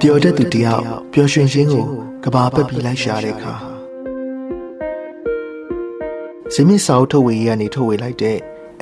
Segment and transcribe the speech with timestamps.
[0.00, 0.82] ပြောတတ်သူတယောက်
[1.12, 1.86] ပျော်ရွှင်ခြင်းကို
[2.24, 3.54] ကဘာပက်ပြီးလိုက်ရှာတဲ့အခါ
[6.54, 8.38] ဇမီစာအုပ်ထုတ်ဝေရေးကနေထုတ်ဝေလိုက်တဲ့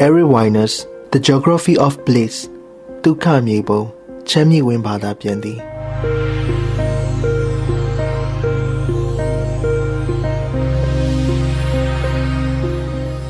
[0.06, 0.74] Eric Weiner's
[1.12, 2.36] The Geography of Bliss
[3.04, 3.82] ဒုက္ခမြေပုံ
[4.28, 5.58] ချမ်းမြေ့ဝင်ဘာသာပြန်သည်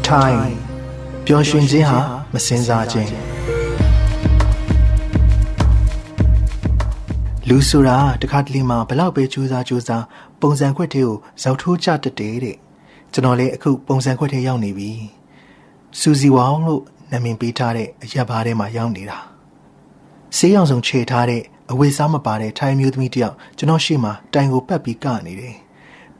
[0.07, 0.37] ထိုင်
[1.27, 2.01] ပျော်ရွှင်ခြင်းဟာ
[2.33, 3.32] မစင်စားခြင်း
[7.55, 10.05] လူဆိုတာတခါတလေမှဘလောက်ပဲကြိုးစားကြိုးစား
[10.41, 12.56] ပုံစံခွက်သေးကိုဇောက်ထိုးကြတတ်တယ်တဲ့
[13.12, 14.91] ကျွန်တော်လည်းအခုပုံစံခွက်သေးရောက်နေပြီ
[16.01, 19.19] စူစီဝေါင်းလို့နာမည်ပေးထားတဲ့အရက်ဘားထဲမှာရောက်နေတာ
[20.37, 25.56] ဆေးရောင်စုံခြေထားတဲ့အဝေစားမပါတဲ့ထိုင်းမျိုးသမီးတယောက်ကျွန်တော်ရှေ့မှာတိုင်ကိုပတ်ပြီးကနေတယ်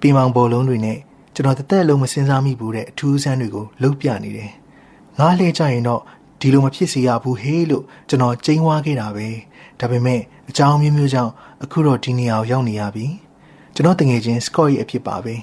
[0.01, 0.99] ပင်မောင်ဘောလုံးတွေနဲ့
[1.35, 4.51] ကျွန်တော်တသက်လုံးမစင်စားမိဘူးတဲ့အထူးဆန်းတွေကိုလှုပ်ပြနေတယ်
[5.19, 6.03] ငားလှဲကြရင်တော့
[6.41, 9.29] ဒီလိုမဖြစ်စေရဘူးဟေးလို့ကျွန်တော်ကျိန်းဝါခဲ့တာပဲ
[9.81, 10.21] ဒါပေမဲ့
[10.51, 13.07] အကြောင်းမျိုးမျိုးကြောင့်အခုတော့ဒီနေရာကိုရောက်နေရပြီ
[13.75, 15.35] ကျွန်တော်တငယ်ချင်းစကော့ရဲ့အဖြစ်ပါပဲ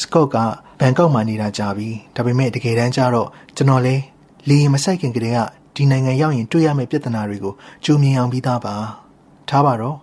[0.00, 0.36] စကော့က
[0.80, 3.94] ဘန်ကောက်မှာနေတာကြာပြီဒါပေမဲ့တကယ်တမ်းကျတော့ကျွန်တော်လဲ
[4.48, 5.38] လေရင်မဆိုင်ခင်ကတည်းက
[5.74, 8.74] ဒီနိုင်ငံရောက်ရင်တွေ့ရမယ့်ပြဿနာတွေကိုကြိုမြင်အောင်ပြီးသားပါ
[9.48, 9.98] ထားပါတော့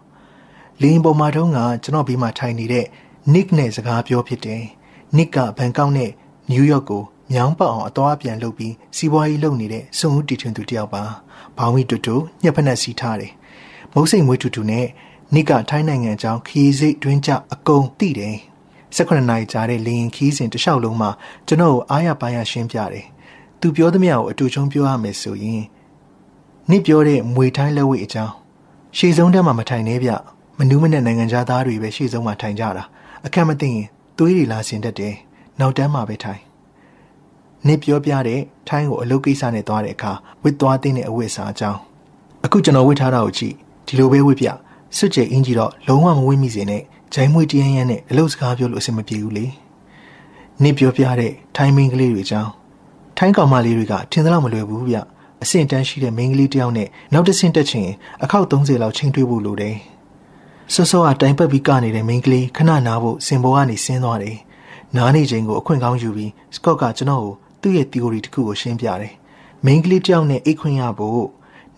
[0.81, 2.85] လေရင်ပေါ်မှာတုန်းကကျွန်တော်ဘေးမှာထိုင်နေတဲ့
[3.33, 4.63] Nick နဲ့စကားပြောဖြစ်တယ်
[5.17, 6.11] Nick ကဘန်ကောက်နဲ့
[6.49, 11.03] နယူးယောက်ကိုမြောင်းပတ်အောင်အသွားပြန်လုပ်ပြီးစီးပွားရေးလုပ်နေတဲ့စွန်ဦးတီထွင်သူတယောက်ပါ
[11.57, 13.31] ဘောင်းဝီတူတူညက်ဖက်နဲ့စီထားတယ်
[13.95, 14.87] မုတ်စိတ်မွေးတူတူနဲ့
[15.35, 18.37] နိကထိုင်းနိုင်ငံအကြောင်းခီးစိတ်တွင်းကြအကုန်သိတယ်
[18.95, 21.09] 18နာရီကြာတဲ့လေရင်ခီးစဉ်တစ်လျှောက်လုံးမှာ
[21.47, 23.05] ကျွန်တော်ကိုအားရပါးရရှင်းပြတယ်
[23.59, 25.63] သူပြောသမျှကိုအတူချုံပြောရမယ်ဆိုရင်
[26.69, 28.33] နိပြောတဲ့မွေထိုင်းလက်ဝဲအကြောင်း
[28.97, 30.11] ရှေ့ဆုံးတက်မှာမထိုင်နေဗျ
[30.57, 32.83] မနူးမနဲ့နိုင်ငံသားတွေပဲရှေ့ဆုံးမှာထိုင်ကြတာ
[33.25, 33.85] အခက်မသိရင်
[34.17, 35.15] သွေးတွေလာဆင်တတ်တယ်
[35.59, 36.41] နောက်တန်းမှာပဲထိုင်
[37.67, 40.11] နိပြောပြတဲ့ထိုင်းကိုအလုပ်ကိစ္စနဲ့သွားတဲ့အခါ
[40.43, 41.79] ဝစ်သွားတဲ့အဝတ်အစားအကြောင်း
[42.45, 43.55] အခုကျွန်တော်ဝတ်ထားတာကိုကြည့်
[43.91, 44.47] ဒီလိုပဲဝတ်ပြ
[44.97, 46.81] စွတ်ကျဲအင်ကြီးတော့လုံးဝမဝတ်မိစေနဲ့
[47.13, 49.45] ဂျိုင်းမွေးတရန်ရန်နဲ့အလုပ်စကားပြောလို့အဆင်မပြေဘူးလေ
[50.63, 52.51] နိပြောပြတဲ့ထိုင်းမင်းကလေးတွေအကြောင်း
[53.17, 54.97] ထိုင်းကောင်မလေးတွေကထင်သလောက်မလွယ်ဘူးဗျ
[55.43, 57.87] အဆင့်တန်းရှိတဲ့မင်းကလေးတယောက်နဲ့နောက်တစ်ဆင့်တက်ချင်
[58.23, 59.75] အခောက်30လောက်ချိန်တွေးဖို့လိုတယ်
[60.73, 64.37] ဆော့ဆော့ကတိုင်ပတ်ပြီးကနေတဲ့မင်းကလေးခဏနားဖို့စင်ပေါ်ကနေဆင်းသွားတယ်
[64.95, 69.13] နားနေချိန်ကိုအခွင့်ကောင်းယူပြီးစကော့ကကျွန်တော်ကိုသူ့ရဲ့ theory တစ်ခုကိုရှင်းပြတယ်။
[69.65, 71.27] မိန်းကလေးတစ်ယောက်နဲ့အိတ်ခွင့်ရဖို့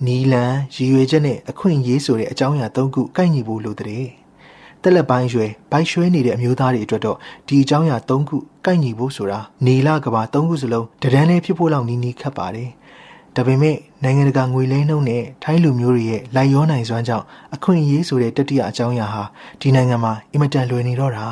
[0.05, 4.05] နီလန်ရည်ရွယ်ချက်နဲ့အခွင့်အရေးဆိုတဲ့အကြောင်းအရာ၃ခုကိုက်ညီဖို့လိုတဲ့။
[4.81, 7.17] တက်လက်ပိုင်းရွယ်ဘိုက်ရွှဲနေတဲ့အမျိုးသားတွေအတွက်တော့
[7.47, 12.69] ဒီအကြောင်းအရာ၃ခုကိုက်ညီဖို့ဆိုတာနေလကဘာ၃ခုစလုံးတဒန်းလေးဖြစ်ဖို့လောက်နီးနီးခတ်ပါတယ်။
[13.35, 17.25] ဒါပေမဲ့နိုင်ငံတကာငွေလဲနှုန်းနဲ့ထိုင်းလူမျိုးတွေရဲ့လိုက်ရောနိုင်စွမ်းကြောင့်
[17.55, 19.23] အခွင့်အရေးဆိုတဲ့တတိယအကြောင်းအရာဟာ
[19.61, 21.27] ဒီနိုင်ငံမှာအင်မတန်လွယ်နေတော့တာ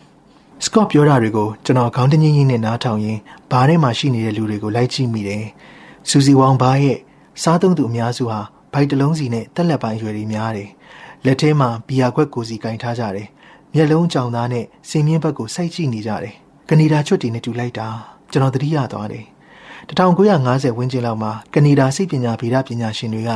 [0.64, 5.44] ။စကော့ပြောတာတွေကိုကျွန်တော်ခေါင်းတငင်းကြီးနဲ့နားထောင်ရင်းဘားထဲမှာရှိနေတဲ့လူတွေကိုလိုက်ကြည့်မိတယ်။
[6.08, 6.98] စူစီဝေါင်ဘားရဲ့
[7.42, 8.40] စားသုံးသူအများစုဟာ
[8.72, 10.70] ဘိုက်တလုံးစီနဲ့တက်လက်ပိုင်းရွယ်တွေများတယ်။
[11.24, 13.28] လက်ထဲမှာဘီယာခွက်ကိုစီကင်ထားကြတယ်။
[13.74, 16.34] မျက်လုံးကြောင်သားနဲ့စင်မြင့်ဘက်ကိုစိုက်ကြည့်နေကြတယ်။
[16.68, 17.88] ကနေဒါချွတ်တီနဲ့တူလိုက်တာ
[18.30, 19.24] ကျွန်တော်သတိရသွားတယ်။
[19.88, 23.30] 1950ဝန်းကျင်လောက်မှာကနေဒါစိတ်ပညာဗေဒပညာရှင်တွေက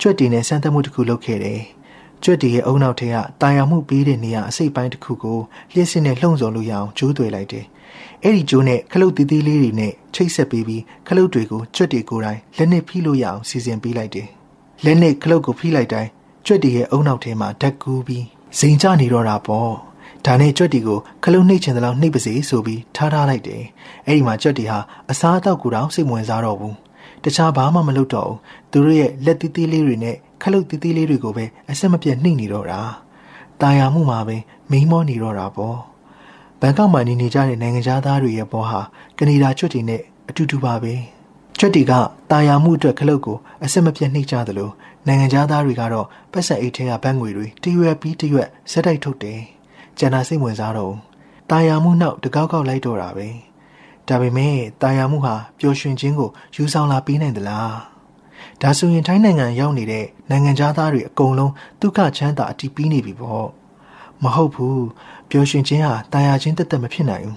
[0.00, 1.60] ကျွတ်တီနဲ့စမ်းသပ်မှုတစ်ခုလုပ်ခဲ့တယ်။
[2.24, 5.38] ကျွတ်တီရဲ့အုံနောက်ထဲကတာယာမှုပေးတဲ့နေရာအစိပ်ပိုင်းတစ်ခုကို
[5.72, 7.64] လျှက်စစ်နဲ့လှုံ့ဆော်လို့ရအောင်ကျိုးသွယ်လိုက်တယ်။
[8.22, 14.28] အဲ့ဒီကျိုးနဲ့ခလုတ်သေးသေးလေးတွေနဲ့ချိတ်ဆက်ပေးပြီးခလုတ်တွေကိုကျွတ်တီကိုယ်တိုင်လက်နဲ့ဖိလို့ရအောင်စီစဉ်ပေးလိုက်တယ်။
[14.84, 16.10] လက်နဲ့ခလုတ်ကိုဖိလိုက်တိုင်း
[16.46, 18.24] ကျွတ်တီရဲ့အုံနောက်ထဲမှာဓာတ်ကူးပြီး
[18.58, 19.72] ဇိမ်ကျနေတော့တာပေါ့။
[20.26, 23.62] ဒါနဲ့ကြွက်တီကိုခလုတ်နှိပ်ချင်သလောက်နှိပ်ပါစေဆိုပြီးထားထားလိုက်တယ်။
[24.06, 24.78] အဲ့ဒီမှာကြွက်တီဟာ
[25.10, 26.74] အစားအသောက်ကိုတော့စိတ်ဝင်စားတော့ဘူး။
[27.24, 28.38] တခြားဘာမှမလုပ်တော့ဘူး။
[28.70, 32.80] သူတို့ရဲ့လက်သေးသေးလေးတွေနဲ့ခလုတ်တီးတီးလေးတွေကိုပဲအဆက်မပြတ်နှိမ့်နေတော့တာ
[33.60, 34.36] တာယာမှုမှာပဲ
[34.70, 35.78] မိန်းမောနေတော့တာပေါ့
[36.60, 38.80] ဘန်ကောက်မှာနေနေကြတဲ့နိုင်ငံသားတွေရဲ့ဘောဟာ
[39.18, 40.94] ကနေဒါချွတ်တီနဲ့အတူတူပါပဲ
[41.58, 41.92] ချွတ်တီက
[42.30, 44.70] တာယာမှုအတွက်ခလုတ်ကိုအဆက်မပြတ်နှိမ့်ကြသလို
[45.06, 49.40] နိုင်ငံသားတွေကတော့ပတ်စံအိတ်ထဲကဘန်းငွေတွေတရွက်ပြီးတရွက်ဆက်တိုက်ထုတ်တယ်
[49.98, 50.94] ကျန်တာစိတ်ဝင်စားတော့
[51.50, 53.28] တာယာမှုနောက်တကောက်ကောက်လိုက်တော့တာပဲ
[54.08, 57.74] ဒါပေမဲ့တာယာမှုဟာပျော်ရွှင်ခြင်းကိုယူဆောင်လာပေးနိုင်သလား
[58.62, 63.48] ဒါဆိုရင်ထိုင်းနိုင်ငံရောက်နေတဲ့နိုင်ငံသားတွေအကုန်လုံးဒုက္ခချမ်းသာအတီးပြီးနေပြီပေါ့
[64.22, 64.86] မဟုတ်ဘူး
[65.30, 67.36] ပျော်ရွှင်ခြင်းဟာတာယာခြင်းတက်တက်မဖြစ်နိုင်ဘူး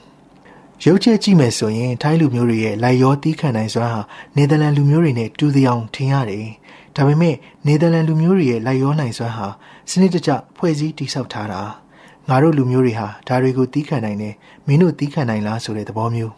[0.86, 4.02] ရုပ်ချက်ကြည့်မယ်ဆိုရင်ထိုင်းလူမျိုးတွေရဲ့လိုက်ရောတီးခံနိုင်စွမ်းဟာ
[4.36, 6.48] နယ်သာလန်လူမျိုးတွေနဲ့တူသယောင်ထင်ရတယ်
[6.96, 9.48] ဒါပေမဲ့နယ်သာလန်လူမျိုးတွေရဲ့လိုက်ရောနိုင်စွမ်းဟာ
[9.90, 11.62] စနစ်တကျဖွဲ့စည်းတည်ဆောက်ထားတာ
[12.30, 14.34] ငါတို့လူမျိုးတွေဟာဒါတွေကိုတီးခံနိုင်တယ်
[14.68, 16.34] မင်းတို့တီးခံနိုင်လားဆိုတဲ့သဘောမျိုး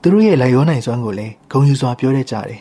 [0.00, 2.60] သူတို့ရဲ့လိုက်ရောနိုင်စွမ်းကိုလည်းဂုံယူစွာပြောတတ်ကြတယ်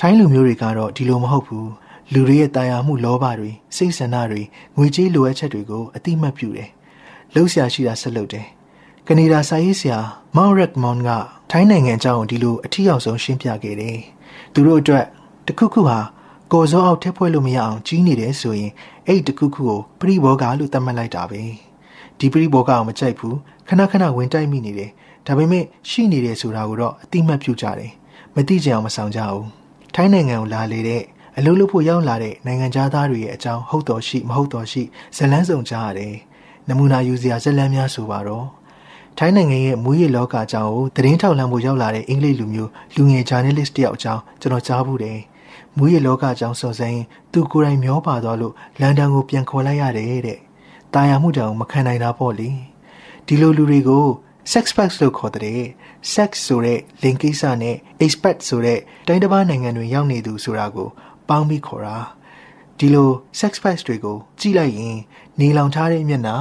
[0.00, 1.70] ထိုင်းလူမျိုးတွေကတော့ဒီလိုမဟုတ်ဘူး
[2.12, 4.42] လူတွေရဲ့တာယာမှုလောဘတွေစိတ်ဆန္ဒတွေ
[4.76, 6.68] ငွေကြေးလိုအပ်ချက်တွေကိုအတိမတ်ပြုတယ်
[7.36, 8.46] လှုပ်ရှားရှိတာဆက်လုပ်တယ်
[9.08, 9.98] ကနေဒါစာရေးဆရာ
[10.36, 11.10] မောင်ရက်မွန်က
[11.50, 13.98] ထိုင်းနိုင်ငံအကြောင်းဒီလိုအထီးအောင်ဆုံးရှင်းပြခဲ့တယ်
[14.52, 15.06] သူတို့အတွက်
[15.46, 15.98] တခုခုဟာ
[16.52, 18.72] ကော်စောအောက်ထက်ဖွဲ့လို့မရအောင်ကြီးနေတယ်ဆိုရင်
[19.06, 21.42] အဲ့တခုခုကိုပရိဘောဂလို့သတ်မှတ်လိုက်တာပဲ
[22.18, 23.36] ဒီပရိဘောဂကိုမကြိုက်ဘူး
[23.68, 24.90] ခဏခဏဝင်တိုက်မိနေတယ်
[25.26, 27.92] ဒါပေမဲ့ရှိနေတယ်ဆိုတာကိုတော့အတိမတ်ပြုကြတယ်
[28.34, 29.46] မသိကြအောင်မဆောင်ကြဘူး
[29.94, 31.02] ထိုင်းနိုင်ငံကိုလာလေတဲ့
[31.36, 34.82] အလုပ်လုပ်ဖို့ရောက်လာတဲ့နိုင်ငံသားတွေရဲ့အကြောင်းဟုတ်တော်ရှိမဟုတ်တော်ရှိ
[35.16, 36.14] ဇလန်းစုံကြားရတယ်
[36.68, 38.46] နမူနာယူစရာဇလန်းများဆိုပါတော့
[39.18, 45.18] ထိုင်းနိုင်ငံရဲ့မူရည်လောကအကြောင်းကိုသတင်းထောက်လှမ်းဖို့ရောက်လာတဲ့အင်္ဂလိပ်လူမျိုးလူငယ်ဂျာနယ်လစ်တယောက်အကြောင်းကျွန်တော်ကြားဘူးတယ်
[45.76, 50.38] မူရည်လောကအကြောင်းစုံစမ်းရင်သူကိုယ်တိုင်မျောပါသွားလို့လန်ဒန်ကိုပြန်ခေါ်လိုက်ရတယ်တဲ့။
[50.94, 52.50] တာယာမှုတောင်မခံနိုင်တာပေါ့လေ။
[53.26, 54.06] ဒီလိုလူတွေကို
[54.52, 55.62] sex packs လို့ခေါ်တဲ့
[56.14, 60.88] sex ဆိုတဲ့ link ကိစ္စနဲ့ expat ဆိုတဲ့တိုင်းတစ်ပါးနိုင်ငံတွေရောက်နေသူဆိုတာကို
[61.28, 61.96] ပေါင်းပြီးခေါ်တာ
[62.78, 63.10] ဒီလို
[63.40, 64.96] sex packs တွေကိုကြည့်လိုက်ရင်
[65.40, 66.36] နေလောင်ထားတဲ့မျက်နှာ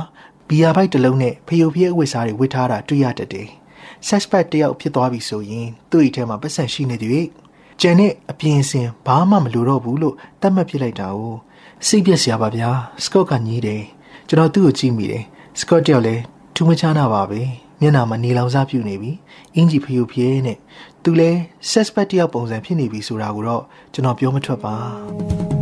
[0.50, 3.50] ဘီယာဘိုက်တစ်လုံးနဲ့ဖျိုဖျဲအဝတ်စားတွေဝတ်ထားတာတွေ့ရတတ်တယ်။
[4.08, 7.26] sex pack တယောက်ဖြစ်သွားပြီဆိုရင်သူ့အိတ်ထဲမှာပတ်စံရှိနေသည်
[7.82, 11.36] ကျန်တဲ့အပြင်အစင်ဘာမှမလိုတော့ဘူးလို့သတ်မှတ်ပြလိုက်တာကို
[11.88, 12.70] စိတ်ပြက်စရာပါဗျာ
[13.04, 13.84] စကော့ကညီးတယ်
[14.28, 15.24] ကျွန်တော်သူ့ကိုကြည့်မိတယ်
[15.60, 16.22] စကော့တယောက်လည်း
[16.56, 17.42] ထူးမခြားနာပါပဲ
[17.80, 19.12] မျက်နှာမှာနေလောင်စားပြုတ်နေပြီ
[19.56, 20.58] အင်ဂျီဖျူဖျဲနဲ့
[21.04, 21.32] သူလဲ
[21.70, 23.64] ဆက်စပက်တယောက်ပုံစံဖြစ်နေပြီဆိုတာကိုတော့
[23.94, 25.55] ကျွန်တော်ပြောမထွက်ပါ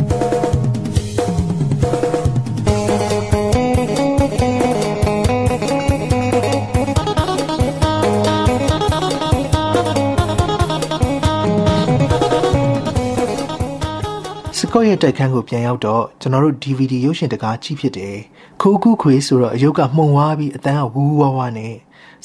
[14.75, 18.18] ကော့ရဲ့တိုက်ခန်းကိုပြန်ရောက်တော့ကျွန်တော်တို့ DVD ရုပ်ရှင်တကားကြည့်ဖြစ်တယ်။
[18.62, 21.74] ခိုးကူးခွေဆိုတော့အယုတ်ကမှုံဝါးပြီးအတန်းကဝူးဝါးဝါးနဲ့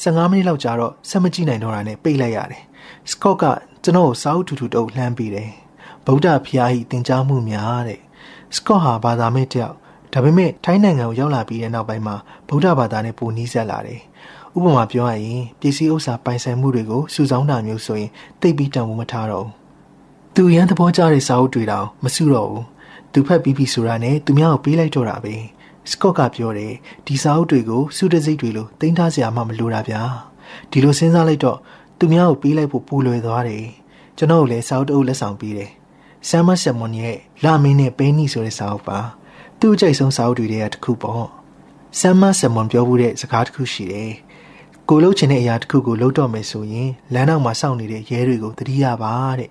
[0.03, 2.63] 15မိနစ်လောက်ကြာတော့ဆက်မကြည့်နိုင်တော့တာနဲ့ပိတ်လိုက်ရတယ်။
[3.09, 3.43] စကော့က
[3.83, 5.49] ကျွန်တော်ကိုစာအုပ်ထူထူတုပ်လှမ်းပေးတယ်။
[6.05, 7.99] ဗုဒ္ဓဖျားဤသင်ကြားမှုများတဲ့။
[8.55, 9.75] စကော့ဟာဘာသာမဲ့တယောက်
[10.13, 12.15] ဒါပေမဲ့ထိုင်းနိုင်ငံကိုရောက်လာပြီးတဲ့နောက်ပိုင်းမှာ
[12.47, 14.01] ဗုဒ္ဓဘာသာနဲ့ပိုနီးစပ်လာတယ်။
[14.55, 18.09] ဥပမာပြောရရင်ပစ္စည်းဥစ္စာပိုင်ဆိုင်မှုတွေကိုစုဆောင်းတာမျိုးဆိုရင်
[18.41, 19.58] တိတ်ပြီးတန်ဖိုးမထားတော့ဘူး
[20.41, 22.65] သူရန်သဘောကျတဲ့စာအုပ်တွေတောင်မစုတော့ဘူး
[23.13, 25.35] သူဖတ်ပြီးပြီဆိုတာနဲ့သူများကိုပေးလိုက်တော့တာပဲ
[25.89, 26.73] စကော့ကပြောတယ်
[27.07, 30.01] ဒီစာအုပ်တွေကိုစုတစိတ်တွေလိုတင်ထားစရာမှမလိုတာဗျာ
[30.71, 31.57] ဒီလိုစဉ်းစားလိုက်တော့
[31.99, 33.65] သူများကိုပေးလိုက်ဖို့ပူလွယ်သွားတယ်
[34.17, 35.71] ကျွန်တော်လည်းစာအုပ်တအုပ်လက်ဆောင်ပေးတယ်
[36.29, 38.99] ဆမ်မဆက်မွန်ရဲ့လာမင်းနဲ့ပဲနီဆိုတဲ့စာအုပ်ပါ
[39.59, 41.25] သူ့အကြိုက်ဆုံးစာအုပ်တွေထဲကတစ်ခုပေါ့
[41.99, 44.11] ဆမ်မဆက်မွန်ပြောမှုတဲ့စကားတစ်ခုရှိတယ်
[44.89, 49.49] ကိုလှုပ်ချင်တဲ့အရာတစ်ခုကိုလှုပ်တော့မယ်ဆိုရင်လမ်းနောက်မှာစောင့်နေတဲ့ရဲတွေကိုသတိရပါတဲ့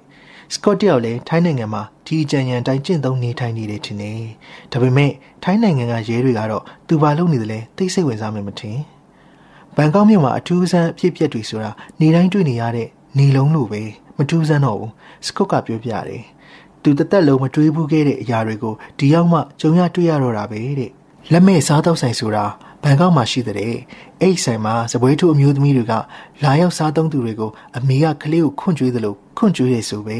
[0.55, 4.21] စကော့တယောက်လည်းထိုင်းနိုင်ငံမှာဒီအကြံဉာဏ်တိုင်းကျင့်သုံးနေထိုင်နေတယ်ထင်တယ်။
[4.73, 5.13] ဒါပေမဲ့
[5.43, 8.79] ထိုင်းနိုင်ငံကရဲတွေကတော့သူဘာလုပ်နေတယ်လဲသိစိတ်ဝင်စားမှမထင်။
[9.77, 13.83] ဘန်ကောက်မြို့မှာအထူးဆန်းအဖြစ်ပြက်တွေဆိုတာနေတိုင်းတွေ့နေရတဲ့နေလုံးလိုပဲ
[14.19, 14.93] မထူးဆန်းတော့ဘူး။
[15.27, 16.23] စကော့ကပြောပြတယ်။
[16.83, 20.93] သူတသက်လုံးမတွေးဘူးခဲ့တဲ့အရာတွေကိုဒီရောက်မှကြုံရတွေ့ရတော့တာပဲတဲ့။
[21.33, 22.45] လက်မဲ့စားတော့ဆိုင်ဆိုတာ
[22.83, 23.57] ဘန်ကောက်မှာရှိတဲ့
[24.21, 25.95] အဲ့ဆိုင်မှာစပွဲထုအမျိုးသမီးတွေက
[26.45, 30.19] လာရောက်စားသုံးသူတွေကိုအမေကကလေးကိုခွန့်ကြွေးသလိုခွန့်ကြွေးရဆိုပဲ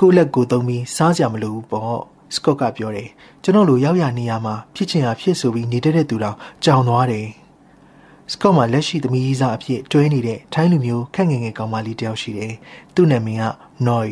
[0.00, 2.00] ကိုလက်ကိုသုံးပြီးစားကြမလို့ပေါ့
[2.34, 3.08] စကော့ကပြောတယ်
[3.42, 7.28] ကျွန်တော်လိုရောက်ရနေရမှာဖြစ်ချင်တာဖြစ်ဆိုပြီးနေတတ်တဲ့သူတော်ကြောင်သွားတယ်
[8.32, 12.54] စကော့မှာလက်ရှိသမီးကြီးစားအဖြစ်တွဲနေတဲ့ထိုင်းလူမျိုးခက်ငယ်ငယ်ကောင်မလေးတယောက်ရှိတယ်
[12.94, 13.44] သူ့နာမည်က
[13.86, 14.08] နော်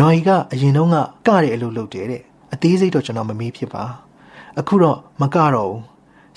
[0.00, 0.96] နော်ကအရင်တော့က
[1.26, 2.22] ကတဲ့အလုပ်လုပ်တယ်တဲ့
[2.52, 4.05] အသေးစိတ်တော့ကျွန်တော်မမေးဖြစ်ပါ
[4.60, 5.82] အခုတော့မကတော့ဘူး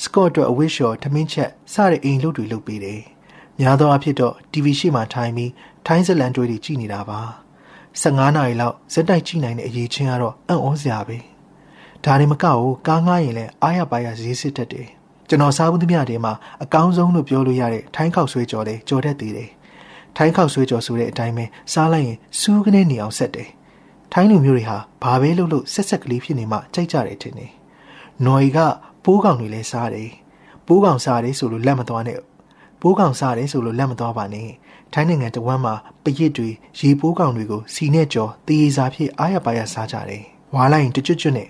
[0.04, 3.02] စကော့အတွက်အဝတ်လျှော်ထမင်းချက်စတဲ့အိမ်လုပ်တွေလုပ်ပေးတယ်။
[3.60, 5.52] များသောအားဖြင့်တော့ TV ရှိမှထိုင်ပြီး
[5.86, 7.20] ထိုင်းဇလန်တွေကြည့်နေတာပါ။
[8.02, 11.18] 15နာရီလောက်ဇက်တိုက်ကြည့်နိုင်တဲ့အရေးချင်းကတော့အံ့ဩစရာပဲ။
[12.06, 14.88] ဒါနဲ့မကောက်ကားငှားရင်လည်းအားရပါရဈေးစစ်တတ်တယ်။
[15.30, 19.50] ကျွန်တော်စားဘူးသမျှတွေမှာအကောင်းဆုံးလို့ပြောလို့ရတဲ့ထိုင်းခောက်ဆွဲကြော်လေးကြော်တတ်သေးတယ်။
[20.18, 23.50] ထိုင်းခောက်ဆွဲကြော်ဆိုတဲ့အတိုင်းပဲစားလိုက်ရင်စူးကနေနေအောင်ဆက်တယ်။
[24.14, 27.52] ထိုင်းလူမျိုးတွေဟာဘာပဲလုပ်လို့ဆက်ဆက်ကလေးဖြစ်နေမှကြိုက်ကြတယ်ထင်တယ်။
[28.26, 28.60] နော်ရီက
[29.04, 30.10] ပိုးကောင်တွေလည်းစားတယ်
[30.68, 32.20] ပိုးကောင်စားတယ်ဆိုလို့လက်မသွားနဲ့
[32.82, 34.50] ပိုးကောင်စားတယ်ဆိုလို့လက်မသွားပါနဲ့
[34.94, 35.74] ထိုင်းနိုင်ငံတဝမ်းမှာ
[36.04, 36.50] ပရစ်တွေ
[36.80, 40.24] ရေပိုးကောင်တွေကိုစီနဲ့ကြော်တေးစားဖြစ်အားရပါရစားကြတယ်
[40.56, 41.50] ဝါလိုက်ရင်တကျွတ်ကျွတ်နဲ့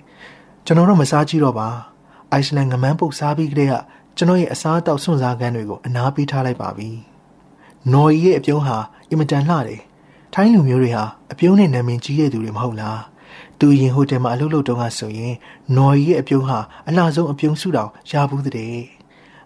[0.66, 1.68] ကျွန်တော်တို့မစားကြည့်တော့ပါ
[2.32, 3.76] အိုက်စလန်ငမန်းပုတ်စားပြီးကတည်းက
[4.18, 6.90] ကျွန်တော်ရဲ့အစားအသောက်စွန့်စားခန်းတွေကိုအနားပေးထားလိုက်ပါပြီ
[7.94, 8.78] နော်ရီရဲ့အပြုံးဟာ
[9.10, 9.82] အင်မတန်လှတယ်
[10.34, 13.00] ထိုင်းလူမျိုးတွေဟာအပြုံးနဲ့နာမည်ကြီးတဲ့သူတွေမဟုတ်လား
[13.60, 15.34] သူရင်ဟိုတယ်မှာအလုပ်လုပ်တုန်းကဆိုရင်
[15.76, 18.76] နော်ရီရဲ့အပြုံးဟာအလှဆုံးအပြုံးစုတောင်ရဘူးတဲ့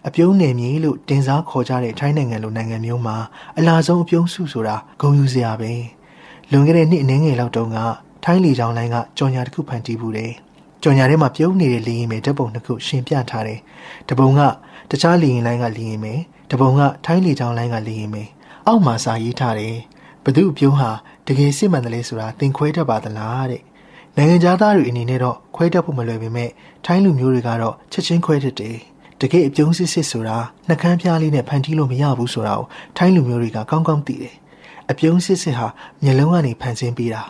[0.08, 3.16] အပြုံးနယ်မြေလို့တင်စားခေါ်ကြတဲ့ထိုင်းနိုင်ငံလိုနိုင်ငံမျိုးမှာ
[3.58, 5.72] အလှဆုံးအပြုံးစုဆိုတာဂုဏ်ယူစရာပဲ
[6.52, 7.78] လွန်ခဲ့တဲ့နှစ်အနည်းငယ်လောက်တုန်းက
[8.24, 10.34] ထိုင်းလီချောင်းလိုင်းကကြော်ညာတစ်ခုဖန်တီးဘူးတယ်
[10.84, 13.60] ကြော်ညာထဲမှာပြုံးနေတဲ့လေရင်မယ်ဓပုံနှစ်ခုရှင်းပြထားတယ်
[14.10, 14.42] တပုံက
[14.92, 16.20] တခြားလေရင်လိုင်းကလေရင်မယ်
[16.52, 18.30] တပုံကထိုင်းလီချောင်းလိုင်းကလေရင်မယ်
[18.68, 19.78] အောက်မှာစာရေးထားတယ်
[20.24, 20.92] ဘသူအပြုံးဟာ
[21.28, 23.62] တကယ်စစ်မှန်တယ်လဲဆိုတာသင်ခွဲတတ်ပါသလားတဲ့
[24.18, 26.50] နိုင်ငံသားတွေအနေနဲ့တော့ခွဲတတ်ဖို့မလွယ်ပေမဲ့
[26.86, 28.78] ထိုင်းလူမျိုးတွေကတော့ချက်ချင်းခွဲတတ်တယ်။
[29.22, 32.68] တကယ်အပြုံးစစ်စစ်ဆိုတာနှကန်းပြားလေးနဲ့ဖန်တီးလို့မရဘူးဆိုတာကို
[32.98, 34.36] ထိုင်းလူမျိုးတွေကကောင်းကောင်းသိတယ်။
[34.92, 35.68] အပြုံးစစ်စစ်ဟာ
[36.04, 37.24] မျက်လုံးကနေဖန်ဆင်းပေးတာ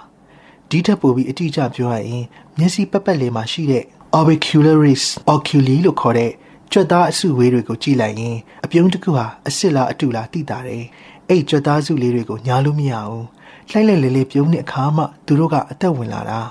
[0.70, 2.26] ဒီထက်ပိုပြီးအတိအကျပြောရရင်
[2.58, 3.84] မျက်စိပတ်ပတ်လေးမှာရှိတဲ့
[4.18, 6.32] orbicularis oculi လို့ခေါ်တဲ့
[6.72, 10.84] ကြွက်သားအစုဝေးတွေကိုကြည့်လိုက်ရင်အပြုံးတစ်ခုဟာအစ်စ်လားအတူလားသိတာတယ်
[11.30, 13.28] အဲ့ကြွက်သားစုလေးတွေကိုညားလို့မရဘူး
[13.72, 16.42] လှိုက်လိုက်လေလေပြုံးတဲ့အခါမှသူတို့ကအသက်ဝင်လာတာ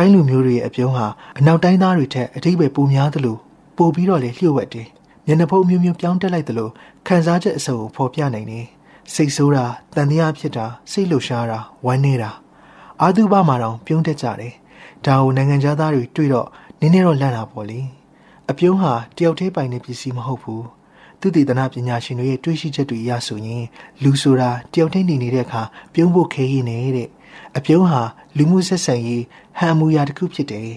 [0.00, 1.06] ထိုင်းလူမျိုးတွေရဲ့အပြုံးဟာ
[1.38, 3.36] အနောက်တိုင်းသားတွေထက်အထိပ္ပယ်ပိုများသလို
[3.76, 4.88] ပိုပြီးတော့လေလျှို့ဝှက်တယ်
[5.26, 6.68] မျက်နှာဖုံးမျိုးမျိုးပြောင်းတက်လိုက်သလို
[7.06, 8.66] ခံစားချက်အစုံကိုဖော်ပြနိုင်တယ်
[9.14, 9.64] စိတ်ဆိုးတာ
[9.94, 12.30] တန်တရားဖြစ်တာစိတ်လှုပ်ရှားတာဝမ်းနေတာ
[13.00, 14.54] အာသုဘမှာတော့ပြုံးတက်ကြတယ်
[15.06, 16.48] ဒါကိုနိုင်ငံသားတွေတွေ့တော့
[16.80, 17.80] နည်းနည်းတော့လန့်တာပေါ့လေ
[18.50, 20.66] အပြုံးဟာတယောက်တည်းပိုင်တဲ့ပစ္စည်းမဟုတ်ဘူး
[21.20, 23.64] သူတည်တနာပညာရှင်တွေရဲ့တွေးရှိချက်တွေအရဆိုရင်
[24.02, 25.62] လူဆိုတာတယောက်တည်းနေနေတဲ့အခါ
[25.94, 27.08] ပြုံးဖို့ခဲရည်နေတဲ့
[27.56, 28.02] အပြုံးဟာ
[28.36, 29.24] လူမှုဆက်ဆံရေး
[29.58, 30.70] ဟန်မူရာတစ်ခုဖြစ်တယ်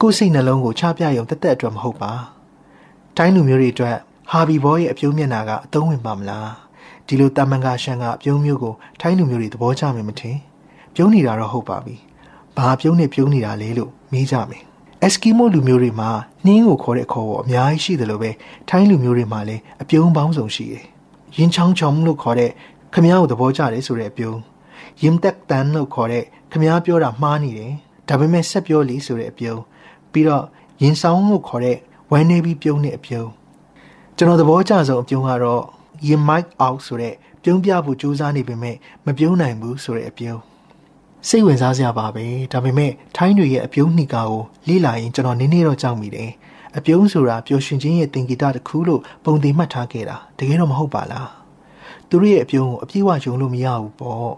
[0.00, 2.12] ကိုယ်စိတ်နှလုံးကိုချပြရုံတက်တက်အတွက်မဟုတ်ပါ
[3.16, 3.96] တိုင်းလူမျိုးတွေအတွက်
[4.30, 6.50] ဟာဘီဘောရဲ့အပြုံးမျက်နာကအသုံးဝင်ပါမလား
[7.06, 10.36] ဒီလိုတာမန်ကရှန်ကအပြုံးမျိုးကိုထိုင်းလူမျိုးတွေသဘောကျမယ်မထင်
[10.94, 11.96] ပြုံးနေတာတော့ဟုတ်ပါပြီ
[12.56, 14.62] ဘာပြုံးနေပြုံးနေတာလဲလို့မေးကြမယ်
[15.02, 16.10] အက်စကီမိုလူမျိုးတွေမှာ
[16.44, 18.30] နှင်းကိုခေါ်တဲ့ခေါ်ပေါ်အများကြီးရှိတယ်လို့ပဲ
[18.68, 20.84] ထိုင်းလူမျိုးတွေမှာလည်းအပြုံးပေါင်းစုံရှိတယ်။
[21.36, 22.50] ရင်ချောင်းချောင်းလို့ခေါ်တဲ့
[22.94, 24.38] ခမ ्या ကိုသဘောကျတယ်ဆိုတဲ့အပြုံး
[25.02, 27.72] ရင်တက်တန်လို့ခေါ်တဲ့ခမ ्या ပြောတာမှားနေတယ်။
[28.08, 29.60] ဒါပေမဲ့ဆက်ပြောလေဆိုတဲ့အပြုံး
[30.12, 30.44] ပြီးတော့
[30.82, 31.78] ရင်ဆောင်လို့ခေါ်တဲ့
[32.10, 33.28] ဝမ်းနေပြီးပြုံးတဲ့အပြုံး
[34.16, 35.62] ကျွန်တော်သဘောကျဆုံးအပြုံးကတော့
[36.06, 40.40] ရင် mic out ဆိုတဲ့ပြုံးပြဖို့ကြိုးစားနေပေမဲ့မပြုံးနိုင်ဘူးဆိုတဲ့အပြုံး
[41.28, 46.30] စိတ်ဝင်စားစရာပါပဲဒါပေမဲ့ထိုင်းတွေရဲ့အပြုံးနှိကာကိုလေ့လာရင်ကျွန်တော်နည်းနည်းတော့ကြောက်မိတယ်
[46.76, 51.30] အပြုံးဆိုတာပျော်ရွှင်ခြင်းရဲ့သင်္ကေတတစ်ခုလို့ပုံသင်မှတ်ထားခဲ့တာတကယ်တော့မဟုတ်ပါလား
[52.08, 54.32] သူတို့ရဲ့အပြုံးကိုအပြည့်အဝယုံလို့မရဘူးပေါ့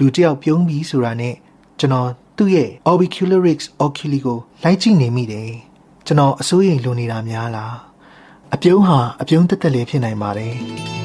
[0.00, 1.34] လူတယောက်ပြုံးပြီးဆိုတာနဲ့
[1.80, 5.50] ကျွန်တော်သူ့ရဲ့ orbicularis oculi ကိုလိုက်ကြည့်နေမိတယ်
[6.06, 7.76] ကျွန်တော်အစိုးရိမ်လွန်နေတာများလား
[8.54, 10.99] အပြုံးဟာအပြုံးတက်တက်လေးဖြစ်နိုင်ပါတယ်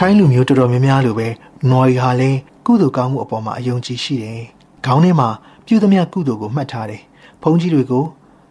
[0.00, 1.28] ထိုင်းလူမျိုးတော်တော်များများလိုပဲ
[1.70, 4.42] နော်ရီဟာလည်းကုသိုလ်ကောင်းမှုအပေါ်မှာအယုံကြည်ရှိတယ်။
[4.86, 5.28] ခေါင်းထဲမှာ
[5.66, 7.02] ပြုသမျှကုသိုလ်ကိုမှတ်ထားတယ်။
[7.42, 8.04] ဘုန်းကြီးတွေကို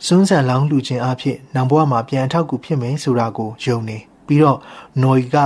[0.06, 3.98] စွန်းဆန်လောင်းလူခြင်းအဖြစ်နံဘွားမှာပြန်အထောက်ကူဖြစ်မယ်ဆိုတာကိုယုံနေ
[4.28, 4.60] ပြီးတော့
[5.02, 5.38] နော်ရီက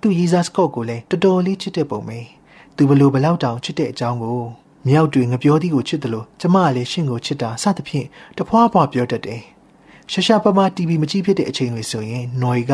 [0.00, 2.18] သူ့ရီဇာစကော့ကိုလည်းတော်တော်လေးချစ်တဲ့ပုံပဲ။
[2.76, 4.40] သူဘလို့ဘလောက်တောင်ချစ်တဲ့အကြောင်းကို
[4.86, 9.42] မြောက်တွေငပြောသီးကိုချစ်တယ်လို့ကျမကလည်းရှင့်ကိုချစ်တာစသဖြင့်တဖွာဖွာပြောတတ်တယ်။
[10.12, 12.72] ရှာရှာပမာ TV မကြည့်ဖြစ်တဲ့အချိန်တွေဆိုရင်နော်ရီက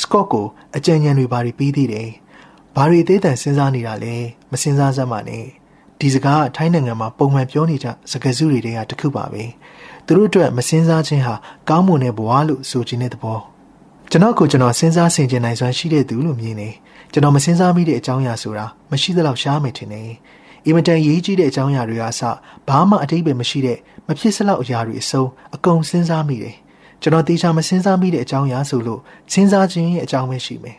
[0.00, 2.08] စကော့ကိုအကြံဉာဏ်တွေဘာတွေပေးသေးတယ်။
[2.76, 4.14] ဘာတွေသေးတန်စဉ်းစားနေတာလဲ
[4.50, 5.44] မစဉ်းစားစမ်းပါနဲ့။
[6.00, 9.42] ဒီစကားကထိုင်းနိုင်ငံမှာပုံမှန်ပြောနေကြစကားစုတွေတည်းကတစ်ခုပါပဲ။
[10.06, 11.34] သူတို့အတွက်မစဉ်းစားခြင်းဟာ
[11.68, 13.38] ကောင်းမွန်တဲ့ဘဝလို့ဆိုခြင်းတဲ့သဘော။
[14.10, 16.68] ကျွန်တော်ကိုကျွန်တော်စဉ်းစားဆင်ခြင်နိုင်စွမ်းရှိတဲ့သူလို့မြင်နေ။
[17.12, 20.10] ကျွန်တော်မစဉ်းစားမိတဲ့အကြောင်းအရာဆိုတာမရှိသလောက်ရှားမယ်ထင်တယ်။
[20.66, 22.20] အင်မတန်ရေးကြီးတဲ့အကြောင်းအရာတွေအစ
[22.68, 26.56] ဘာမှအတိတ်ပဲမရှိတဲ့မဖြစ်စလောက်အရာတွေအစုံအကုန်စဉ်းစားမိတယ်။
[27.04, 29.00] ကျွန်တော်တေချာမစဉ်းစားမိတဲ့အကြောင်းအရာဆိုလို့
[29.32, 30.78] စဉ်းစားခြင်းရဲ့အကြောင်းပဲရှိမယ်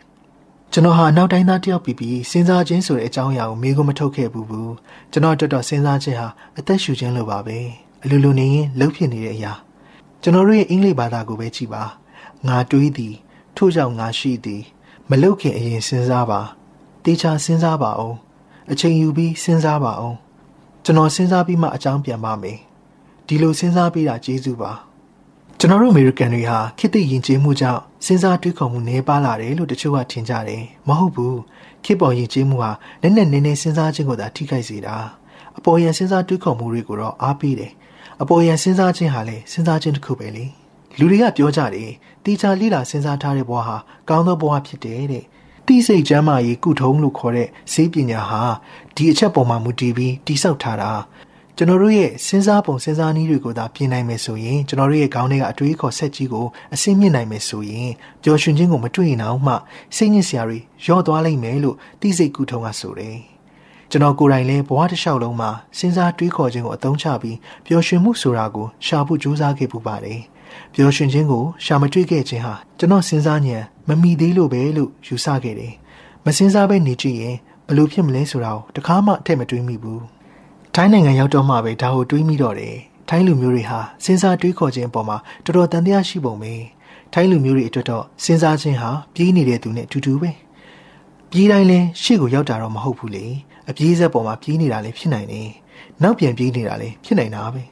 [0.72, 4.74] ကျွန်တော်ဟာနောက်တိုင်းသားတယောက်ပြီးပြီးစဉ်းစားခြင်းဆိုတဲ့အကြောင်းအရာကိုမေးခွန်းမထုတ်ခဲ့ဘူးဘူး
[5.12, 6.28] ကျွန်တော်တော်တော်စဉ်းစားခြင်းဟာ
[6.58, 7.58] အသက်ရှူခြင်းလိုပါပဲ
[8.04, 9.54] အလိုလိုနေရင်လှုပ်ဖြစ်နေတဲ့အရာ
[10.22, 11.84] ကျွန်တော်တို့ရဲ့အင်္ဂလိပ်ဘာသာကိုပဲကြည့်ပါ
[12.48, 13.16] ငါတွေးသည်
[13.56, 14.62] ထို့ကြောင့်ငါရှိသည်
[15.10, 16.42] မလုတ်ခင်အရင်စဉ်းစားပါ
[17.06, 18.18] တေချာစဉ်းစားပါအောင်
[18.72, 20.18] အချိန်ယူပြီးစဉ်းစားပါအောင်
[20.84, 22.60] ကျွန်တော်စဉ်းစားပြီးမှအကြောင်းပြန်ပါမယ်
[23.28, 24.74] ဒီလိုစဉ်းစားပြီးတာကျေးဇူးပါ
[25.60, 31.40] ကျွန်တော်တို့အမေရိကန်တွေဟာခေတ်သစ်ယဉ်ကျေးမှုကြောင့်စဉ်းစားတွေးခေါ်မှုနည်းပါးလာတယ်လို့တချို့ကထင်ကြတယ်မဟုတ်ဘူး
[31.84, 32.72] ခေတ်ပေါ်ယဉ်ကျေးမှုဟာ
[33.02, 34.96] နည်းနည်းနည်းနည်းစဉ်းစားခြင်းကိုသာထိခိုက်စေတာ
[35.58, 37.72] အပေါ်ယံစဉ်းစားတွေးခေါ်မှုတွေကိုတော့အားပေးတယ်
[38.22, 40.46] အပေါ်ယံစဉ်းစားခြင်းဟာလည်းစဉ်းစားခြင်းတစ်ခုပဲလေ
[40.98, 41.92] လူတွေကပြောကြတယ်
[42.24, 43.78] တီချာလိလာစဉ်းစားထားတဲ့ဘဝဟာ
[44.10, 45.26] ကောင်းသောဘဝဖြစ်တယ်တဲ့
[45.68, 48.42] တိစိတ်ကျမ်းမာရေးကုထုံးလို့ခေါ်တဲ့ဈေးပညာဟာ
[48.96, 50.92] ဒီအချက်ပေါ်မှာမူတည်ပြီးတိဆောက်ထားတာ
[51.58, 57.92] ကျွန်တော်တို့ရဲ့စဉ်းစားပုံစဉ်းစားနည်းတွေကိုသာပြင်နိုင်မယ်ဆိုရင်ကျွန်တော်တို့ရဲ့ခေါင်းထဲကအတွေးခေါ်ဆက်ကြီးကိုအစင်းမြင့်နိုင်မယ်ဆိုရင်
[58.24, 59.54] ပျော်ရွှင်ခြင်းကိုမတွေ့ရင်တော့မှ
[59.96, 63.18] စိတ်ညစ်စရာတွေရော့သွားလိမ့်မယ်လို့သိစိတ်ကူထုံးကဆိုတယ်
[63.92, 70.22] ကျွန်တော်ကိုယ်တိုင်လည်းဘဝတစ်လျှောက်လုံးမှာစဉ်းစားတွေးခေါ်ခြင်းကိုအသုံးချပြီးပျော်ရွှင်မှုဆိုတာကိုရှာဖို့ကြိုးစားခဲ့ပူပါတယ်
[70.74, 75.74] ပျော်ရွှင်ခြင်းကိုရှာမတွေ့ခဲ့ခြင်းဟာကျွန်တော်စဉ်းစားဉာဏ်မမီသေးလို့ပဲလို့ယူဆခဲ့တယ်
[76.26, 80.15] မစဉ်းစားပဲနေကြည့်ရင်ဘလို့ဖြစ်မလဲဆိုတာကိုတခါမှအထက်မတွေးမိဘူး
[80.78, 82.76] ထိုင်းနိုင်ငံရောက်တော့မှပဲဒါကိုတွေးမိတော့တယ်
[83.10, 86.54] ထိုင်းလူမျိုးတွေဟာစဉ်းစားတွေးခေါ်ခြင်းအပေါ်မှာတော်တော်တန်တရားရှိပုံပဲ
[87.14, 90.32] ထိုင်းလူမျိုးတွေအတွက်တော့စဉ်းစားခြင်းဟာပြေးနေတဲ့သူနဲ့အတူတူပဲ
[91.32, 93.26] ပြေးတိုင်းလဲရှေ့ကိုရောက်တာတော့မဟုတ်ဘူးလေ
[93.70, 95.50] အပြေးဆက်ပေါ်မှာပြေးနေတာလည်းဖြစ်နိုင်တယ်
[96.04, 97.64] နောက်ပြန်ပြေးနေတာလည်းဖြစ်နိုင်တာပဲ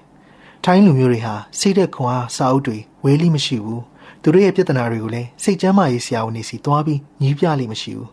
[0.63, 3.83] ထိုင်းလူမျိုးတွေဟာစိတ်သက်ခွန်အားစာအုပ်တွေဝဲလိမရှိဘူး
[4.21, 8.09] သူတို့ရဲ့ပြဿနာတွေကိုလည်းစိတ်ကျမ်းမာရေးဆရာဝန်တွေစီသွားပြီးညီးပြလိမရှိဘူး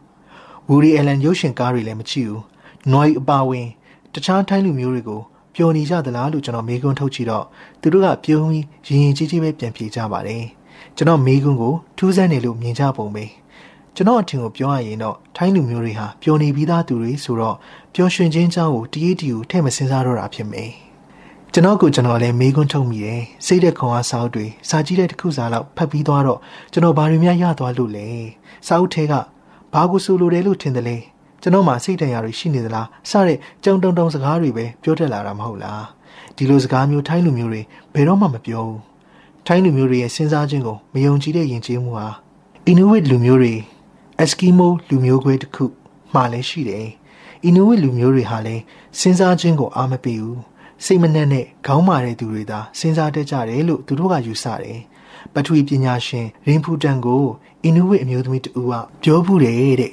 [0.69, 2.43] ဝူရီအယ်လန်ရုပ်ရှင်ကားတွေလည်းမကြည့်ဘူး
[2.93, 3.69] နွိုင်းအပါဝင်
[4.15, 5.21] တခြားထိုင်းလူမျိုးတွေကို
[5.55, 7.45] ပျော်နေကြသလားလို့ကျွန်တော်မေးခွန်းထုတ်ကြည့်တော့
[7.81, 10.45] သူတို့ကပြုံးပြီးရင်ရင်ကြီးကြီးပဲပြန်ဖြေကြပါတယ်
[10.97, 13.25] ကျွန်တော်မေးခွန်းကိုထူးဆန်းနေလို့မြင်ကြပုံပဲ
[13.95, 17.57] ကျွန်တော်အထင်ကိုပြောရရင်တော့ထိုင်းလူမျိုးတွေဟာပျော်နေပြီးသားသူတွေဆိုတော့
[17.95, 20.71] ပျော်ရွှင်ခြင်းကြောင့်ကိုတည်တည်ကိုထည့်မစင်စားတော့တာဖြစ်မယ်
[21.53, 26.39] ကျွန်တော်ကိုကျွန်တော်လည်းမေးခွန်းထုတ်မိတယ်စိတ်တဲ့ခွန်အားစာအုပ်တွေစာကြည့်တဲ့တစ်ခုစာလောက်ဖတ်ပြီးသွားတော့
[26.73, 28.07] ကျွန်တော်ဘာတွေများရသွားလို့လဲ
[28.67, 29.15] စာအုပ်ထဲက
[29.73, 30.97] ဘာကိုဆိုလိုတယ်လို့ထင်တယ်လဲ
[31.43, 35.85] ကျွန်တော်မှစိတ်တန်ရာတွေရှိနေသလားစတဲ့ကြောင်တုံတုံစကားတွေပဲပြောတတ်လာတာမဟုတ်လား
[36.37, 37.63] ဒီလိုစကားမျိုးထိုင်းလူမျိုးတွေ
[37.95, 38.81] ဘယ်တော့မှမပြောဘူး
[39.47, 42.09] ထိုင်းလူမျိုးတွေရဲ့စဉ်းစားခြင်းကိုမယုံကြည်တဲ့ယဉ်ကျေးမှုဟာ
[42.67, 43.55] အီနူဝစ်လူမျိုးတွေ
[44.19, 45.65] အက်စကီမိုလူမျိုးခွဲတစ်ခု
[46.15, 46.89] မှလည်းရှိတယ်
[47.45, 48.63] အီနူဝစ်လူမျိုးတွေဟာလည်း
[48.99, 50.41] စဉ်းစားခြင်းကိုအားမပေးဘူး
[50.85, 54.81] စိတ်မနှက်နဲ့ခေါင်းမာတဲ့သူတွေသာစဉ်းစားတတ်ကြတယ်လို့သူတို့ကယူဆတယ်
[55.35, 57.25] ပထဝီပညာရှင်ရင်ဖူတန်ကို
[57.65, 59.93] အီနူဝစ်အမျိုးသမီးတူကပြောဘူးတယ်တဲ့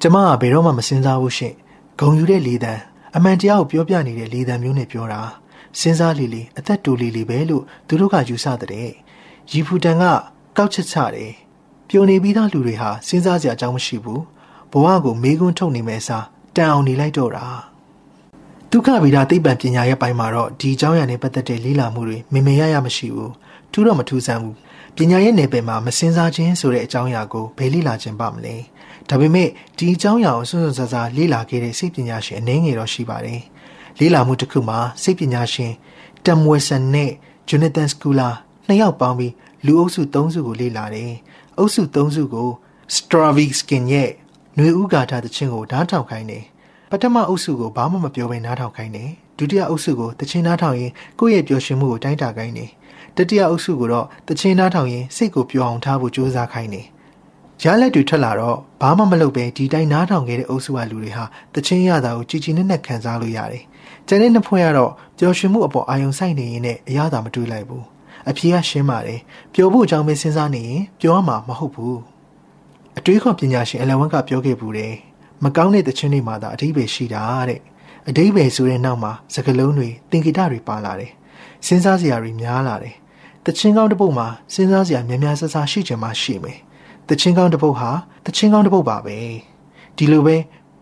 [0.00, 1.54] ကျမကဘယ်တော့မှမစဉ်းစားဘူးရှင်
[2.00, 2.72] ဂုံယူတဲ့လေတံ
[3.16, 5.20] အမှန်တရားကိုပြောပြနေတဲ့လေတံမျိုးနဲ့ပြောတာ
[5.78, 8.90] စဉ်းစားလေလေအသက်တူလေလေပဲလို့သူတို့ကယူဆတဲ့
[9.50, 10.04] ရီဖူတန်က
[10.56, 11.32] ကောက်ချက်ချတယ်
[11.88, 14.22] ပျော်နေပြီးသားလူတွေဟာစဉ်းစားစရာအကြောင်းမရှိဘူး
[14.72, 16.24] ဘဝကိုမေးခွန်းထုတ်နေမဲ့အစား
[16.56, 17.46] တန်အောင်နေလိုက်တော့တာ
[18.70, 23.32] ဒုက္ခဗေဒသိပ္ပံပညာရဲ့ပိုင်းမှာတော့ဒီအကြောင်းအရာနဲ့ပတ်သက်တဲ့လေ့လာမှုတွေမေမေရရမရှိဘူး
[23.72, 24.56] ထူးတော့မထူးဆန်းဘူး
[24.98, 28.56] ပညာရဲ့နယ်ပယ်မှာမစင်စားခြင်းဆိုတဲ့အကြောင်းအရာကိုဘယ်လေ့လာခြင်းပါမလဲ
[29.08, 33.42] ဒါပေမဲ့ဒီအကြောင်းအရာကိုစွန့်စွန့်စားစားလေ့လာခဲ့တဲ့စိတ်ပညာရှင်အနည်းငယ်တော့ရှိပါတယ်
[34.00, 35.72] လေ့လာမှုတစ်ခုမှာစိတ်ပညာရှင်
[36.26, 37.10] တမ်ဝယ်ဆန်နဲ့
[37.48, 38.28] ဂျိုနသန်စကူလာ
[38.66, 39.32] နှစ်ယောက်ပေါင်းပြီး
[39.66, 41.12] လူအုပ်စု၃စုကိုလေ့လာတယ်
[41.58, 42.48] အုပ်စု၃စုကို
[42.96, 44.10] Stravinsky ရဲ့
[44.56, 46.44] ຫນွေဥကာထသချင်းကိုဓာတ်ထောက်ခိုင်းတယ်
[46.90, 52.70] ပထမအုပ်စုကိုဘာမှမပြောဘဲနားထောင်ခိုင်းတယ်ဒုတိယအုပ်စုကိုတချင်းနားထောင်ရင်ကိုယ့်ရဲ့ပျော်ရွှင်မှုကိုတိုင်းတာခိုင်းတယ်
[53.16, 56.86] တတိယအုပ်စုကိုတော့တချင်းနားထောင်ရင်စိတ်ကိုပျော်အောင်ထားဖို့ကြိုးစားခိုင်းတယ်
[57.62, 63.64] ရလက်တွေထွက်လာတော့ဘာမှမလုပ်ပဲဒီတိုင်းနားထောင်ခဲ့တဲ့အုပ်စုကလူတွေဟာတချင်းရတာကိုကြည်ကြည်နက်နက်ခံစားလို့ရတယ်
[64.08, 67.84] ကျန်တဲ့နှစ်ဖွဲ့ကတော့ပျော်ရွှင်မှုအပေါ်အာရုံစိုက်နေရင်နဲ့အရသာမတွေးလိုက်ဘူး
[68.28, 69.20] အဖြေကရှင်းပါတယ်
[69.54, 71.98] ပျော်ဖို့အကြောင်းပဲစဉ်းစားနေရင်ပျော်ရမှာမဟုတ်ဘူး
[72.98, 74.94] အတွေးခေါ်ပညာရှင်အလဝန်းကပြောခဲ့ဘူးတယ်
[75.44, 77.60] မကောင်းတဲ့တခြင်းတွေမှာသာအဓိပ္ပာယ်ရှိတာတဲ့
[78.08, 81.12] အဓိပ္ပာယ်ဆိုတဲ့နောက်မှာစကားလုံးတွေသင်္ကေတတွေပါလာတယ်
[81.66, 82.94] စဉ်းစားစရာတွေများလာတယ်
[83.46, 86.58] တခြင်းကောင်းတစ်ပုဒ်မှာစဉ်းစားစရာများများဆဆရှိချင်မှရှိမယ်
[87.08, 87.90] တခြင်းကောင်းတစ်ပုဒ်ဟာ
[88.26, 89.16] တခြင်းကောင်းတစ်ပုဒ်ပါပဲ
[89.96, 90.36] ဒီလိုပဲ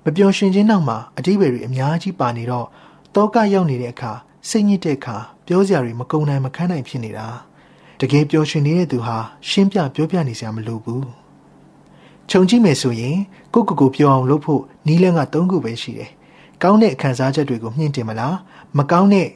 [0.04, 2.66] မပျော်ရွှင်ခြင်းနောက်မှာအဓိပ္ပာယ်တွေအများကြီးပါနေတော့
[3.14, 4.12] တောကရောက်နေတဲ့အခါ
[4.48, 7.26] စိတ်ညစ်တဲ့အခါပြောစရာတွေမကုံနိုင်မခန်းနိုင်ဖြစ်နေတာ
[8.00, 9.16] တကယ်ပျော်ရွှင်နေတဲ့သူဟာ
[9.48, 11.06] ရှင်းပြပြောပြနေစရာမလိုဘူး
[12.30, 13.16] ခြုံကြည့်မယ်ဆိုရင်
[13.54, 16.10] ကိုကိုကိုပြောအောင်လုပ်ဖို့နီးလန်းက၃ခုပဲရှိတယ်။
[16.62, 18.36] ကောင်းတဲ့ခံစားချက်တွေကိုမြင့်တင်မလား
[18.78, 19.28] မကောင်းတဲ့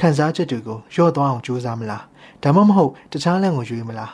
[0.00, 2.02] ခံစားချက်တွေကိုလျှော့သွားအောင်ကြိုးစားမလား
[2.42, 4.12] ဒါမှမဟုတ်တခြားလမ်းကိုရွေးမလား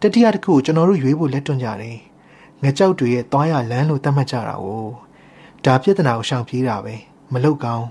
[0.00, 1.98] တတိယတစ်ခုကိုကျွန်တော်တို့ရွေးဖို့လက်တွန့်ကြတယ်။
[2.62, 4.66] ငကြောက်တွေရဲ့သွားရလမ်းလို့သတ်မှတ်ကြတာ哦။
[5.64, 6.94] ဒါပြဿနာကိုရှောင်ပြေးတာပဲ
[7.32, 7.86] မလောက်ကောင်း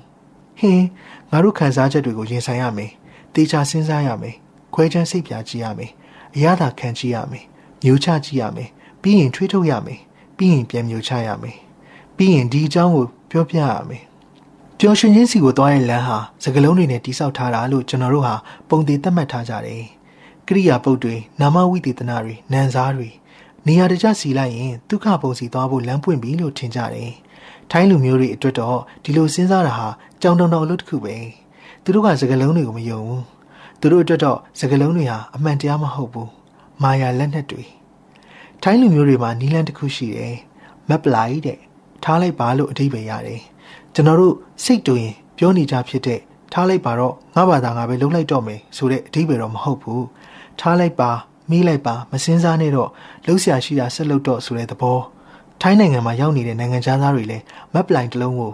[0.59, 0.85] ဟင်း
[1.31, 2.91] ငါတို့ခံစားချက်တွေကိုရင်ဆိုင်ရမယ်။
[3.35, 4.35] တေချာစဉ်းစားရမယ်။
[4.73, 5.91] ခွဲချမ်းစိတ်ပြကြည့်ရမယ်။
[6.35, 7.45] အရသာခံကြည့်ရမယ်။
[7.83, 8.69] မျိုးချကြည့်ရမယ်။
[9.01, 10.01] ပြီးရင်ထွေးထုတ်ရမယ်
[10.37, 11.57] ပြီးရင်ပြန်မျိုးချရမယ်
[12.17, 14.03] ပြီးရင်ဒီအကြောင်းကိုပြောပြရမယ်
[14.79, 18.35] ပျော်ရွှင်ခြင်းစီကိုသွားတဲ့လမ်းဟာစကလုံးတွေနဲ့တိဆောက်ထားတာလို့ကျွန်တော်တို့ဟာ
[18.69, 19.83] ပုံသေးသတ်မှတ်ထားကြတယ်
[20.47, 23.09] ကရိယာပုတ်တွေနာမဝိသေသနာတွေနံစားတွေ
[23.67, 27.11] နေရာတကျစီလိုက်ရင်ဒုက္ခပုံစီသွားဖို့လမ်းပွင့်ပြီလို့ထင်ကြတယ်
[27.71, 29.87] ထိုင်းလူမျိုးတွေအတွက်တော့ဒီလိုစဉ်းစားတာဟာ
[30.21, 31.15] ကြောင်တုံတော်အလုပ်တစ်ခုပဲ
[31.83, 33.23] သူတို့ကစကလုံးတွေကိုမယုံဘူး
[33.79, 36.31] သူတို့အတွက်တော့စကလုံးတွေဟာအမှန်တရားမဟုတ်ဘူး
[36.83, 37.63] မာယာလက်နက်တွေ
[38.63, 40.35] ထိုင်းလူမျိုးတွေမှာနီလန်တစ်ခုရှိတယ်
[40.89, 41.59] မက်ပလိုက်တဲ့
[42.03, 43.41] ထားလိုက်ပါလို့အဓိပ္ပာယ်ရတယ်
[43.95, 46.19] ကျွန်တော်တို့စိတ်တူရင်ပြောနေကြဖြစ်တဲ့
[46.53, 50.05] ထားလိုက်ပါတော့ငါဘာသာငါပဲလုံးလိုက်တော့မယ်ဆိုတဲ့အဓိပ္ပာယ်တော့မဟုတ်ဘူး
[50.59, 51.09] ထားလိုက်ပါ
[51.49, 52.89] မိလိုက်ပါမစင်းစားနဲ့တော့
[53.25, 54.99] လှုပ်ရှားရှိတာဆက်လုပ်တော့ဆိုတဲ့သဘော
[55.61, 58.51] ထိုင်းနိုင်ငံမှာရောက်နေတဲ့နိုင်ငံသားတွေလည်းမက်ပလိုက်တစ်လုံးကို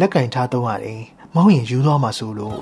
[0.00, 1.00] လက်ကင်ထားသုံးရတယ်
[1.34, 2.56] မဟုတ်ရင်ယူသွားမှာဆိုလို့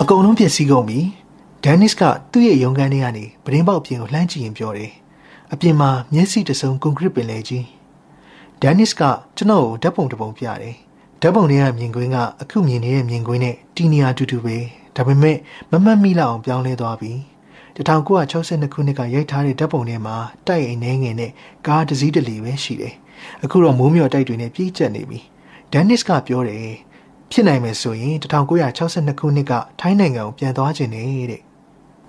[0.00, 1.00] အကုန်လုံးပြည့်စည်ကုန်ပြီ
[1.64, 4.90] ဒန်နစ်ကသူ့ရဲ့ရုံးခန်းထဲကနေပရင်းပေါက်ပြင်ကိုလှမ်းကြည့်ရင်ပြောတယ်
[5.52, 7.66] အပြင်မှာမျက်စိတစုံကွန်ကရစ်ပင်လေကြီး
[8.62, 9.02] ဒန်နစ်က
[9.36, 10.76] ကျွန်တော်ကိုဓာတ်ပုံတစ်ပုံပြတယ်
[11.20, 14.56] ဓာတ်ပုံထဲကမြင်ကွင်းကအခုမြင်နေတဲ့မြင်ကွင်းနဲ့တီနီယာတူတူပဲ
[14.96, 15.36] ဒါပေမဲ့
[15.70, 17.12] မမှတ်မိလောက်အောင်ပြောင်းလဲသွားပြီ
[17.76, 21.32] 1962ခုနှစ်ကရိုက်ထားတဲ့ဓာတ်ပုံထဲမှာတိုက်အိမ်နှဲငယ်နဲ့
[21.66, 22.94] ကားတစ်စီးတစ်လီပဲရှိတယ်
[23.44, 25.18] အခုတော့မိုးမျှော်တိုက်တွေနဲ့ပြည့်ကျက်နေပြီ
[25.72, 26.74] ဒန်နစ်ကပြောတယ်
[27.30, 31.42] ဖြစ်နိုင်မယ်ဆိုရင်1962ခုနှစ်ကထိုင်းနိုင်ငံကိုပြန်သွားခြင်းနေတဲ့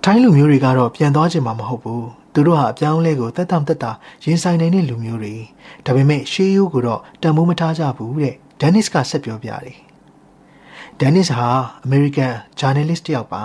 [0.06, 3.90] ထိုင်းလူမျိုးတွေကတော့ပြန်သွားခြင်းမှာမဟုတ်ဘူးသူတို့ဟာအပြောင်းလဲကိုတက်တောင့်တက်တာ
[4.24, 5.34] ရင်ဆိုင်နေတဲ့လူမျိုးတွေ
[5.84, 9.78] ဒါပေမဲ့ရှေးရိုးကိုတော့တန်ဖိုးမထားကြဘူးတဲ့ဒန်နစ်ကဆက်ပြောပြတယ်
[11.00, 11.48] ဒန်နစ်ဟာ
[11.84, 13.42] အမေရိကန်ဂျာနယ်လစ်တယောက်ပါ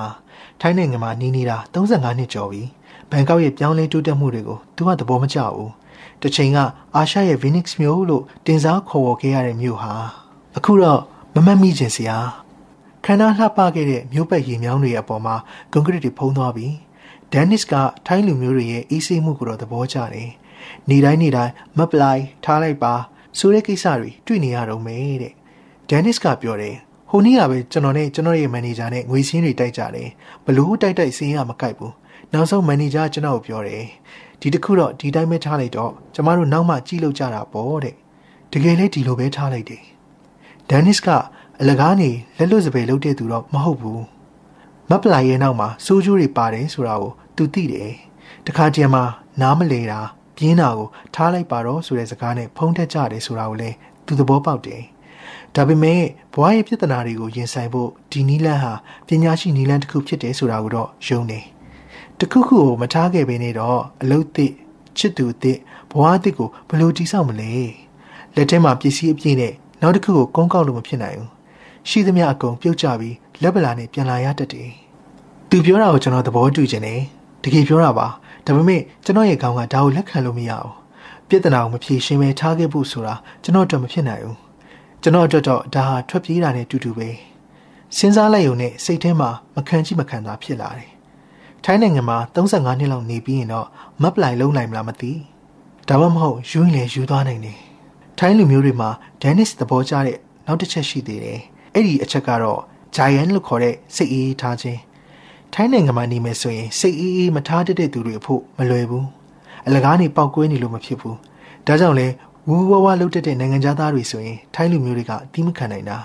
[0.61, 2.63] ထိုင်းနိုင်ငံမှာနေနေတာ35နှစ်ကျော်ပြီ
[3.09, 5.71] ဘန်ကောက်ရဲ့ပြောင်းလဲတိုးတက်မှုတွေကိုသူကသဘောမကျဘူး
[6.21, 6.57] တစ်ချိန်က
[6.95, 9.93] အာရှရဲ့ Phoenix မြို့လို့တင်စားခေါ်ဝေါ်ခဲ့ရတဲ့မြို့ဟာ
[10.57, 11.01] အခုတော့
[11.35, 12.17] မမတ်မိခြင်းစရာ
[13.05, 15.35] ခန္ဓာလှပခဲ့တဲ့မြို့ပတ်ရေမြောင်းတွေအပေါ်မှာ
[15.71, 16.67] ကွန်ကရစ်တွေဖုံးသွားပြီ
[17.33, 17.73] ဒန်နစ်က
[18.07, 20.29] ထိုင်းလူမျိုးတွေရဲ့အေးဆေးမှုကိုတော့သဘောကျတယ်
[20.89, 22.93] နေတိုင်းနေတိုင်းမပလိုက်ထားလိုက်ပါ
[23.37, 25.33] ဆိုတဲ့ကိစ္စတွေတွေ့နေရတော့မယ်တဲ့
[25.89, 26.75] ဒန်နစ်ကပြောတယ်
[27.09, 30.09] ဟိုနေ့ကပဲကျွန်တော်နဲ့ကျွန်တော်ရဲ့မန်နေဂျာနဲ့ငွေစင်းတွေတိုက်ကြတယ်
[30.45, 31.93] ဘလို့တိုက်တိုက်စင်းရမကိုက်ဘူး
[32.33, 33.85] နောက်ဆုံးမန်နေဂျာကျွန်တော်ကိုပြောတယ်
[34.41, 37.95] ဒီတစ်ခုတော့ဒီတိုင်းပဲထားလိုက်တော့ကျမတို့နောက်မှကြည့်လို့ကြတာပေါ့တဲ့
[38.51, 39.83] တကယ်လဲဒီလိုပဲထားလိုက်တယ်
[40.69, 41.09] ဒန်နစ်က
[41.61, 44.03] အလကားနေလက်လွတ်စပယ်လုပ်တဲ့သူတော့မဟုတ်ဘူး
[44.89, 47.91] မပလိုက်ရဲ့နောက်မှာစိုးကျိုးတွေပါတယ်ဆိုတာကိုသူသိတယ်
[48.45, 49.03] တခါတည်းမှာ
[49.41, 49.99] နားမလဲတာ
[50.37, 54.83] ပြင်းတာကိုထားလိုက်ပါတော့ဆိုတဲ့စကားနဲ့ဖုံးထက်ကြတယ်ဆိုတာကိုလည်းသူသဘောပေါက်တယ်
[55.55, 56.01] ဒါပေမဲ့
[56.33, 58.73] ဘဝရဲ့ပြဿနာတွေကိုရင်ဆိုင်ဖို့ဒီနီလန်းဟာ
[59.07, 61.45] ပညာရှိနီလန်းတစ်ခုဖြစ်တယ်ဆိုတာကိုတော့ယုံတယ်
[62.19, 64.51] တခုခုကိုမထားခဲ့ဘဲနဲ့တော့အလုတ်သစ်
[64.97, 65.57] ချစ်သူသစ်
[65.91, 67.53] ဘဝသစ်ကိုဘယ်လိုတည်ဆောက်မလဲ
[68.35, 71.38] လက်ထဲမှာပစ္စည်းအပြည့်နဲ့နောက်တစ်ခုကိုကုန်းကောက်လို့မဖြစ်နိုင်ဘူး
[71.89, 74.69] ရှိသမျှအကုန်ပြုတ်ကျပြီးလက်ပလာနဲ့ပြန်လာရတတ်တယ်
[75.49, 77.01] သူပြောတာကိုကျွန်တော်သဘောတူခြင်းတယ်
[77.43, 78.07] တကယ်ပြောတာပါ
[78.45, 80.73] ဒါပေမဲ့ကျွန်တော်ရဲ့ခေါင်းကဒါကိုလက်ခံလို့မရဘူး
[81.27, 84.37] ပြဿနာကိုမဖြေရှင်းပဲထားခဲ့ဖို့ဆိုတာကျွန်တော်အတွက်မဖြစ်နိုင်ဘူး
[85.01, 87.09] ကျွန်တော်အတွက်တော့ဒါဟာထွက်ပြေးတာနဲ့တူတူပဲ
[87.97, 90.91] စဉ်းစားလိုက်ုံနဲ့စိတ်ထဲမှာမခံချိမခံသာဖြစ်လာတယ်
[91.63, 93.67] ထိုင်းနိုင်ငံမှာ35နှစ်လောက်နေပြီးရင်တော့
[94.01, 95.11] မပ်ပလိုက်လုံးနိုင်မလားမသိ
[95.87, 97.59] ဒါမှမဟုတ်ယူရင်လည်းယူသွားနိုင်တယ်
[98.17, 98.89] ထိုင်းလူမျိုးတွေမှာ
[99.21, 101.41] ဒန်နစ်သဘောကျတဲ့နောက်တစ်ချက်ရှိသေးတယ်
[101.73, 102.59] အဲ့ဒီအချက်ကတော့
[102.95, 104.79] giant လို့ခေါ်တဲ့စိတ်အေးထားခြင်း
[105.53, 109.07] ထိုင်းနိုင်ငံမှာနေမယ်ဆိုရင်စိတ်အေးအေးမထားတတ်တဲ့သူတွေအဖို့မလွယ်ဘူး
[109.67, 111.17] အလကားနေပေါက်ကွဲနေလို့မဖြစ်ဘူး
[111.67, 112.07] ဒါကြောင့်လဲ
[112.47, 115.97] ဝူဝဝလှုပ်တက်တဲ့နိုင်ငံသားတွေဆိုရင်ထိုင်းလူမျိုးတွေကအတိမခံနိုင်တာ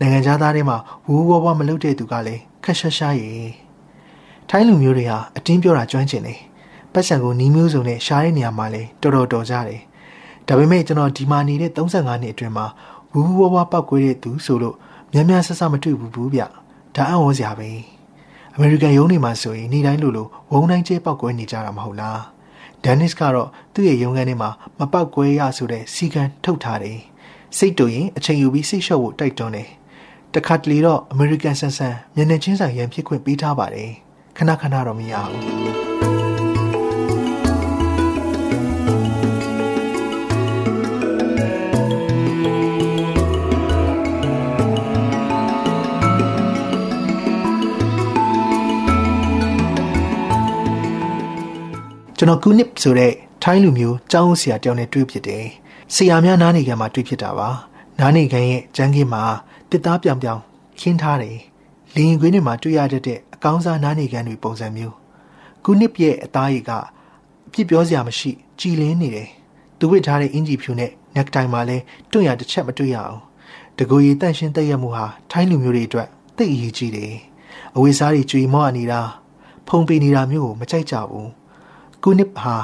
[0.00, 3.52] နိုင်ငံသားတွေမှာဝူဝဝမလှုပ်တဲ့သူကလည်းခက်ရှားရှားရည်
[4.48, 6.40] ထိုင်းလူမျိုးတွေဟာအတင်းပြောတာကျွမ်းကျင်တယ်
[6.92, 9.80] ပတ်စံကိုနီးမျိုးစုံနဲ့ရှားတဲ့နေရာမှာလည်းတော်တော်တော်ကြတယ်
[10.46, 12.66] ဒါပေမဲ့ကျွန်တော်ဒီမှာနေတဲ့35နှစ်အတွင်းမှာ
[13.12, 14.76] ဝူဝဝပောက်ကွဲတဲ့သူဆိုလို့
[15.12, 16.42] များများဆဆမတွေ့ဘူးဘူးဗျ
[16.96, 17.70] ဒါအံ့ဩစရာပဲ
[18.54, 22.20] အမေရိကန်ရုံးတွေမှာဆိုရင်နေ့တိုင်းလိုလိုဝုံတိုင်းကျဲပောက်ကွဲနေကြတာမဟုတ်လား
[22.84, 26.98] ဒန်နစ်ကတော့သူ့ရဲ့ရုံးခန်းထဲမှာမပောက်ကွဲရဆိုတဲ့စီကံထုတ်ထားတယ်
[27.56, 29.68] စိတ်တူရင်အချိန်ယူပြီးစိတ်လျှော့ဖို့တိုက်တွန်းတယ်
[30.34, 33.90] တခါတလေတော့အမေရိကန်ဆန်ဆန်မျက်နှာချင်းဆိုင်ရန်ဖြစ်ခွင့်ပေးထားပါတယ်
[34.36, 36.19] ခဏခဏတော့မရဘူး
[52.20, 55.44] ကျွန်တော်ကူနစ်ဆိုတဲ့ထိုင်းလူမျိုးကျောင်းဆရာတယောက်နဲ့တွေ့ဖြစ်တယ်။
[55.94, 57.48] ဆရာများနားနေခံမှာတွေ့ဖြစ်တာပါ။
[58.00, 59.22] နားနေခံရဲ့ကျန်းကင်းမှာ
[59.70, 60.40] တစ်သားပြောင်ပြောင်
[60.80, 61.36] ခင်းထားတယ်။
[61.94, 64.94] လင်းခွေးတွေမှာတွေ့ရတဲ့အကောင်းစားနားနေခံတွေပုံစံမျိုး။
[65.64, 66.70] ကူနစ်ရဲ့အသားရည်က
[67.46, 68.30] အပြစ်ပြောစရာမရှိ
[68.60, 69.28] ကြည်လင်းနေတယ်။
[69.78, 73.18] သူဝတ်ထားတဲ့အင်ဂျီဖြူနဲ့နက်တိုင်မှာလည်းတွန့်ရတစ်ချက်မတွေ့ရအောင်။
[73.78, 77.12] တကူရီတန့်ရှင်းတက်ရမှုဟာထိုင်းလူမျိုးတွေအတွက်သိအရေးကြီးတယ်။
[77.76, 79.00] အဝိစားတွေကြွေမော့နေတာ
[79.68, 81.28] ဖုံပေနေတာမျိုးကိုမကြိုက်ကြဘူး။
[82.04, 82.56] ကူနစ်ဟာ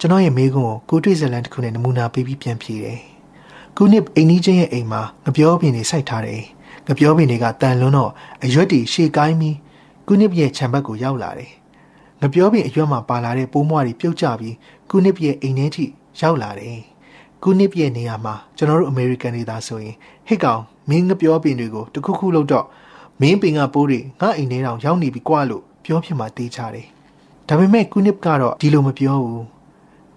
[0.00, 3.00] ကျွန်တော်ရဲ့မိကုံကိုကိုတွေ့ဇလန်တစ်ခုနဲ့နမူနာပေးပြီးပြန်ပြေးတယ်။
[3.76, 6.42] ကူနစ်အိမ်ကြီးချင်းရဲ့အိမ်မှာငပြောပင်တွေစိုက်ထားတယ်။
[6.88, 8.10] ငပြောပင်တွေကတန်လွန်းတော့
[8.44, 9.56] အရွက်တွေရှေ့ကိုင်းပြီး
[10.06, 11.52] ကူနစ်ရဲ့ခြံဘက်ကိုရောက်လာတယ်။
[12.20, 14.54] ငပြောပင်အရွက်မှာပါလာတဲ့ပိုးမွားတွေပြုတ်ကျပြီး
[14.90, 15.84] ကူနစ်ရဲ့အိမ်ထဲထိ
[16.20, 16.78] ရောက်လာတယ်။
[17.42, 19.94] ကူနစ်ရဲ့နေရာမှာကျွန်တော်တို့အမေရိကန်တွေသာဆိုရင်
[20.28, 22.66] ဟစ်ကောင်မင်းငပြောပင်တွေကိုတခုခုလောက်တော့
[23.20, 26.88] မင်းပင်ကပိုးတွေငါအိမ်ထဲတောင်ရောက်နေပြီကွာလို့ပြောဖြစ်မှတေးချတယ်။
[27.52, 29.44] ဒါပေမဲ့ကုနစ်ကတော့ဒီလိုမပြောဘူး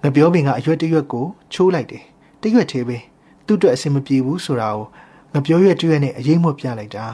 [0.04, 2.04] ငပြောပင်ကအရွက်တရွက်ကိုချိုးလိုက်တယ်
[2.42, 2.98] တရွက်သေးပဲ
[3.46, 4.86] သူ့အတွက်အဆင်မပြေဘူးဆိုတာကို
[5.34, 7.06] ငပြောရွက်တရွက်နဲ့အရေးမပြလိုက်တာ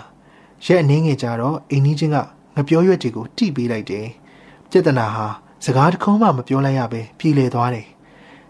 [0.66, 2.18] ရက်အနည်းငယ်ကြတော့အိမ်ကြီးချင်းက
[2.56, 4.08] ငပြောရွက်တွေကိုတိပေးလိုက်တယ်
[4.70, 5.28] ပြဿနာဟာ
[5.66, 7.88] စကားတခုံးမှမပြောလိုက်ရပဲပြည်လေသွားတယ်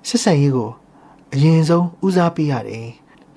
[0.08, 0.70] ဆက်ဆံရေးကို
[1.34, 2.88] အရင်ဆုံးဦးစားပေးရတယ်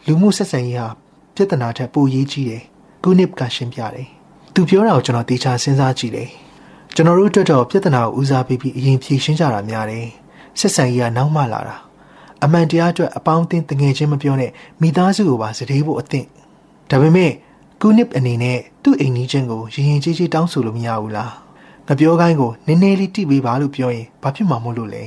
[0.07, 0.88] လူမှုဆက်ဆံရေးဟာ
[1.35, 2.62] ပြဿနာထက်ပိုရေးကြီးတယ်
[3.05, 4.09] ကုနစ်ကရှင်းပြတယ်
[4.55, 6.31] သူပြောတာကိုကျွန်တော်တေချာစဉ်းစားကြည့်တယ်
[6.96, 10.07] ကျွန်တော်တို့အတွက်တော့ပြဿနာကိုဦးစားပေးပြီးအရင်ဖြေရှင်းကြတာများတယ်
[10.59, 11.76] ဆက်ဆံရေးကနောက်မှလာတာ
[12.44, 16.26] အမှန်တရားအတွက်အပေါင်းအသင်းတငယ်ချင်းမပြောနဲ့မိသားစုကိုပါစတေးဖို့အသင့်
[16.90, 17.33] ဒါပေမဲ့
[17.83, 21.33] ကုနစ်အနေနဲ့သူ့အိမ်ကြီးချင်းကိုရင်ရင်ကြီးကြီးတောင်းဆိုလို့မရဘူးလား
[21.88, 25.04] ငပြောကိုင်းကိုနည်းနည်းလေးတိပေးပါလို့ပြောရင်ဘာဖြစ်မှာမို့လို့လဲ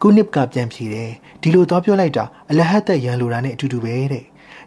[0.00, 1.10] ကုနစ်ကပြန်ဖြေတယ်
[1.42, 4.24] ဒီလိုတော့ပြောလိုက်တာအလဟတ်သက်ရန်လိုတာနဲ့အတူတူပဲတဲ့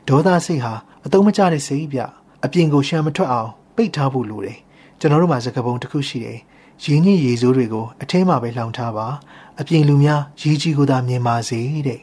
[0.08, 0.74] ဒေါသစိတ်ဟာ
[1.06, 2.00] အတုံးမကျတဲ့စိတ်ပြ
[2.46, 4.60] အပြင်ကိုရှမ်းမထွက်အောင်ပိတ်ထားဖို့လိုတယ်
[5.00, 6.40] ကျွန်တော်တို့မှာစကားပုံတစ်ခုရှိတယ်
[6.84, 9.08] ရင်းနှီးရေစိုးတွေကိုအထင်းမှာပဲလှောင်ထားပါ
[9.60, 12.02] အပြင်လူများရေကြီးကိုသာမြင်ပါစေတဲ့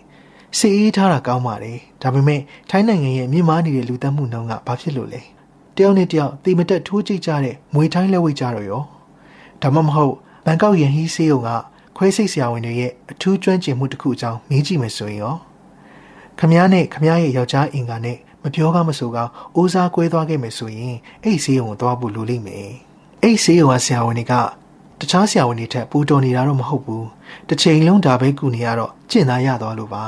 [0.58, 5.22] စီအေးထားတာကောင်းပါတယ်ဒါပေမဲ့ထိုင်းနိုင်ငံရဲ့မြင့်မားနေတဲ့လူသက်မှုနှုန်းကဘာဖြစ်လို့လဲ
[5.76, 8.82] တယောက်နဲ့တယောက်တိမတက်ထိုးကြိတ်ကြတဲ့မွေထိုင်းလက်ဝိတ်ကြတော့ရော
[9.62, 10.14] ဒါမှမဟုတ်
[10.46, 11.48] ဘန်ကောက်ယန်ဟီဆေးုံက
[11.96, 15.36] ခွဲစိတ်ဆရာဝန်တွေရဲ့အထူးကျွမ်းကျင်မှုတစ်ခုအကြောင်းမေးကြည့်မယ်ဆိုရင်ရော
[16.38, 19.16] ခမားနဲ့ခမားရဲ့ယောက်ျားအင်္ဂါနဲ့မပြောကမဆိုက
[19.56, 22.85] အိုးစားကွဲသွားခဲ့မယ်ဆိုရင်အဲ့ဆေးရုံကိုသွားဖို့လိုလိမ့်မယ်
[23.22, 24.34] အဲ့ဆေးရုံကဆရာဝန်တွေက
[25.00, 27.06] တခြားဆရာဝန်တွေထက်ပူတော်နေတာတော့မဟုတ်ဘူး
[27.48, 30.04] တစ်ချိန်လုံးဒါပဲကူနေရတော့ကျင့်သားရသွားလို့ပါ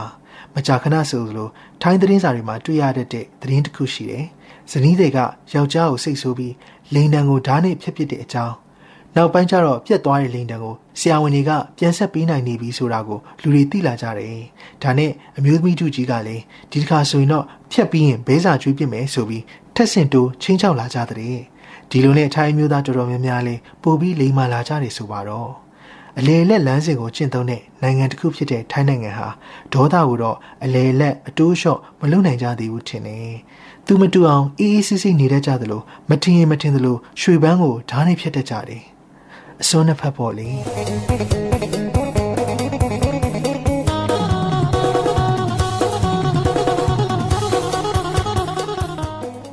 [0.55, 1.49] မကြာခဏဆိုလို
[1.83, 3.15] ထိုင်းသတင်းစာတွေမှာတွေ့ရတဲ့သ
[3.51, 4.27] တင်းတစ်ခုရှိတယ်
[4.71, 5.19] ဇနီးတွေက
[5.55, 6.55] ယောက်ျားကိုစိတ်ဆိုးပြီး
[6.95, 8.55] လိန်တံကိုဓာတ်နဲ့ဖျက်ပစ်တဲ့အကြောင်း
[9.17, 14.41] နောက်ပိုင်းကျတော့ပြက်သွားတဲ့လိန်တံကိုဆရာဝန်တွေကပြန်ဆက်ပေးနိုင်နေပြီဆိုတာကိုလူတွေသိလာကြတယ်။
[14.83, 19.45] ဒါနဲ့အမျိုးသမီးတို့ကြီးကလည်းဒီတစ်ခါဆိုရင်တော့ဖြတ်ပြီးရင်ဘဲစာကျွေးပြစ်မယ်ဆိုပြီး
[19.75, 21.39] ထက်ဆင့်တိုးချင်းချောက်လာကြတဲ့
[21.91, 25.51] ဒီလိုနဲ့ထိုင်းမျိုးသားတော်တော်များများလေးပို့ပြီးလိမ်မာလာကြတယ်ဆိုပါတော့
[26.19, 29.29] အလေလက်လမ်းစဉ်ကိုကျင့်သုံးတဲ့နိုင်ငံတစ်ခုဖြစ်တဲ့ထိုင်းနိုင်ငံဟာ
[29.73, 33.33] ဒေါသကိုတော့အလေလက်အတိုးလျှော့မလုံနိုင်ကြသေးဘူးထင်တယ်။
[33.87, 38.83] သူမတူအောင်အေးအေးဆေးဆေးနေတတ်ကြသလိုမထင်ရင်မထင်သလိုရွှေပန်းကိုဓာတ်နဲ့ဖြတ်တတ်ကြတယ်။
[39.63, 40.49] အစွန်းနှစ်ဖက်ပေါ့လေ။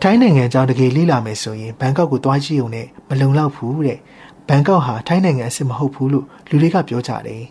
[0.07, 3.99] ထိုင်းနိုင်ငံကြောင်းတကယ်လေးလာမယ်ဆိုရင်ဘန်ကောက်ကိုသွားကြည့်ုံနဲ့မလုံလောက်ဘူးတဲ့
[4.47, 7.43] ဘန်ကောက်ဟာထိုင်းနိုင်ငံအစ်စ်မဟုတ်ဘူးလို့လူတွေကပြောကြတယ်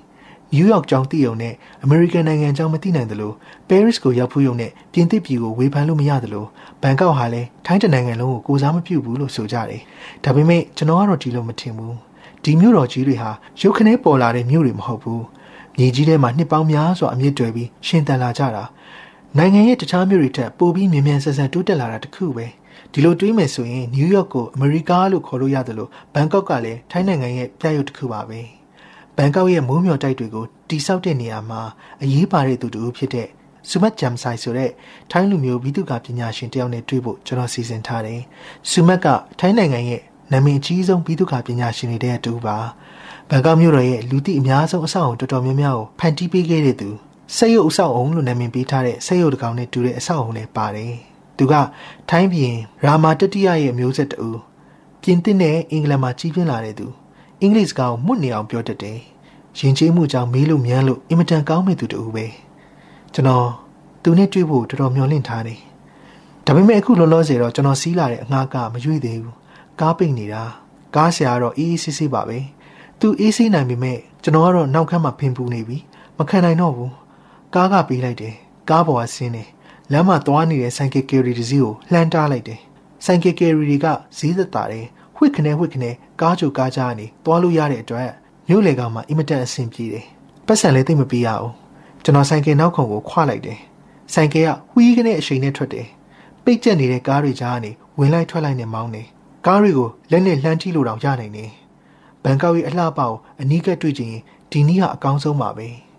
[0.52, 3.32] နယူးယောက်ကြောင်းတည်ုံနဲ့အမေရိကန်နိုင်ငံကြောင်းမသိနိုင်သလို
[3.68, 6.44] ပဲရစ်ကိုရောက်ဖူးုံနဲ့ပြင်သစ်ပြည်ကိုဝေဖန်လို့မရသလို
[6.82, 9.82] ဘန်ကောက်ဟာလည်းထိုင်းတနိုင်ငံလုံးကိုကိုစားမပြုဘူးလို့ဆိုကြတယ်
[10.24, 11.96] ဒါပေမဲ့ကျွန်တော်ကတော့ဒီလိုမထင်ဘူး
[12.44, 15.24] ဒီမြို့တော်ကြီးတွေဟာရုပ်ခနဲပေါ်လာတဲ့မြို့တွေမဟုတ်ဘူး
[15.76, 18.64] မြေကြီးထဲမှာနှစ်ပေါင်းများစွာအမြင့်တွယ်ပြီးရှင်သန်လာကြတာ
[19.38, 22.46] နိုင်ငံရဲ့တခြားမြို့တွေထက်ပိုပြီးမြန်မြန်ဆန်ဆန်တိုးတက်လာတာတခုပဲ
[22.92, 28.40] ဒီလိုတွေးမယ်ဆိုရင်နယူးယောက်ကိုအမေရိကလို့ခေါ်လို့ရတယ်လို့ဘန်ကောက်ကလည်းထိုင်းနိုင်ငံရဲ့ပြရုပ်တစ်ခုပါပဲ
[29.16, 31.62] ဘန်ကောက်ရဲ့မိုးမျှော်တိုက်တွေကိုတိဆောက်တဲ့နေရာမှာ
[32.02, 33.28] အရေးပါတဲ့သူတူဖြစ်တဲ့
[33.68, 34.70] ဆူမတ်ဂျမ်ဆိုင်ဆိုတဲ့
[35.10, 38.20] ထိုင်းလူမျိုးဘိတုကပညာရှင်တယောက်နဲ့တွေ့ဖို့ကျွန်တော်စီစဉ်ထားတယ်
[38.70, 39.06] ဆူမတ်က
[39.40, 42.56] ထိုင်းနိုင်ငံရဲ့နာမည်အကြီးဆုံးဘိတုကပညာရှင်တွေတဲ့တူပါ
[43.30, 46.90] ဘန်ကောက်မြို့တော်ရဲ့လူသိအများဆုံးအဆောက်အုံတော်တော်များများကိုဖန်တီးပေးခဲ့တဲ့သူ
[47.36, 50.92] စိတ်ရုပ်အဆောက်အုံလို့နာမည်ပေးထားတဲ့စိတ်ရုပ်တစ်ကောင်နဲ့တူတဲ့အဆောက်အုံလည်းပါတယ်။
[51.36, 51.54] သူက
[52.10, 52.52] ထိုင်းပြည်
[52.84, 54.28] ရာမာတတိယရဲ့မျိုးဆက်တူ
[55.02, 56.86] ပြင်သစ်နဲ့အင်္ဂလန်မှာကြီးပြင်းလာတဲ့သူ
[57.40, 58.98] အင်္ဂလိပ်စကားကိုမှုတ်နေအောင်ပြောတတ်တယ်။
[59.58, 62.26] ယဉ်ကျေးမှုကြောင့်မေးလို့မြန်းလို့အင်မတန်ကောင်းမဲ့သူတူပဲ။
[63.14, 63.48] ကျွန်တော်
[64.02, 65.60] သူနဲ့တွေ့ဖို့တော်တော်မျှော်လင့်ထားတယ်။
[66.46, 69.34] ဒါပေမဲ့အခုလောလောဆယ်တော့ကျွန်တော်စီးလာတဲ့အငှားကမရွေ့သေးဘူး။
[69.80, 70.42] ကားပိတ်နေတာ။
[70.96, 72.38] ကားဆရာကတော့အေးအေးဆေးဆေးပါပဲ။
[73.00, 75.78] သူအေးဆေးနိုင်ပေမဲ့ကျွန်တော်ကတော့နောက်ခန်းမှာဖင်ပူနေပြီ။
[76.18, 76.90] မခံနိုင်တော့ဘူး။
[77.54, 78.34] ကားကပေးလိုက်တယ်
[78.70, 79.48] ကားပေါ်ကဆင်းတယ်
[79.92, 82.60] လမ်းမှာသွားနေတဲ့ဆိုင်ကယ်ကယ်ရီတစ်စီးကိုလှမ်းတားလိုက်တယ်
[83.04, 83.86] ဆိုင်ကယ်ကယ်ရီတွေက
[84.18, 84.86] ဈေးသက်သာတယ်
[85.16, 85.90] ဝှစ်ခနဲဝှစ်ခနဲ
[86.20, 88.10] ကားကြိုကားကြားကနေသွားလို့ရတဲ့အတွက်
[88.48, 90.04] မြို့လေကောင်မှာအင်မတန်အဆင်ပြေတယ်
[90.46, 91.50] ပတ်စံလည်းသိမပေးရအောင်
[92.04, 93.58] ကျွန်တော်ဆိုင်ကယ်နောက်ခုံကိုခွလိုက်တယ်
[94.14, 95.86] ဆိုင်ကယ်ကဝှီးခနဲအချိန်နဲ့ထွက်တယ်
[96.44, 99.06] ပိတ်ကျက်နေတဲ့ကားတွေကြားကနေဝင်လိုက်ထွက်လိုက်နဲ့မောင်းတယ်
[99.46, 101.50] ကားတွေကိုလက်နဲ့လှမ်းထိလို့တောင်ရနိုင်တယ်
[102.22, 104.14] ဘန်ကောက်ရဲ့အလှပကိုအနီးကပ်တွေ့ချင်
[104.50, 105.68] ဒီနည်းဟာအကောင်းဆုံးပါပဲ။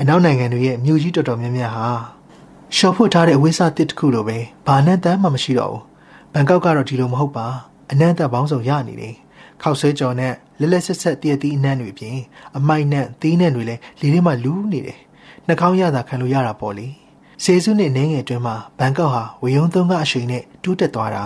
[0.00, 1.88] အနောက်နိုင်ငံတွေရဲ့မြို့ကြီးတော်တော်များများဟာ
[2.76, 5.82] ရှော့ဖွတ်ထားတဲ့အဝိစားတစ်တစ်ခုလိုပဲဘာနဲ့တမ်းမှမရှိတော့ဘူး
[6.32, 7.46] ဘန်ကောက်ကတော့ဒီလိုမဟုတ်ပါ
[7.90, 9.14] အနံ့သက်ပေါင်းစုံရနေတယ်
[9.62, 12.16] ခောက်ဆွဲကြော်နဲ့လက်လက်ဆက်ဆက်တည့်တည့်အနံ့တွေပြင်
[12.56, 14.98] အမိုက်နဲ့သီးနဲ့တွေလည်းလေထဲမှာလူးနေတယ်
[15.46, 16.88] နှာခေါင်းရတာခံလို့ရတာပေါ့လေ
[17.44, 21.24] စေစုနဲ့နင်းငယ်အတွင်းမှာဘန်ကောက်ဟာဝေယုံသုံးကအရှိန်နဲ့တူးတက်သွားတာ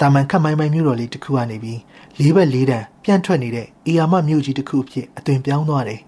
[0.00, 1.80] တာမန်ခတ်မိုင်းမိုင်းမြို့တော်လေးတစ်ခုကနေပြီး
[2.18, 6.00] လေးဘက်လေးတန်ပြန့်ထွက်နေတဲ့အေယာမမြို့ကြီးတစ်ခုအဖြစ်အသွင်ပြောင်းသွားတယ်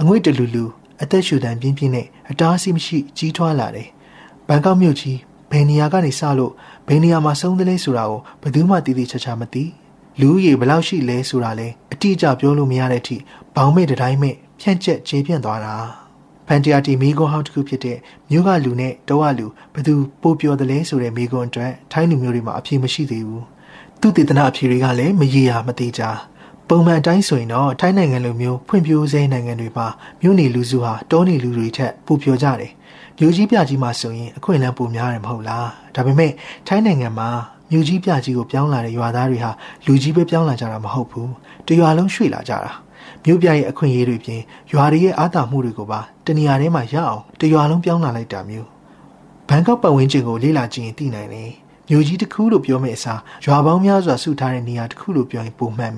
[0.00, 0.64] အငွေ့တလူလူ
[1.02, 3.88] အသက်ရှူတန်ပြင်းပြင်းနဲ့အတားအဆီးမရှိကြီးထွားလာတယ်။
[4.48, 5.18] ဘန်ကောက်မြို့ကြီး
[5.50, 6.52] ဘယ်နေရာကနေစလို့
[6.88, 9.64] ဘယ်နေရာမှာဆုံးသလဲဆိုတာကိုဘယ်သူမှတည်တည်ချာချာမသိ။
[10.20, 13.16] လူကြီးဘယ်လောက်ရှိလဲဆိုတာလဲအတိအကျပြောလို့မရတဲ့အထိ
[13.54, 15.74] ဘောင်မဲ့တတိုင်းမဲ့ဖြန့်ကျက်ခြေပြန့်သွားတာ။
[16.46, 17.98] ဖန်တီယာတီမီဂွန်ဟောင်းတစ်ခုဖြစ်တဲ့
[18.30, 23.44] မြို့ကလူနဲ့တောကလူဘယ်သူပိုပြောတယ်လဲဆိုတဲ့မိဂွန်အတွက်ထိုင်းလူမျိုးတွေမှာအဖြေမရှိသေးဘူး။
[24.00, 26.02] သူတည်တနာအဖြေတွေကလည်းမရေရာမသေးကြ။
[26.74, 29.86] ပုံမှန်အတိုင်းဆိုရင်တော့ထိုင်းနိုင်ငံလိုမျိုးဖွံ့ဖြိုးဆဲနိုင်ငံတွေမှာ
[30.20, 32.72] မြို့နေလူစုဟာတောနေလူတွေထက်ပိုပြောကြတယ်။
[33.18, 36.32] မြို့ကြီးပြကြီးမှာဆိုရင်အခွင့်အလမ်းပိုများတယ်မဟုတ်လား။ဒါပေမဲ့
[36.66, 37.28] ထိုင်းနိုင်ငံမှာ
[37.70, 39.50] မြို့ကြီးပြကြီးကိုပြောင်းလာတဲ့ရွာသားတွေဟာ
[39.86, 41.28] လူကြီးပဲပြောင်းလာကြတာမဟုတ်ဘူး။
[41.66, 42.72] တရွာလုံးရွှေ့လာကြတာ။
[43.24, 44.40] မြို့ပြရဲ့အခွင့်အရေးတွေပြင်
[44.72, 48.68] ရွာတွေရဲ့အားသာမှုတွေကိုပါတနေရာထဲမှာရအောင်တရွာလုံးပြောင်းလာလိုက်တာမျိုး။
[49.48, 51.50] ဘန်ကောက်ပတ်ဝန်းကျင်ကိုလေ့လာကြည့်ရင်သိနိုင်တယ်။
[51.88, 55.94] မြို့ကြီးတစ်ခုလို့ပြောမယ့်အစားရွာပေါင်းများစွာစုထားတဲ့နေရာတစ်ခုလို့ပြောရင်ပုံမှန်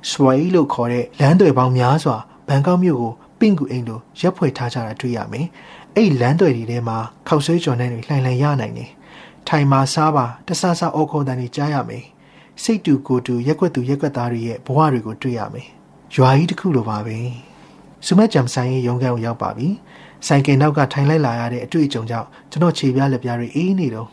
[0.00, 2.16] ပဲ။ဆွိလို့ခေါ်တဲ့လမ်းတွေပေါင်းများစွာ
[2.48, 5.46] ဘန်ကောက်မြို့ကိုပင့်ကူအိမ်လိုရပ်ဖွဲ့ထားကြတာတွေ့ရမယ်။
[5.96, 8.90] အဲ့လမ်းတွေတွေထဲမှာခောက်ဆွဲကြော်နှံတွေလှိုင်လှိုင်ရနိုင်တယ်။
[9.48, 12.04] ထိုင်မှာစားပါတဆဆအော်ခေါ်တန်တွေကြားရမယ်။
[12.62, 15.68] စိတ်တူကိုတူရက်ွက်သူရက်ွက်သားတွေရဲ့ဘဝတွေကိုတွေ့ရမယ်။
[16.14, 17.16] ရွာကြီးတစ်ခုလိုပါပဲ။
[18.06, 19.68] စုမက်ဂျမ်ဆိုင်ရဲ့ရုံးခန်းကိုရောက်ပါပြီ။
[20.26, 24.08] ဆိုင်ကယ်နောက်ကထိုင်လိုက်လာရတဲ့အတွေ့အကြုံကြောင့်ကျွန်တော်ခြေပြားလက်ပြားတွေအေးနေတော့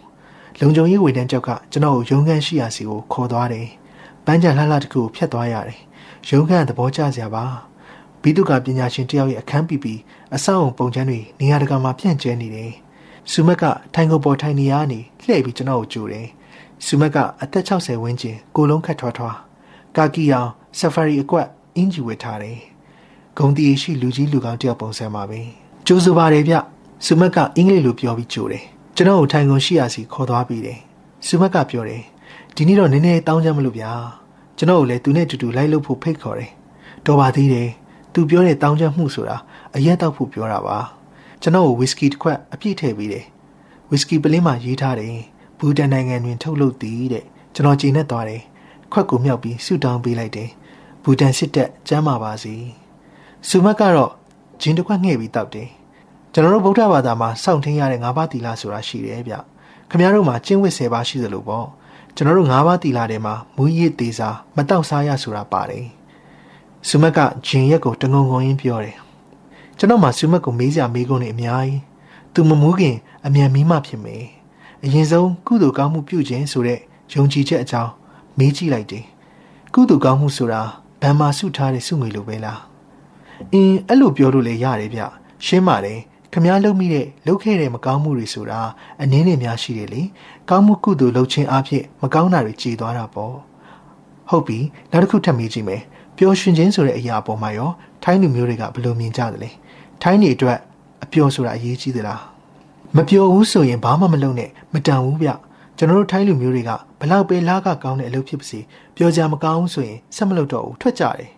[0.60, 3.68] လုံခြုံရေးဝန်ထမ်းကြောက်ကကျွန်တော်ကိုရုံးခန်းရှိရာစီကိုခေါ်သွားတယ်။
[4.30, 5.80] ပန်းချံလှလှတစ်ခုကိုဖျက်သွားရတယ်။
[6.30, 7.46] ရုံးခန်းသဘောကျစရာပါ။
[8.22, 9.94] ဘီတုကပညာရှင်တယောက်ရဲ့အခန်းပီပီ
[10.36, 12.72] အဆောက်အုံပုံချမ်းတွေနေရာတကာမှာပြန့်ကျဲနေတယ်။
[13.32, 13.64] ဆူမက်က
[13.94, 16.28] ထိုင်ကိုပေါ်ထိုင်နေရနေလှည့်ပြီးကျွန်တော်ကိုကြိုတယ်။
[16.86, 19.38] ဆူမက်ကအသက်60ဝန်းကျင်ကိုလုံးခတ်ထွားထွား
[19.98, 22.58] ကာကီအောင်ဆာဖာရီအကွက်အင်ဂျီဝတ်ထားတယ်။
[23.38, 25.40] ဂုံတီရှိလူကြီးလူကောင်းတယောက်ပုံစံပါပဲ။
[25.88, 26.56] ကြိုးဆိုပါတယ်ဗျ။
[27.06, 28.64] ဆူမက်ကအင်္ဂလိပ်လိုပြောပြီးကြိုတယ်။
[28.96, 30.80] ကျွန်တော်ကိုထိုင်ကုန်ရှိရစီခေါ်သွားပြီးတယ်။
[31.28, 32.04] ဆူမက်ကပြောတယ်
[32.60, 33.92] ဒီနေ့တော့နည်းနည်းတောင်းကြမလို့ဗျာ။
[34.58, 36.52] ကျွန်တော်ကိုလည်းသူနဲ့တူတူလိုက်လို့ဖို့ဖိတ်ခေါ်တယ်။
[37.06, 37.70] တော်ပါသေးတယ်။
[38.14, 39.38] သူပြောတဲ့တောင်းကြမှုဆိုတာ
[39.76, 40.78] အရက်တောက်ဖို့ပြောတာပါ။
[41.42, 43.26] ကျွန်တော်ကိုဝီစကီတစ်ခွက်အပြည့်ထည့်ပြီးတယ်။
[43.90, 45.16] ဝီစကီပလင်းမှာရေးထားတယ်။
[45.60, 48.42] ဘူတန်နိုင်ငံတွင်ထုတ်လုပ်သည်တဲ့။ကျွန်တော်ကြည်နဲ့သွားတယ်။
[48.92, 50.50] ခွက်ကိုမြောက်ပြီးဆူတောင်းပေးလိုက်တယ်။
[51.04, 52.56] ဘူတန်စစ်တက်ကျမ်းပါပါစီ။
[53.50, 54.12] ဆူမက်ကတော့
[54.62, 55.70] ဂျင်းတစ်ခွက်ငှဲ့ပြီးတောက်တယ်
[56.34, 59.36] ကျွန်တော်တို့ဗုဒ္ဓဘာသာမှာစောင့်ထင်းရတဲ့၅ပါးသီလဆိုတာရှိတယ်ဗျ
[59.90, 61.68] ခင်ဗျားတို့မှာကျင့်ဝတ်၁၀ပါးရှိသလိုပေါ့
[62.20, 65.86] ကျွန်တော်တို့၅ပါးသီလထဲမှာမူရည်သေးစားမတောက်စားရဆိုတာပါတယ်
[66.88, 68.98] ဆူမက်ကဂျင်ရက်ကိုတငုံငုံရင်းပြောတယ်
[69.78, 71.82] ကျွန်တော်မှဆူမက်ကိုမေးစရာမေးခွန်းတွေအများကြီး
[72.34, 74.24] သူမမူးခင်အမြန်မီးမဖြစ်မယ်
[74.84, 76.80] အရင်ဆုံးကုသိုလ်ကောင်းမှုပြုခြင်းဆိုတဲ့
[77.14, 77.92] ယုံကြည်ချက်အကြောင်း
[78.38, 79.06] မေးကြည့်လိုက်တယ်
[79.74, 80.62] ကုသိုလ်ကောင်းမှုဆိုတာ
[81.02, 82.60] ဗန်မာစုထားတဲ့စုငွေလိုပဲလား
[83.54, 85.02] အင်းအဲ့လိုပြောလို့လည်းရတယ်ဗျ
[85.46, 86.00] ရှင်းပါတယ်
[86.34, 88.60] ခမားလုပ်မိတဲ့လုပ်ခဲ့တဲ့မကောင်းမှုတွေဆိုတာ
[89.02, 90.02] အနည်းနဲ့များရှိတယ်လေ
[90.50, 93.36] ကောင်းမှုကုသိုလ်လုပ်ခြင်းအဖြစ်မကောင်းတာတွေကြည်သွားတာပေါ့
[94.30, 94.60] ဟုတ်ပြီ
[94.92, 95.82] နောက်တစ်ခုထပ်မေးကြည့်မယ်
[96.18, 97.72] ပျော်ရွှင်ခြင်းဆိုတဲ့အရာအပေါ်မှာရော
[98.04, 99.50] ထိုင်းလူမျိုးတွေကဘယ်လိုမြင်ကြသလဲ
[100.02, 100.60] ထိုင်းတွေအတွက်
[101.04, 102.22] အပျော်ဆိုတာအရေးကြီးသလား
[102.98, 105.30] မပျော်ဘူးဆိုရင်ဘာမှမလုပ်နဲ့မတန်ဘူးဗျ
[105.78, 108.60] ကျွန်တော်တို့ထိုင်းလူမျိုးတွေကဘလောက်ပဲလားကကောင်းတဲ့အလုပ်ဖြစ်ပါစေ
[108.98, 111.30] ပျော်ကြမကောင်းဘူးဆိုရင်ဆက်မလုပ်တော့ဘူးထွက်ကြတယ်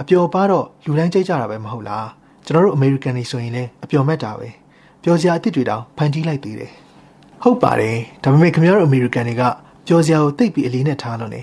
[0.00, 2.08] အပျော်ပါတော့လူတိုင်းကြိတ်ကြတာပဲမဟုတ်လား
[2.46, 4.48] ကျွန်တော်တို့အမေရိကန်တွေဆိုရင်လည်းအပျော်မဲ့တာပဲ
[5.02, 6.72] ပျော်စရာအစ်စ်တွေတောင်ဖန်တီးလိုက်သေးတယ်
[7.48, 9.42] ဟုတ်ပါတယ်ဒါပေမဲ့ခင်ဗျားတို့အမေရိကန်တွေက
[9.86, 11.42] ပျော်စရာကိုသိပ်ပြီးအလေးနဲ့ထားလို့နေ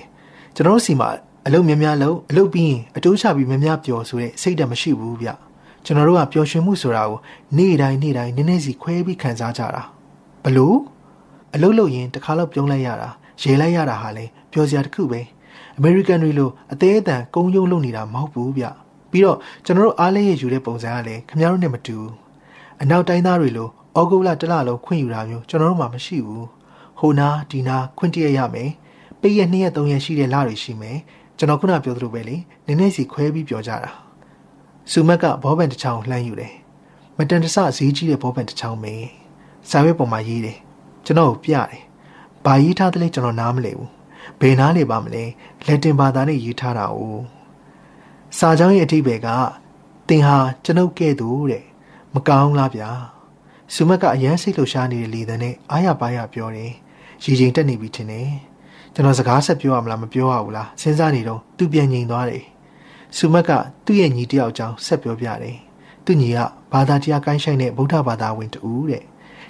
[0.56, 1.10] ကျွန်တော်တို့စီမှာ
[1.48, 5.30] အလုပ်များများလုပ်အလုပ်ပြီးရင်အတိုးချပြီးများများပျော်ဆိုတဲ့စိတ်ဓာတ်မရှိဘူးဗျ
[5.86, 7.20] ကျွန်တော်တို့ကပျော်ရွှင်မှုဆိုတာကို
[7.58, 9.84] နေ့တိုင်းနေ့တိုင်းနည်းနည်းစီခွဲပြီးခံစားကြတာ
[10.44, 10.78] ဘလို့
[11.56, 13.10] အလုပ်လုပ်ရင်တစ်ခါတော့ပြုံးလိုက်ရတာ
[13.42, 15.22] ရေလိုက်ရတာဟာလေပျော်စရာတစ်ခုပဲ
[15.78, 18.66] အမေရိကန်တွေလိုအသေးအတန်ကုန်းယုံလုပ်နေတာမဟုတ်ဘူးဗျ
[19.12, 22.14] ပြီးတော့ကျွန်တော်တို့အားလည်းရယူတဲ့ပုံစံကလည်းခင်ဗျားတို့နဲ့မတူဘူး
[22.82, 26.48] အနောက်တိုင်းသားတွေလို ဩဂုတ်လတစ်လလုံးခွင့်ယူတာမျိုးကျွန်တော်တို့မှမရှိဘူး
[27.00, 28.72] ဟိုနာဒီနာခွင့်တရရမယ်
[29.22, 30.98] ပိတ်ရက်2ရက်3ရက်ရှိတဲ့လတွေရှိမယ်
[31.38, 33.92] ကျွန်တော်ခုနပြောသလိုပဲလေနည်းနည်းစီခွဲပြီးပြောကြတာ
[34.92, 36.54] စုမက်ကဘောပန်တစ်ချောင်းလှမ်းယူတယ်
[37.18, 38.96] မတန်တဆဈေးကြီးတဲ့ဘောပန်တစ်ချောင်းပဲ
[39.70, 40.58] စာရွက်ပေါ်မှာရေးတယ်
[41.06, 41.84] ကျွန်တော်ကိုပြတယ်
[42.46, 43.90] ဘာရေးထားသလဲကျွန်တော်နားမလည်ဘူး
[44.40, 45.24] ဘယ်နားလေပါမလဲ
[45.66, 47.00] လက်တင်ဘာသာနဲ့ရေးထားတာ哦
[48.38, 49.28] စာကြောင်းရဲ့အထိပ္ပယ်က
[50.10, 51.66] တင်ဟာကျွန်ုပ်ကဲ့သို့တဲ့
[52.14, 52.90] မကောင်းလားဗျာ
[53.74, 56.72] ဆူမက်ကအရန်စိတ်လှရှားနေတဲ့လေသံနဲ့အားရပါးရပြောတယ်
[57.24, 58.30] ရည်ချိန်တက်နေပြီထင်တယ်
[58.94, 62.44] ကျွန်တော်စကားဆက်ပြောရမလားမပြောရဘူးလားစဉ်းစားနေတော့သူပြန်ငြိမ်သွားတယ်
[63.18, 63.52] ဆူမက်က
[63.86, 65.58] သူ့ရဲ့ညီတယောက်အကြောင်းဆက်ပြောပြတယ်
[66.06, 66.38] သူညီက
[66.72, 69.04] ဘာသာတရားကိုင်းဆိုင်တဲ့ဗုဒ္ဓဘာသာဝင်တူတဲ့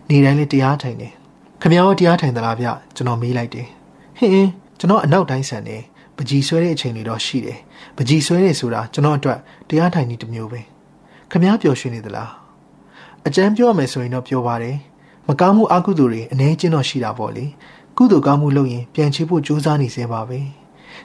[0.10, 1.14] နေတိုင်းလေးတရားထိုင်တယ်
[1.62, 3.68] ခမရောတရားထိုင်သလားဗျကျွန်တော်မေးလိုက်တယ်
[4.18, 5.82] ဟင်းကျွန်တော်အနောက်တိုင်းဆန်တယ်
[6.18, 7.60] ပကြီးဆွဲတဲ့အချိန်တွေတော့ရှိတယ်
[7.98, 10.62] ပကြီးဆွဲတယ်ဆိုတာကျွန်တော်အတွက်တရားထိုင်နေတစ်မျိုးပဲ
[11.32, 12.43] ခမားပျော်ရွှင်နေသလား
[13.28, 14.78] အကျမ်းပြောရမယ်ဆိုရင်တော့ပြောပါတယ်
[15.28, 17.46] မကောင်းမှုအကုသိုလ်တွေအ ਨੇ ချင်းတော့ရှိတာပေါ့လေ
[17.98, 20.40] ကုသိုလ်ကောင်းမှုလုပ်ရင်ပြန်ချေဖို့ကြိုးစားနေစေပါပဲ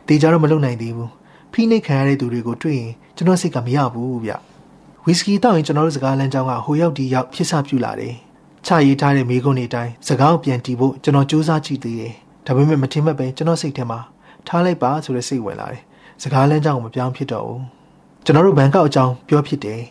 [0.07, 1.11] တေချာတော့မလုပ်နိုင်သေးဘူး
[1.53, 4.33] ဖိနှိပ်ခံရတဲ့သူတွေကိုတွေ့ရင်ကျွန်တော်စိတ်ကမရဘူးဗျ
[5.05, 8.15] ဝီစကီတောက်ရင်ကျွန်တော်တို့စကားလမ်းကြောင်းကဟိုရောက်ဒီရောက်ဖြစ်စပြုလာတယ်
[8.67, 12.15] ချရေးထားတဲ့မိကုန်းတွေအတိုင်းစကားကိုပြန်တီးဖို့ကျွန်တော်စူးစမ်းကြည့်သေးတယ်
[12.47, 14.01] ဒါပေမဲ့မထင်မှတ်ပဲကျွန်တော်စိတ်ထဲမှာ
[14.47, 15.83] ထားလိုက်ပါဆိုတဲ့စိတ်ဝင်လာတယ်
[16.23, 17.63] စကားလမ်းကြောင်းကိုမပြောင်းဖြစ်တော့ဘူး
[18.25, 19.83] ကျွန်တော်တို့ဘန်ကောက်အကြောင်းပြောဖြစ်တယ်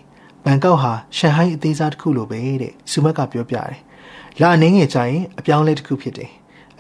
[0.50, 3.76] ဘန်ကောက်ဟာရှန်ဟိုင်းအသေးစားတစ်ခုလိုပဲတဲ့ဆူမက်ကပြောပြတယ်
[4.42, 6.32] လာအနေငယ်ကြရင်အပြောင်းလဲတစ်ခုဖြစ်တယ်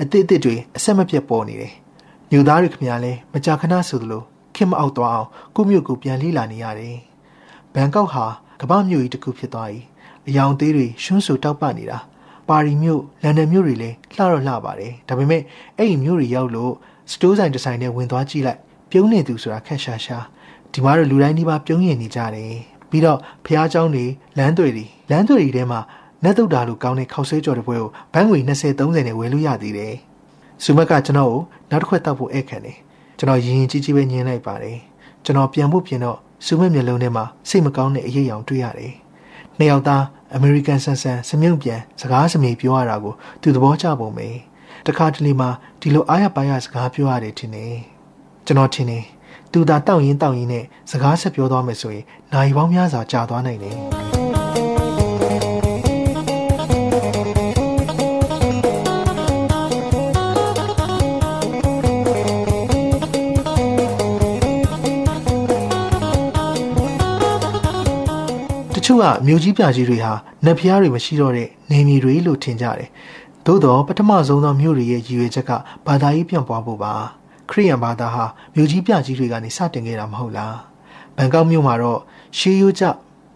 [0.02, 1.74] အသစ်အသစ်တွေအဆက်မပြတ်ပေါ်နေတယ်
[2.32, 4.24] ညူသားတွေခင်ဗျားလဲမကြာခဏဆိုသလို
[4.56, 6.98] ခင်မအောက်သွားအောင်ကိုမြို့ကိုပြန်လေးလာနေရတယ်
[7.74, 8.26] ဘန်ကောက်ဟာ
[8.62, 9.80] ကမ္ဘာမြို့ကြီးတစ်ခုဖြစ်သွားပြီ
[10.28, 11.98] အယောင်သေးတွေရှွန်းဆူတောက်ပနေတာ
[12.50, 15.42] ပါရီမြို့လန်ဒန်မြို့တွေလည်းလှတော့လှပါတယ်ဒါပေမဲ့
[15.78, 16.74] အဲ့ဒီမြို့တွေရောက်လို့
[17.12, 18.60] စတိုးဆိုင်တစ်ဆိုင်နဲ့ဝင်သွားကြည့်လိုက်
[18.92, 20.18] ပြုံးနေသူဆိုတာခက်ရှာရှာ
[20.74, 24.05] ဒီမှာတော့လူတိုင်းဒီမှာပြုံးရင်နေကြတယ် ပြီးတော့ဖះเจ้าတွေ
[24.39, 25.81] လမ်းတွေတွေလမ်းတွေထဲမှာ
[26.25, 29.95] နတ်တုတ်တာလိုကောင်းတဲ့ခောက်ဆွဲကြော်တဲ့ပွဲကိုဘန်းငွေ20 30နဲ့ဝယ်လို့ရသေးတယ်။
[30.65, 32.77] စုမက်ကကျွန်တော်ကိုနောက်တစ်ခွက်တောက်ဖို့ဧည့်ခံတယ်။
[33.19, 34.79] ကျွန်တော်ရင်ရင်ကြီးကြီးပဲညင်းလိုက်ပါတယ်။
[35.25, 38.95] ကျွန်တော်ပြန်ဖို့ပြင်တော့စုမက်မျက်လုံးထဲမှာစိတ်မကောင်းတဲ့အရေးအယောင်တွေ့ရတယ်။
[39.59, 40.05] နှစ်ယောက်သား
[40.35, 44.29] အမေရိကန်ဆန်ဆန်စမြုံပြန်စကားစမြေပြောရတာကိုသူသဘောကျပုံပဲ။
[44.87, 45.47] တခါတလေမှ
[45.81, 47.75] ဒီလိုအားရပါးရစကားပြောရတယ်ထင်တယ်။
[48.47, 49.05] ကျွန်တော်ထင်တယ်
[49.52, 53.78] သူသာတောက်ရင်တောက်ရင်နဲ့စကားဆက်ပြောသွားမယ်ဆိုရင်နိုင်ပေါင်းများစွာကြာသွားနိုင်တယ်
[68.90, 70.14] ချို့ကမြို့ကြီးပြကြီးတွေဟာ
[70.46, 72.90] နတ်ဖျားတွေမရှိတော့တဲ့နေမီတွေလို့ထင်ကြတယ်။
[73.46, 75.52] သို့တော့ပထမဆုံးသောမြို့တွေရဲ့ရည်ရွယ်ချက်က
[75.86, 76.94] ဘာသာရေးပြန့်ပွားဖို့ပါ။
[77.51, 80.57] ခရိယန်ဘာသာဟာမြို့ကြီးပြကြီးတွေကနေစတင်ခဲ့တာမဟုတ်လား
[81.17, 82.01] ဘန်ကောက်မြို့မှာတော့
[82.39, 82.85] ရှေးရိုးကျ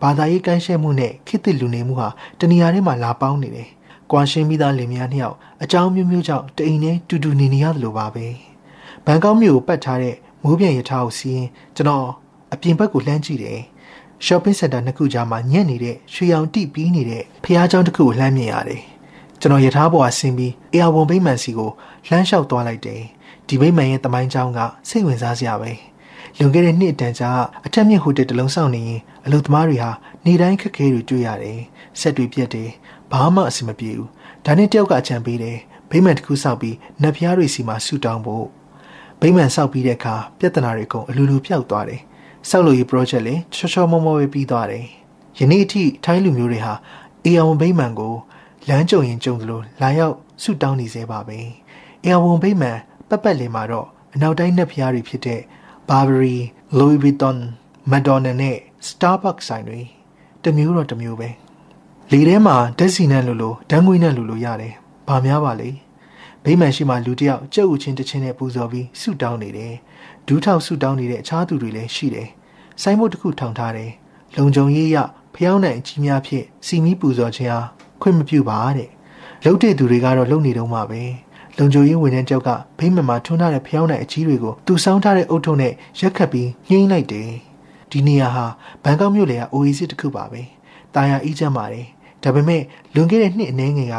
[0.02, 2.08] ဘာသာရေးကမ်းရှင်းမှုနဲ့ခေတ်သစ်လူနေမှုဟာ
[2.40, 3.68] တနေရာထဲမှာလာပေါင်းနေတယ်။
[4.10, 8.26] ကွာရှင်းပြီးသားလင်မယားနှစ်ယောက်အကြောင်းမျိုးမျိုးကြောင့်တအိမ်နဲ့တူတူနေနေရတယ်လို့ပါပဲ။
[9.06, 12.06] ဘန်ကောက်မြို့ကိုပတ်ထားတဲ့မိုးပြန်ရထားကိုစီးရင်ကျွန်တော်
[12.52, 13.60] အပြင်ဘက်ကိုလှမ်းကြည့်တယ်။
[14.26, 18.82] shopping center နှစ်ခုကြားမှာညက်နေတဲ့ရွှေရောင်တိပြီးနေတဲ့ဖျားเจ้าတစ်ခုကိုလှမ်းမြင်ရတယ်။
[19.40, 21.70] ကျွန်တော်ရထားပေါ်ကဆင်းပြီးအေယာဝန်ဗိမ္မာန်စီကို
[22.08, 23.02] လှမ်းလျှောက်သွားလိုက်တယ်။
[23.47, 25.71] ဒီမိမ့်မှန်ရဲ့တမိုင်းကြောင်းကစိတ်ဝင်စားစရာပဲ
[26.37, 27.31] လွန်ခဲ့တဲ့နှစ်အတန်ကြာ
[27.65, 29.91] အထက်မြင့်ဟိုတယ်တလုံးဆောင်နေရင်အလုပ်သမားတွေဟာ
[30.25, 31.59] နေတိုင်းခက်ခဲတွေတွေ့ရတယ်
[31.99, 32.69] ဆက်တွေပြက်တယ်
[33.11, 34.09] ဘာမှအဆင်မပြေဘူး
[34.45, 35.57] ဒါနဲ့တယောက်ကအချံပေးတယ်
[35.89, 38.45] ဗိမ္မာန်တစ်ခုဆောက်ပြီးနတ်ဖျားတွေစီမှာဆူတောင်းဖို့
[39.21, 42.01] ဗိမ္မာန်ဆောက်ပြီးတဲ့အခါပြဿနာတွေအကုန်အလူလူပြောက်သွားတယ်
[42.49, 44.85] ဆောက်လို့ရ project လည်းချောချောမောမောပဲပြီးသွားတယ်
[45.39, 46.73] ယနေ့အထိထိုင်းလူမျိုးတွေဟာ
[47.25, 48.15] အေယံဗိမ္မာန်ကို
[48.69, 51.37] လမ်းကြုံရင်ကြုံသလိုလာရောက်ဆူတောင်းနေသေးပါပဲ
[52.03, 52.77] အေယံဗိမ္မာန်
[53.11, 55.41] ပတ်ပတ်လေးမှာတော့အနောက်တိုင်းနတ်ဖျားတွေဖြစ်တဲ့
[55.89, 56.37] Burberry,
[56.77, 57.37] Louis Vuitton,
[57.91, 58.57] Madonna နဲ့
[58.87, 59.81] Starbucks ဆိုင်တွေ
[60.43, 61.29] တမျိုးတော့တမျိုးပဲ
[62.11, 64.73] လေထဲမှာဓာတ်စီနဲ့လိုလိုဓာတ်ငွေနဲ့လိုလိုရတယ်။
[65.07, 65.69] ဘာများပါလဲ။
[66.43, 69.73] ဗိမာန်ရှိမှလူတယောက်ကြက်ဥချင်းတစ်ချင်းနဲ့ပူဇော်ပြီးဆုတောင်းနေတယ်။
[70.27, 72.29] ဒူးထောက်ဆုတောင်းနေတဲ့အခြားသူတွေလည်းရှိတယ်။
[72.81, 73.91] ဆိုင်မုတ်တစ်ခုထောင်ထားတယ်။
[74.37, 74.97] လုံခြုံရေးရ
[75.35, 77.67] ဖျောင်းနိုင်အကြီးများဖြင့်စီမီပူဇော်ခြင်းအား
[78.01, 78.89] ခွင့်မပြုပါတဲ့။
[79.45, 81.01] လုံတဲ့သူတွေကတော့လုံနေတော့မှပဲ။
[81.57, 87.29] လုံခြုံရေးဝန်ထမ်းတယောက်ကဖိမ့်မမှာထွန်းထားတဲ့ဖျောင်းတဲ့အကြီးတွေကိုသူစောင်းထားတဲ့အုတ်ထုံနဲ့ရက်ခတ်ပြီးညှိမ့်လိုက်တယ်။
[87.91, 88.45] ဒီနေရာဟာ
[88.83, 90.41] ဘန်ကောက်မြို့လေကအိုအေးစစ်တစ်ခုပါပဲ။
[90.95, 91.85] တာယာအေးချမ်းပါတယ်။
[92.23, 92.61] ဒါပေမဲ့
[92.95, 93.95] လွန်ခဲ့တဲ့နှစ်အနည်းငယ်က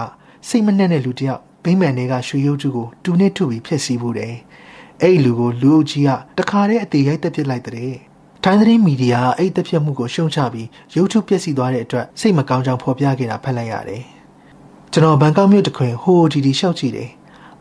[0.49, 4.35] စိတ်မနှက်တဲ့လူတယောက်ဗိမ့်မှန်တွေကရွှေရုပ်ကျူကိုတူနဲ့ထုပြီးဖျက်ဆီးဖို့တယ်။
[5.03, 7.95] အဲ့ဒီလူကိုလူအုပ်ကြီးကတခါတည်းအသေးရိုက်တက်ပစ်လိုက်တဲ့။
[8.45, 14.03] ထိုင်းသတင်းမီဒီယာအဲ့တက်ပြတ်မှုကိုရှုံချပြီးရုပ်ထုပျက်စီးသွားတဲ့အတွက်စိတ်မကောင်းကြောင်ဖော်ပြခဲ့တာဖတ်လိုက်ရတယ်။
[14.93, 17.11] ကျွန်တော်ဘန်ကောက်မြို့တခွင်ဟိုဟိုဒီဒီရှောက်ကြည့်တယ်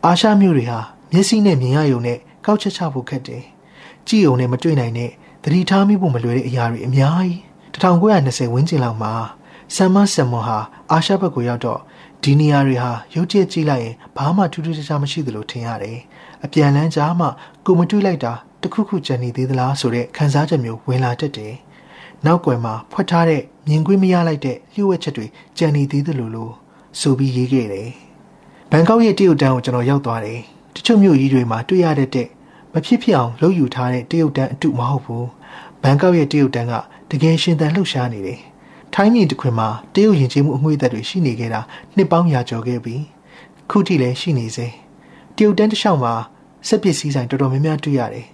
[0.06, 0.78] အာရှမြို့တွေဟာ
[1.12, 3.42] မျက်စိနဲ့မြင်ရယုံနဲ့ကောက်ချက်ချဖို့ခက်တယ်။
[4.08, 5.10] ကြည့်ယုံနဲ့မတွေ့နိုင်တဲ့
[5.42, 7.38] သတိထားမိဖို့မလွယ်တဲ့အရာတွေအများကြီး
[7.72, 9.12] 1920ဝန်းကျင်လောက်မှာ
[9.74, 10.58] ဆမ်မဆမ်မွန်ဟာ
[10.90, 11.80] အာရှဘက်ကိုရောက်တော့
[12.22, 15.98] ဒီနေရာတွေဟာရုပ်ကြည့်ကြည့်လိုက်ရင်ဘာမှထူးထူးခြားခြားမရှိသလိုထင်ရတယ်။
[16.44, 17.26] အပြန်လန်းကြားမှ
[17.66, 18.32] ကိုမတွေ့လိုက်တာ
[18.62, 21.54] တခုခုကြံနေသေးသလားဆိုတဲ့ခံစားချက်မျိုးဝင်လာတတ်တယ်။
[22.26, 25.26] နောက်ွယ်မှာဖွက်ထားတဲ့မြင်ကွင်းမရလိုက်တဲ့လျှို့ဝှက်ချက်တွေ
[25.58, 26.50] ကြံနေသေးသလိုလို
[27.00, 27.90] ဆိုပြီးရေးခဲ့တယ်။
[28.74, 30.40] ဘန်ကောက်ရဲ့တရုတ်တန်းကိုကျွန်တော်ရောက်သွားတယ်
[30.74, 32.28] တချို့မြို့ကြီးတွေမှာတွေ့ရတဲ့တဲ့
[32.72, 35.28] မဖြစ်ဖြစ်အောင်လှုပ်ယူထားတဲ့တရုတ်တန်းအတုမဟုတ်ဘူး
[35.82, 36.74] ဘန်ကောက်ရဲ့တရုတ်တန်းက
[37.10, 38.40] တကယ်ရှင်သန်လှုပ်ရှားနေတယ်
[38.94, 41.60] ထိုင်းပြည်တစ်ခွင်မှာတရုတ်ယဉ်ကျေးမှုအငွေ့သက်တွေရှိနေခဲ့တာ
[41.96, 42.96] နှစ်ပေါင်းရာကျော်ခဲ့ပြီ
[43.70, 44.66] ခုထိလည်းရှိနေစေ
[45.36, 46.14] တရုတ်တန်းတစ်လျှောက်မှာ
[46.68, 48.26] စက်ပစ္စည်းဆိုင်တော်တော်များများတွေ့ရတယ်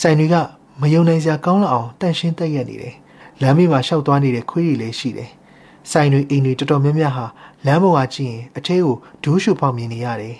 [0.00, 0.34] ဆိုင်တွေက
[0.80, 2.94] မယုံနိုင်စရာကောင်းလောက်အောင်တန့်ရှင်းတက်ရက်နေတယ်
[3.40, 5.30] လမ်းမေးမှာရှောက်သွားနေတဲ့ခွေးတွေလည်းရှိတယ်
[5.90, 7.26] ဆိုင်တွေအိမ်တွေတော်တော်များများဟာ
[7.66, 10.36] လမ်းပေါ်ကကြည့်ရင်အထဲကိုဒိုးရှုပေါက်မြင်နေရတယ်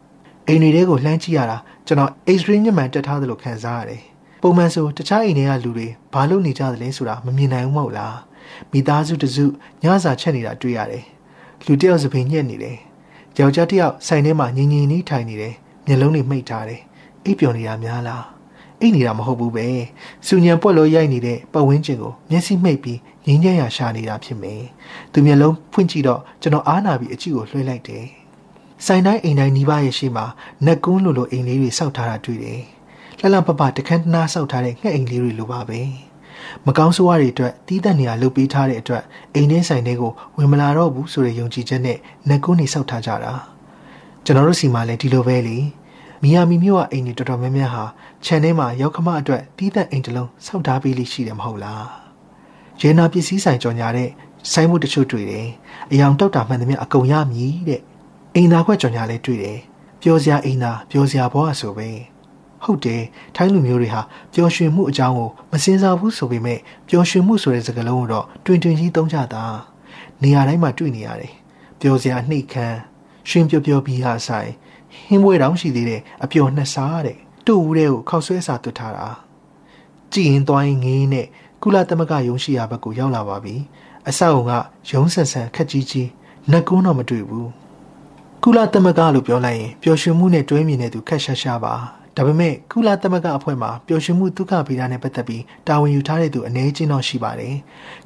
[0.46, 4.02] ။အိမ်တွေထဲကိုလှမ်းကြည့်ရတာကျွန်တော် X-ray မျက်မှန်တက်ထားသလိုခံစားရတယ်။
[4.42, 8.14] ပုံမှန်ဆိုတခြားအိမ်တွေကလူတွေဘာလုပ်နေကြသလဲဆိုတာမမြင်နိုင်ဘူးမဟုတ်လား။
[8.72, 9.44] မိသားစုတစု
[9.82, 11.04] ညစာချက်နေတာတွေ့ရတယ်။
[11.66, 12.76] လူတယောက်စပင်ညက်နေတယ်။
[13.38, 15.54] ယောက်ျားတယောက်ဆိုင်ထဲမှာငင်ငင်နီးထိုင်နေတယ်။
[15.86, 16.80] မျက်လုံးတွေမှိတ်ထားတယ်။
[17.24, 18.24] အိပ်ပျော်နေတာများလား။
[18.80, 19.66] အိပ်နေတာမဟုတ်ဘူးပဲ။
[20.26, 22.98] စူညံပွက်လို့ရိုက်နေတဲ့ပတ်ဝန်းကျင်ကိုမျက်စိမှိတ်ပြီး
[23.28, 24.62] ငင်းညံ့ရရှာနေတာဖြစ်မယ်။
[25.12, 28.04] သူမျက်လုံးဖွင့်ကြည့်တော့ကျွန်တော်အားနာပြီးအကြည့်ကိုလွှဲလိုက်တယ်။
[28.86, 30.26] ဆိုင်တိုင်းအိမ်တိုင်းနီးပါးရဲ့ရှေ့မှာ
[30.66, 32.60] နက်ကုန်းလိုလိုအိမ်လေးတွေစောက်ထားတာတွေ့တယ်။
[33.18, 35.80] လှလှပပတခန်းတနာစောက်ထားတဲ့ငှက်အိမ်လေးတွေလိုပါပဲ။
[36.66, 39.02] မကောင်းဆိုးဝါးတွေအတွက်တီးတဲ့နေရာလုပ်ပေးထားတဲ့အတွက်
[39.34, 41.98] အိမ်ထဲဆိုင်တွေကိုဝင်မလာတော့ဘူးဆိုတဲ့ယုံကြည်ချက်နဲ့
[42.28, 43.32] နက်ကုန်းတွေစောက်ထားကြတာ။
[44.24, 45.58] ကျွန်တော်တို့စီမှာလည်းဒီလိုပဲလေ။
[46.22, 47.84] မီယာမီမြို့ကအိမ်တွေတော်တော်များများဟာ
[48.24, 51.86] ခြံထဲမှာရောက်ခမအတွက်တီးတဲ့အိမ်တစ်လုံးစောက်ထားပေးလိရှိတယ်မဟုတ်လား။
[52.80, 54.10] ရဲနာပစ္စည်းဆိုင်ကြော်ညာတဲ့
[54.52, 55.46] ဆိုင်းမှုတချို့တွေ့တယ်။
[55.92, 57.80] အယောင်တောက်တာမှန်သမျှအကုန်ရမည်တဲ့။
[58.34, 59.58] အိမ်သာခွက်ကြော်ညာလည်းတွေ့တယ်။
[60.02, 61.88] ပျော်စရာအိမ်သာပျော်စရာဘောအဆိုပဲ။
[62.64, 63.02] ဟုတ်တယ်
[63.36, 64.02] ထိုင်းလူမျိုးတွေဟာ
[64.34, 66.58] ပျော်ရွှင်မှုအကြောင်းကိုမစင်စားဘူးဆိုပေမဲ့
[66.88, 69.44] ပျော်ရွှင်မှုဆိုတဲ့စကားလုံးကိုတော့တွင်တွင်ကြီးသုံးကြတာ
[70.22, 71.34] နေရာတိုင်းမှာတွေ့နေရတယ်
[71.80, 72.78] ပျော်စရာနှိတ်ခမ်း
[73.28, 74.50] ရှင်ပျော်ပျော်ပြီးဟာဆိုင်
[75.06, 79.08] ဟင်းပွဲတောင်ရှိသေးတယ်အပျော်နှစ်စားတဲ့တူဦးတဲ့ကိုခောက်ဆွဲစာတွတ်ထားတာ
[80.12, 81.26] ကြည်ရင်သွားရင်ငင်းနဲ့
[81.62, 83.54] ကုလသမဂ္ဂရုံးရှိရာဘက်ကိုရောက်လာပါပြီ
[84.08, 84.52] အဆောက်အုံက
[84.90, 86.08] ရုံးဆန်ဆန်ခက်ကြီးကြီး
[86.50, 87.50] နှက်ကုန်းတော့မတွေ့ဘူး
[88.42, 91.74] ကုလသမဂ္ဂလို့ပြောလိုက်ရင်ပျော်ရွှင်မှုနဲ့တွဲမြင်တဲ့သူခက်ရှားရှားပါ
[92.16, 97.54] ဒါပေမဲ့ကုလသမဂ္ဂအဖွဲ့မှာပျော်ရွှင်မှုဒုက္ခဗေဒနဲ့ပတ်သက်ပြီးတာဝန်ယူထားတဲ့သူအနေချင်းတော့ရှိပါတယ်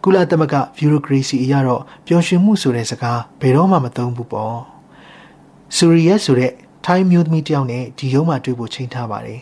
[0.05, 4.57] ကုလသမဂ္ဂဗျူရိုကရေစီအရတော့ပျော်ရွှင်မှုဆိုတဲ့စကားဘယ်တော့မှမသုံးဘူးပေါ့
[5.77, 6.53] ဆူရီယက်ဆိုတဲ့
[6.87, 9.41] ထိုင်းမျိုးသမီးတယောက်နဲ့ဒီရုံးမှာတွေ့ဖို့ချိန်ထားပါတယ်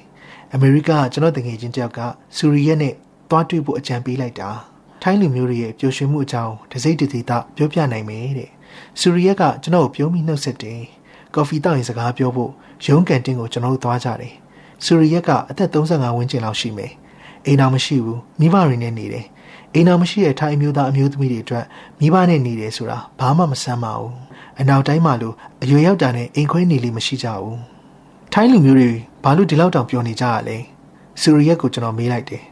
[0.53, 2.01] အမေရိကကျွန်တော်တငယ်ချင်းတယောက်က
[2.37, 2.95] ဆူရီယက်နဲ့
[3.31, 4.51] သွားတွေ့ဖို့အကြံပေးလိုက်တာ
[5.03, 8.51] ထိုင်းလူမျိုးတွေရဲ့ပျော်ရွှင်မှုအကြောင်းတစိမ့်တသေးတာပြောပြနိုင်မယ်တဲ့
[9.01, 10.81] ဆူရီယက်ကကျွန်တော်ကိုပြုံးပြီးနှုတ်ဆက်တယ်
[11.35, 12.53] ကော်ဖီတောက်ရင်စကားပြောဖို့
[12.87, 14.35] ရုံးကန်တင်းကိုကျွန်တော်တို့သွားကြတယ်
[14.85, 16.93] ဆူရီယက်ကအသက်35ဝန်းကျင်လောက်ရှိမယ်
[17.47, 19.27] အိမ်တော်မရှိဘူးမိဘတွေနဲ့နေတယ်
[19.75, 21.65] အိမ်တော်မရှိတဲ့ထိုင်းအမျိုးသားအမျိုးသမီးတွေအတွက်
[22.01, 24.15] မိဘနဲ့နေတယ်ဆိုတာဘာမှမဆန်းပါဘူး
[24.61, 27.59] အနောက်တိုင်းမှာလို့အရွယ်ရောက်တာနဲ့အိမ်ခွဲနေလိမရှိကြဘူး
[28.33, 28.91] ထိုင်းလူမျိုးတွေ
[29.25, 30.57] ဘာလို့ဒီလောက်တောင်ပြောနေကြရလဲ
[31.21, 32.43] ဆူရီယက်ကိုကျွန်တော်မေးလိုက်တယ်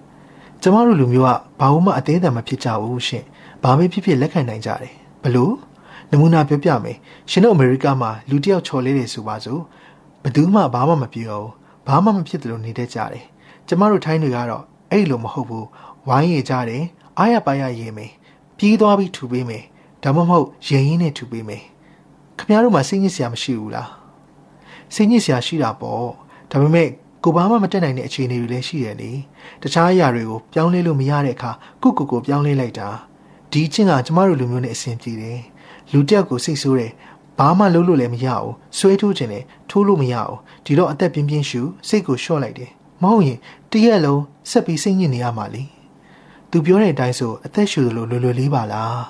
[0.62, 1.30] ကျမတို့လူမျိုးက
[1.60, 3.24] ဘာမှအသေးအံမဖြစ်ကြဘူးရှင်
[3.62, 5.54] ဘာပဲဖြစ်ဖြစ်လက်ခံနိုင်ကြတယ်ဘလို့
[6.10, 6.96] နမူနာပြောပြမယ်
[7.30, 9.60] ရှင်တို့အမေရိကမှာလူတယောက်ချော်လေးတယ်ဆိုပါစို့
[10.22, 11.50] ဘယ်သူမှဘာမှမပြောဘူး
[11.86, 13.24] ဘာမှမဖြစ်တယ်လို့နေတတ်ကြတယ်
[13.68, 15.66] ကျမတို့ထိုင်းတွေကတော့အဲ့လိုမဟုတ်ဘူး
[16.08, 16.84] ဝိုင်းရကြတယ်
[17.18, 18.12] အားရပါရရေးမယ်
[18.58, 19.64] ပြေးသွားပြီးထူပေးမယ်
[20.02, 21.62] ဒါမှမဟုတ်ရင်ရင်းနဲ့ထူပေးမယ်
[22.38, 23.90] ခင်ဗျားတို့မှစိတ်ညစ်စရာမရှိဘူးလား
[24.94, 26.08] စိတ်ညစ်စရာရှိတာပေါ့
[26.50, 26.88] ဒါပေမဲ့
[27.24, 29.12] ကိုဘာမှမတက်နိုင်တဲ့အခြေအနေတွေလည်းရှိရလေ
[29.62, 31.50] တခြားအရာတွေကိုပြောင်းလဲလို့မရတဲ့အခါ
[31.82, 32.88] ကိုကိုကိုပြောင်းလဲလိုက်တာ
[33.52, 35.40] ဒီချင်းကကျမတို့လူမျိုးနဲ့အဆင်ပြေတယ်
[35.92, 36.92] လူတယောက်ကိုစိတ်ဆိုးတယ်
[37.38, 42.70] ဘာမှလုပ်လို့လည်းမရဘူးဆွဲထိုးခြင်းနဲ့ထိုးလို့မရဘူးဒီတော့အသက်ပြင်းပြင်းရှူစိတ်ကိုလျှော့လိုက်တယ်
[43.02, 43.38] မဟုတ်ရင်
[43.72, 45.64] တရက်လုံးဆက်ပြီးစိတ်ညစ်နေရမှာလေ
[46.50, 49.02] သူပြောတဲ့အတိုင်းဆိုအသက်ရှူသလိုလွယ်လွယ်လေးပါလား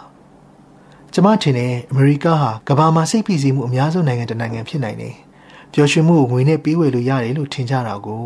[1.15, 5.15] ကျမထင်တယ်အမေရိကဟာကမ္ဘာမှာစိတ်ဖိစီးမှုအများဆုံးနိုင်ငံတစ်နိုင်ငံဖြစ်နိုင်တယ်
[5.73, 8.25] ပျော်ရွှင်မှုကိုငွေနဲ့ပေးဝယ်လို့ရတယ်လို့ထင်ကြတာကို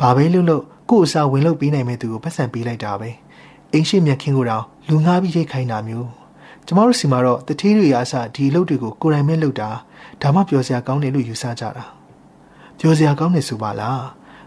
[0.00, 3.10] ဘာပဲလုပ်လို့ကို့အစားဝင်လို့ပေးနိုင်မဲ့သူကိုပတ်စံပေးလိုက်တာပဲ
[3.72, 6.08] အိမ်ရှိမြက်ခင်းကိုတော့လူငါးပြီးရိတ်ခိုင်းတာမျိုး
[6.66, 9.68] ကျမတို့စီမှာတော့တထေးတွေအစားဒီအလုပ်တွေကိုကိုယ်တိုင်မဲ့လုပ်တာ
[10.22, 11.84] ဒါမှပြောစရာကောင်းတယ်လို့ယူဆကြတာ
[12.78, 14.04] ပြောစရာကောင်းတယ်ဆိုပါလား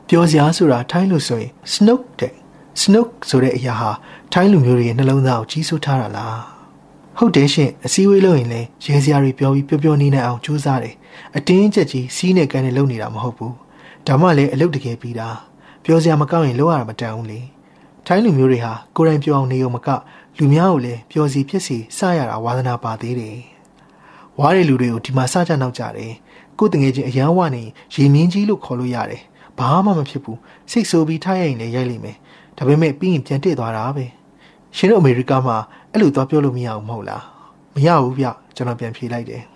[0.07, 2.33] ပြောစရာဆိုတာထိုင်းလို့ဆိုရင် snook တဲ့
[2.81, 3.91] snook ဆိုတဲ့အရာဟာ
[4.33, 6.37] ထိုင်းလူမျိုးတွေရဲ့နှလုံးသားကိုကြီးစိုးထားတာလား
[7.17, 10.95] ဟုတ်တယ်ရှင်အစည်းအဝေးလုပ်ရင်လည်းရဲစရာတွေပြောပြီးပျော်ပျော်နေနိုင်အောင်ကြိုးစားတယ်
[11.37, 13.55] အတင်းကျပ်ကြီးစီးနဲ့ကန်နဲ့လုပ်နေတာမဟုတ်ဘူး
[14.07, 15.29] ဒါမှလည်းအလုပ်တကယ်ပြီးတာ
[15.83, 17.39] ပြောစရာမကောင်းရင်လုပ်ရတာမတန်ဘူးလေ
[18.05, 19.89] ထိုင်းလူမျိုးတွေဟာကိုယ်တိုင်ပြောအောင်နေုံမက
[20.37, 23.37] လူများကိုလည်းပျော်စီဖြစ်စီစရတာဝါသနာပါသေးတယ်။
[24.39, 26.13] ဝါးတဲ့လူတွေကိုဒီမှာစကြနောက်ကြတယ်။
[26.57, 27.63] ကိုယ်တငယ်ချင်းအရန်ဝနေ
[27.93, 29.21] ရေမြင့်ကြီးလို့ခေါ်လို့ရတယ်။
[29.57, 30.37] ဘာမှမဖြစ်ဘူး။
[30.71, 32.17] စိတ်ဆိုးပြီးထားရရင်လည်းရိုက်လိမ့်မယ်။
[32.57, 34.05] ဒါပေမဲ့ပြီးရင်ပြန်တည့်သွားတာပဲ။
[34.77, 35.57] ရှင်တို့အမေရိကမှာ
[35.91, 37.23] အဲ့လိုသွားပြောလို့မရအောင်မဟုတ်လား။
[37.75, 39.43] မရဘူးဗျကျွန်တော်ပြန်ဖြေလိုက်တယ်။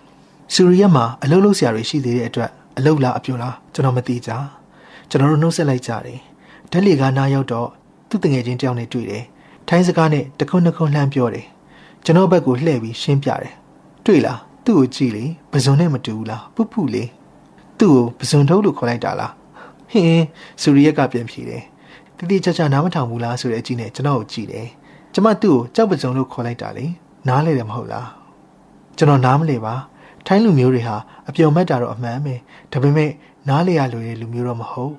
[0.52, 4.30] ဆူရီယက်မှာအလုပ်လုပ်ဆရာတွေရှိသေးတဲ့အတွက်အလုပ်လားအပြုံလားကျွန်တော်မသိကြ။
[5.10, 6.18] ကျွန်တော်တို့နှုတ်ဆက်လိုက်ကြတယ်။
[6.70, 7.68] ဓာတ်လီကနားရောက်တော့
[8.08, 9.24] သူ့တငယ်ချင်းတယောက်နဲ့တွေ့တယ်
[9.68, 11.46] ထိုင်းစကားနဲ့တခုနှစ်ခုလှမ်းပြောတယ်
[12.04, 13.52] ကျွန်တော်ဘက်ကိုလှည့်ပြီးရှင်းပြတယ်
[14.06, 17.04] တွေ့လားသူ့ကိုကြည့်လေပဇွန်နဲ့မတူဘူးလားပုပုလေ
[17.78, 19.32] သူ့ကိုပဇွန်ထုတ်လို့ခေါ်လိုက်တာလား
[19.92, 20.24] ဟင်း
[20.62, 21.62] စူရီယက်ကပြန်ဖြေတယ်
[22.16, 24.68] တိတိကျကျနားမထောင်ဘူးလားဆိုတဲ့အကြည့်နဲ့ကျွန်တော်ကိုကြည့်တယ်
[25.14, 26.86] ကျမသူ့ကိုကြောက်ပဇွန်လို့ခေါ်လိုက်တာလေ
[27.28, 28.08] နားလေတယ်မဟုတ်လား
[28.96, 29.74] ကျွန်တော်နားမလဲပါ
[30.26, 30.96] ထိုင်းလူမျိုးတွေဟာ
[31.28, 32.34] အပြုံမဲ့တာတော့အမှန်ပဲ
[32.72, 33.10] ဒါပေမဲ့
[33.48, 34.94] နားလေရလိုတဲ့လူမျိုးတော့မဟုတ်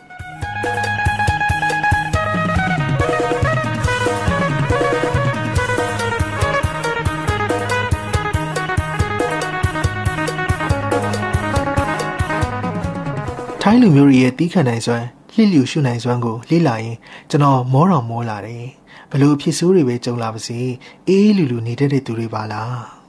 [13.62, 16.98] ထိုင်းလူမျိုးတွေရဲ့တီးခံနိုင်စွမ်းလှစ်လျူရှုနိုင်စွမ်းကိုလေ့လာရင်
[17.30, 18.66] ကျွန်တော်မောတော်မောလာတယ်
[19.12, 20.60] ဘလို့ဖြစ်ဆိုးတွေပဲကြုံလာပါစေ
[21.08, 23.05] အေးလူလူနေတတ်တဲ့သူတွေပါလား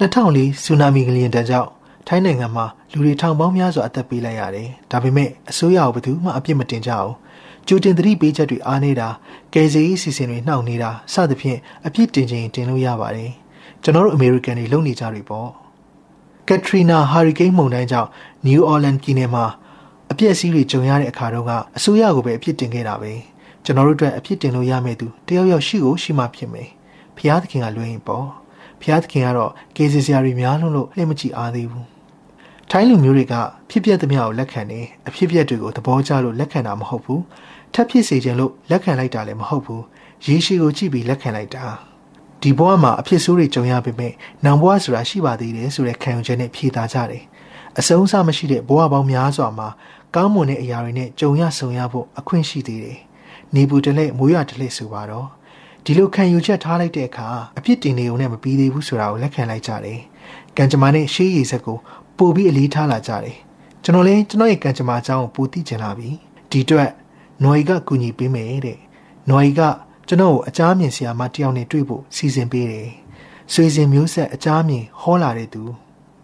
[0.00, 1.70] 2004ဆူနာမီငလျင်တန်းကြောင့်
[2.06, 7.12] ထိုင်းနိုင်ငံမှာလူတွေထောင်ပေါင်းများစွာအသက်ပေးလိုက်ရတယ်ဒါပေမဲ့အစိုးရကဘယ်သူမှအပြစ်မတင်ကြဘူး
[7.66, 9.08] ကျူတင်သတိပေးချက်တွေအားနေတာ
[9.54, 13.30] ကယ်ဆယ်ရေးစီစဉ်တွေနှောင့်နေတာစသဖြင့်အပြစ်တင်ခြင်းတင်လို့ရပါတယ်
[13.82, 15.48] ကျွန်တော်တို့အမေရိကန်တွေလုံနေကြတွေပေါ့
[16.48, 18.08] ကက်ထရီနာဟာရီကိန်းမုန်တိုင်းကြောင့်
[18.44, 19.44] နယူးအော်လန်ပြည်နယ်မှာ
[20.10, 23.12] အပြည့်အစည်းတွေကြုံရတဲ့အခါတုန်းကအစိုးရကိုပဲအပြစ်တင်ခဲ့တာပဲ
[23.64, 26.68] ကျွန်တော်တို့အတွက်အပြစ်တင်လို့ရမယ့်သူတယောက်ယောက်ရှိကိုရှိမှဖြစ်မယ်
[27.16, 28.26] ဖျားသခင်ကလွှဲရင်ပေါ့
[28.86, 31.86] ဖျားသခင်ကတော့ကေစီစရာတွေများလုံးလို့လှည့်မကြည့်အားသေးဘူး
[32.70, 33.34] ထိုင်းလူမျိုးတွေက
[33.70, 37.22] ဖြစ်ပျက်သမျှကိုလက်ခံနေအဖြစ်ပျက်တွေကိုသဘောကျလို့လက်ခံတာမဟုတ်ဘူး
[37.74, 39.82] ထပ်ဖြစ်စေခြင်းလို့လက်ခံလိုက်တာလည်းမဟုတ်ဘူး
[40.26, 41.64] ရေရှိကိုကြည့်ပြီးလက်ခံလိုက်တာ
[42.42, 44.12] ဒီဘဝမှာအဖြစ်ဆိုးတွေကြုံရပေမဲ့
[44.44, 47.24] နောင်ဘဝဆိုတာရှိပါသေးတယ်ဆိုတဲ့ခံယူချက်နဲ့ဖြေတာကြတယ်
[47.78, 49.68] အဆုံးအစမရှိတဲ့ဘဝပေါင်းများစွာမှာ
[50.14, 52.98] ကောင်းမွန်တဲ့အရာတွေနဲ့ကြုံရဆုံရဖို့အခွင့်ရှိသေးတယ်
[53.54, 55.28] နေပူတလဲမိုးရတလဲဆိုပါတော့
[55.88, 57.28] ဒီလိုခံယူချက်ထားလိုက်တဲ့အခါ
[57.58, 60.00] အပြစ်တင်နေုံနဲ့မပြီးသေးဘူးဆိုတာကိုလက်ခံလိုက်ကြတယ်
[60.56, 61.78] ကံကြမ္မာနဲ့ရှေးရည်စက်ကို
[62.18, 63.36] ပို့ပြီးအလေးထားလာကြတယ်
[63.84, 66.08] ကျွန်တော်လည်းကျွန်တော်ရဲ့ကံကြမ္မာအကြောင်းကိုပိုသိချင်လာပြီ
[66.50, 66.90] ဒီအတွက်
[67.44, 68.78] နွေကကူညီပေးမယ်တဲ့
[69.30, 69.60] နွေက
[70.08, 72.88] ကျွန်တော်ကိုအကြမ်းမြင်ဆရာမတယောက်နဲ့တွေ့ဖို့စီစဉ်ပေးတယ်။
[73.52, 75.62] ဆွေစဉ်မျိုးဆက်အကြမ်းမြင်ဟောလာတဲ့သူ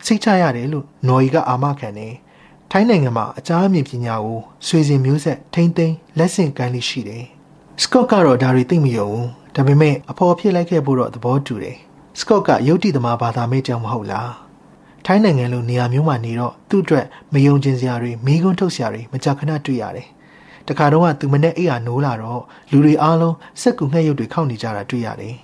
[0.06, 2.14] စိတ်ချရတယ်လို့နော်ရီကအာမခံတယ်။
[2.70, 7.24] ထိုင်းနိုင်ငံမှာအကြမ်းမြင်ပညာကိုဆွေစဉ်မျိုးဆက်ထိမ့်သိမ်းလက်ဆင့်ကမ်းလိရှိတယ်။
[7.82, 11.76] စကော့ကတော့ဒါတွေသိမယုံဘူး။ ဒါပေမဲ့အဖော်ဖြစ်လိုက်ခဲ့ဖို့တော့သဘောတူတယ်။
[12.18, 14.30] စကော့ကယုတ်တိသမားဘာသာမဲကြောင်မဟုတ်လား။
[15.07, 20.09] ထိုင်းနိုင်ငံလိုနေရာမျိုးမှာနေတော့သူ့အတွက်မယုံကျင်စရာတွေမိကွန်းထုတ်စရာတွေမကြခဏတွေ့ရတယ်။
[20.68, 25.36] တခါတော့ကသူမနဲ့အိယာနိုးလာတော့လူတွေအားလုံးစက်ကူငှက်ရုပ်တွေခောက်နေကြတာတွေ့ရတယ်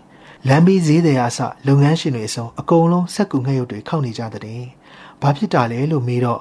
[0.48, 4.60] လမ်းပြီးဈေးတွေအစလုပ်ငန်းရှင်တွေအစုံအကုန်လုံးစက်ကူငှက်ရုပ်တွေခောက်နေကြတဲ့
[5.22, 6.40] ဘာဖြစ်တာလဲလို့မေးတော့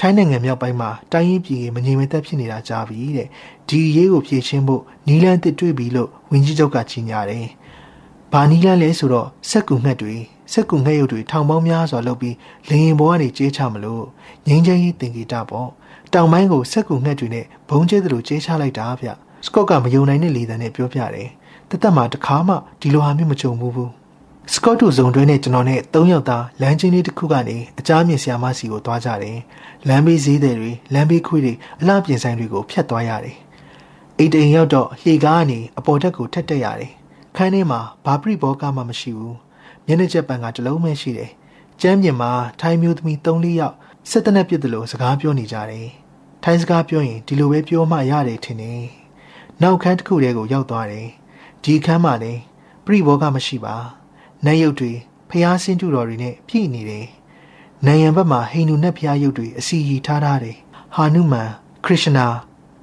[0.00, 3.28] ထိုင်းနိုင်ငံမြောက်ပိုင်းမှာတိုင်းရေးပြည်မငြိမ်မသက်ဖြစ်နေတာကြားပြီတဲ့
[3.68, 7.46] ဒီရေးကိုဖြေရှင်းဖို့နီလန်းတစ်တွေ့ပြီလို့ဝင်းကြီးချုပ်ကကြီးညာတယ်။
[8.32, 10.14] ဘာနီလန်းလဲဆိုတော့စက်ကူငှက်တွေ
[10.52, 12.36] စက်ကူငှက်ရုပ်တွေထောင်ပေါင်းများစွာလုပ်ပြီး
[12.68, 14.04] လေရင်ပေါ်ကနေကြေးချမလို့
[14.46, 15.68] ငင်းချရေးတင်ကြတာပေါ့
[16.12, 19.08] တောင်ပိုင်းကိုစက်ကူငှက်တွေနဲ့ဘုံကျဲသလိုကြေးချလိုက်တာဗျ
[19.46, 21.28] စကော့ကမယုံနိုင်တဲ့လေသံနဲ့ပြောပြတယ်
[21.70, 23.92] တသက်မှာတခါမှဒီလိုဟာမျိုးမကြုံဘူးဘူး
[24.54, 29.38] စကော့တူဇုံတွဲနဲ့ကျွန်တော်နဲ့၃ယောက်သားလမ်းချင်းလေးတစ်ခုကနေအကြမ်းမြင်ဆရာမစီကိုသွားကြတယ်
[29.88, 33.36] လမ်းဘေးဈေးတွေလမ်းဘေးခွေးတွေအလှပြင်ဆိုင်တွေကိုဖျက်သွားရတယ်
[34.18, 36.92] အိတ်တိန်ရောက်တော့လှေကားကနေအပေါ်တက်ကိုထက်တက်ရတယ်
[37.36, 39.36] ခန်းထဲမှာဘာပရိဘောကမှမရှိဘူး
[39.86, 41.30] မျက်နှာချက်ပန်ကတလုံးပဲရှိတယ်
[41.80, 42.30] ကျမ်းပြင်မှာ
[42.60, 43.74] ထိုင်းမျိုးသမီး၃-၄ယောက်
[44.10, 45.88] စစ်တနက်ပြစ်တယ်လို့စကားပြောနေကြတယ်
[46.44, 48.82] ထိုင်းစကားပြောရင်ဒီလိုပဲပြောမှရတယ်ထင်တယ်
[49.62, 51.08] နောက်ခန်းတစ်ခုတည်းကိုရောက်သွားတယ်
[51.64, 52.40] ဒီခန်းမှာလည်း
[52.84, 53.76] ပရိဘောကမရှိပါ
[54.44, 54.92] နတ်ရုပ်တွေ
[55.30, 57.06] ဖျားဆင်းကျူတော်တွေနဲ့ပြည့်နေတယ်
[57.86, 60.56] နိုင်ငံဘက်မှာဟိန္ဒူနတ်ဖျားရုပ်တွေအစီရီထားထားတယ်
[60.94, 61.50] ဟာနုမန်
[61.84, 62.26] ခရစ်ယာနာ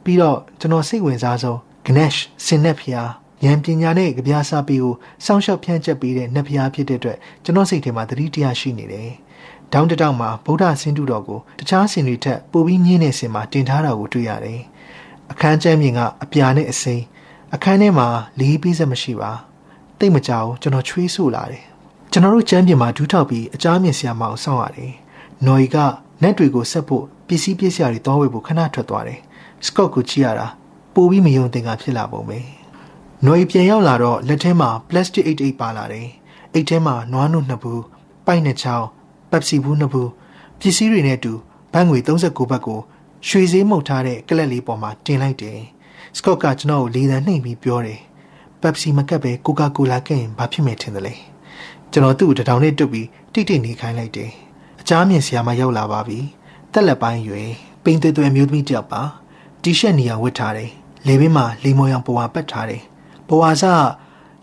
[0.03, 3.10] ပြီးတော့ကျွန်တော်စိတ်ဝင်စားဆုံးဂနက်ရှ်စင်နက်ဖျား
[3.43, 4.93] ဉာဏ်ပညာနဲ့ကြပြားစားပြီးကို
[5.26, 9.10] စောင့်ရှောက်ဖြန့်ချက်ပေးတဲ့နတ်ဖျားဖြစ်တဲ့အတွက်ကျွန်တော်စိတ်ထဲမှာသတိတရားရှိနေတယ်။
[9.74, 14.62] ဒေါင်းတတောင်မှာဗုဒ္ဓဆင်းတုတော်ကိုတခြားဆင်တွေထက်ပိုပြီးမြင့်တဲ့ဆင်မှာတင်ထားတာကိုတွေ့ရတယ်။
[15.32, 17.03] အခန်းကျမ်းမြင်ကအပြာနဲ့အစိမ်း
[17.56, 18.08] အခန်းထဲမှာ
[18.39, 19.32] လေးပြီးစက်မရှိပါ။
[19.99, 21.63] တိတ်မကြောက်ကျွန်တော်ချွေးဆူလာတယ်။
[22.11, 24.93] ကျွန်တော်တို့ကျမ်းပြင်မှာဒူးထောက်ပြီးအကြားမြင်ဆရာမအောင်စောင့်ရတယ်။
[25.45, 25.77] နော်ရီက
[26.21, 29.19] နက်တွေကိုဆက်ဖို့ပစ္စည်းပစ္စည်းတွေတောင်းဝေဖို့ခဏထွက်သွားတယ်။
[29.65, 30.47] စကော့ကိုကြည့်ရတာ
[30.93, 32.39] ပိုပြီးမယုံသင်ကဖြစ်လာပုံပဲ။။
[33.25, 36.07] နွေပြန်ရောက်လာတော့လက်ထဲမှာပလတ်စတစ်အိတ်အိတ်ပါလာတယ်။
[36.53, 37.79] အိတ်ထဲမှာနွားနုနှစ်ဘူး၊
[38.25, 38.85] ပိုက်နှစ်ချောင်း၊
[39.31, 40.09] ပက်ဆီဘူးနှစ်ဘူး
[40.59, 41.33] ပစ္စည်းတွေနဲ့အတူ
[41.73, 42.79] ဘတ်ငွေ39ဘတ်ကို
[43.27, 45.59] ရွှေစည်းမှုတ်ထားတဲ့ကလပ်လေးပေါ်မှာတင်လိုက်တယ်။
[46.17, 47.99] စကော့ကကျွန်တော်ကိုလေးသံနှိမ်ပြီးပြောတယ်။
[48.66, 51.16] ပက်ဆီမကပ်ပဲကိုကာကိုလာကင်ဘာဖြစ်မယ်ထင်တယ်လေ။
[51.91, 54.32] ကျွန်တော်သူ့ကိုတထောင်နဲ့တွတ်ပြီးတိတ်တိတ်နေခိုင်းလိုက်တယ်။
[54.82, 56.20] အချားမြင်ဆရာမရောက်လာပါပြီ။
[56.74, 57.49] တက်လက်ပိုင်းရွယ်
[57.84, 59.01] ပိန်သွဲသွဲမျိုးသမီးတယောက်ပါ။
[59.63, 60.70] တီရှပ်နေရာဝတ်ထားတယ်။
[61.07, 62.82] လေဘင်းမှာလေမော်ရောင်ပေါ်ဝါပတ်ထားတယ်။
[63.28, 63.63] ဘဝစ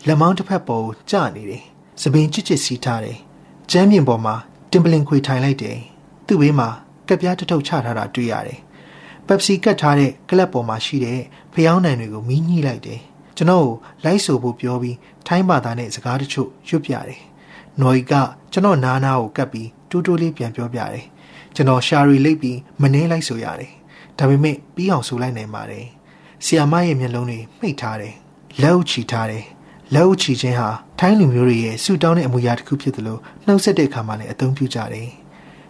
[0.07, 1.63] လက်မောင်းတစ်ဖက်ပေါ်ကျနေတယ်။
[2.01, 3.17] စပင်ချစ်ချစ်စီးထားတယ်။
[3.71, 4.35] ကျမ်းမြင့်ပေါ်မှာ
[4.71, 5.77] တင်ပလင်ခွေထိုင်လိုက်တယ်။
[6.27, 6.69] သူ့ဘေးမှာ
[7.07, 8.59] ကက်ပြားတစ်ထုပ်ချထားတာတွေ့ရတယ်။
[9.27, 11.21] ပက်ပစီကတ်ထားတဲ့ကလပ်ပေါ်မှာရှိတဲ့
[11.53, 13.01] ဖျောင်းနိုင်တွေကိုမီးညှိလိုက်တယ်။
[13.37, 13.73] ကျွန်တော်ကို
[14.03, 17.21] လိုက်ဆိုဖို့ပြောပြီးထိုင်းဘာသာနဲ့စကားတချို့ရွတ်ပြတယ်။
[17.81, 18.13] နော်ဤက
[18.51, 21.03] ကျွန်တော်နားနာကိုကပ်ပြီးတူးတူးလေးပြန်ပြောပြတယ်။
[21.55, 23.71] ကျွန်တော်ရှာရီလိပ်ပြီးမနှင်းလိုက်ဆိုရတယ်။
[24.17, 25.85] ဒါပေမဲ့ပြီးအောင်ဆိုလိုက်နိုင်ပါတယ်။
[26.45, 28.15] ဆီယာမရဲ့မျက်လုံးတွေမှိတ်ထားတယ်
[28.61, 29.45] လက်အုပ်ချီထားတယ်
[29.93, 30.69] လက်အုပ်ချီခြင်းဟာ
[30.99, 35.09] ထိုင်းလူမျိုးတွေရဲ့ဆူတောင်းတဲ့အမူအရာတစ်ခုဖြစ်သလိုနှုတ်ဆက်တဲ့အခါမှာလည်းအသုံးပြုကြတယ်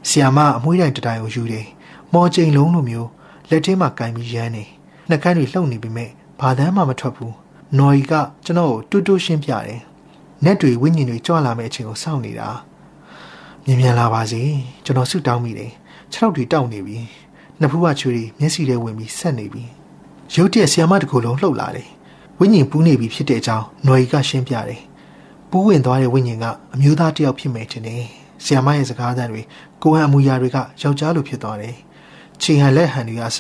[0.09, 1.67] ဆီယာမအမွှေးတိုင်တတိုင်ကိုယူတယ်
[2.13, 3.09] မော်ချိန်လုံးလိုမျိုး
[3.49, 4.63] လက်ထဲမှာကင်ပြီးရမ်းနေ
[5.09, 6.09] နှက်ကန်းတွေလှုပ်နေပြီမဲ့
[6.39, 7.33] ဘာတမ်းမှမထွက်ဘူး
[7.77, 8.13] နော်ရီက
[8.45, 9.79] ကျွန်တော်ကိုတူးတူးရှင်းပြတယ်
[10.43, 12.49] နက်တွေဝိညာဉ်တွေကြွလာမယ့်အချိန်ကိုစောင့်နေတာ
[13.65, 14.41] မြင်မြန်လာပါစေ
[14.85, 15.71] ကျွန်တော်ဆုတောင်းမိတယ်
[16.11, 16.97] ခြေထောက်တွေတောက်နေပြီ
[17.59, 19.63] နှစ်ဖူးကချွေးတွေမျက်စိထဲဝင်ပြီးဆက်နေပြီ
[20.35, 21.89] ရုတ်တရက်ဆီယာမတကူလုံးလှုပ်လာတယ်
[22.39, 24.81] ဝိညာဉ်ပူးနေပြီဖြစ်တဲ့အကြောင်းຫນွေကရှင်းပြတယ်။
[25.49, 28.03] ပူးဝင်သွားတဲ့ဝိညာဉ်ကအမျိုးသားတစ်ယောက်ဖြစ်မယ်ထင်တယ်။
[28.43, 29.41] ဆီယမရဲ့စကားသံတွေ
[29.81, 31.75] ကိုဟန်အမူအရာတွေကယောက်ျားလိုဖြစ်သွားတယ်။
[32.41, 33.39] ခြေဟန်လက်ဟန်တွေကအစ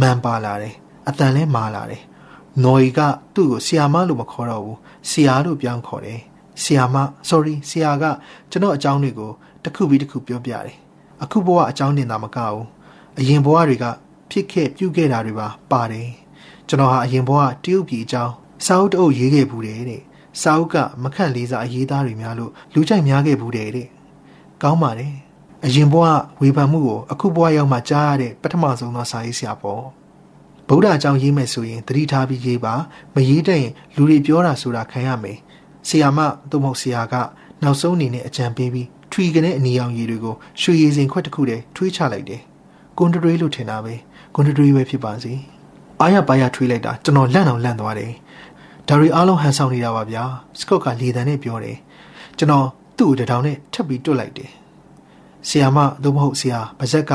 [0.00, 0.74] မန်ပါလာတယ်။
[1.08, 2.02] အတန်လည်းမာလာတယ်။
[2.62, 3.00] ຫນွေက
[3.34, 4.76] သူ့ကိုဆီယာမလို့မခေါ်တော့ဘူး။
[5.10, 6.20] ဆီယာလို့ပြောင်းခေါ်တယ်။
[6.62, 6.96] ဆီယာမ
[7.28, 8.04] sorry ဆီယာက
[8.50, 9.30] ကျွန်တော်အကြောင်းတွေကို
[9.62, 10.76] တစ်ခုပြီးတစ်ခုပြောပြတယ်။
[11.22, 12.64] အခုဘဝအကြောင်းတင်တာမကဘူး။
[13.18, 13.84] အရင်ဘဝတွေက
[14.30, 16.08] ဖြစ်ခဲ့ပြုခဲ့တာတွေပါပါတယ်။
[16.68, 18.32] ကျွန်တော်ဟာအရင်ဘဝတရုတ်ပြည်အကြောင်း
[18.66, 19.80] စာအုပ်တအုပ်ရေးခဲ့ဘူးတဲ့
[20.40, 23.68] စာအုပ်ကမခန့်လေးစားအရေးသားတွေများလို့လူကြိုက်များခဲ့ဘူးတဲ့
[24.62, 25.14] ကောင်းပါတယ်
[25.64, 26.06] အရင်ဘဝ
[26.40, 30.03] ဝေဖန်မှုကိုအခုဘဝရောက်မှကြားရတဲ့ပထမဆုံးသောစာရေးဆရာပေါ့
[30.68, 32.74] ဗုဒ္ဓအကြောင်းရေးမယ်ဆိုရင်သတိထားပြီးရေးပါ
[33.14, 35.38] မရေးတဲ့ရင်လူတွေပြောတာဆိုတာခံရမယ်
[35.88, 36.18] ဆရာမ
[36.50, 37.14] သို့မဟုတ်ဆရာက
[37.62, 42.42] နောက်ဆုံးအနေနဲ့အကြံပေးပြီးထွီကနေအနီရောင်ရည်တွေကိုရွှေရည်စင်ခွက်တစ်ခုတည်းထွေးချလိုက်တယ်
[42.98, 43.94] ကွန်တရီလို့ထင်တာပဲ
[44.34, 45.32] ကွန်တရီပဲဖြစ်ပါစေ
[46.00, 48.12] အားရပါရထွေးလိုက်တာကျွန်တော်လန့်အောင်လန့်သွားတယ်
[48.88, 50.24] ဒါရီအားလုံးဟန်ဆောင်နေတာပါဗျာ
[50.58, 51.76] စကော့ကလေတံနဲ့ပြောတယ်
[52.38, 52.66] ကျွန်တော်
[52.98, 54.50] သူ့ကိုတထောင်နဲ့ထပ်ပြီးတွတ်လိုက်တယ်
[55.48, 57.12] ဆီယာမသို့မဟုတ်ဆီယာပါဇက်က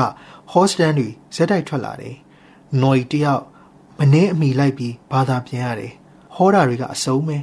[0.50, 2.14] ဟော့စတန်တွေဇက်တိုက်ထွက်လာတယ်
[2.82, 3.42] နော်ီတယောက်
[3.98, 5.92] မနှင်းအမိလိုက်ပြီးဘာသာပြန်ရတယ်
[6.34, 7.36] ဟောတာတွေကအစုံပဲ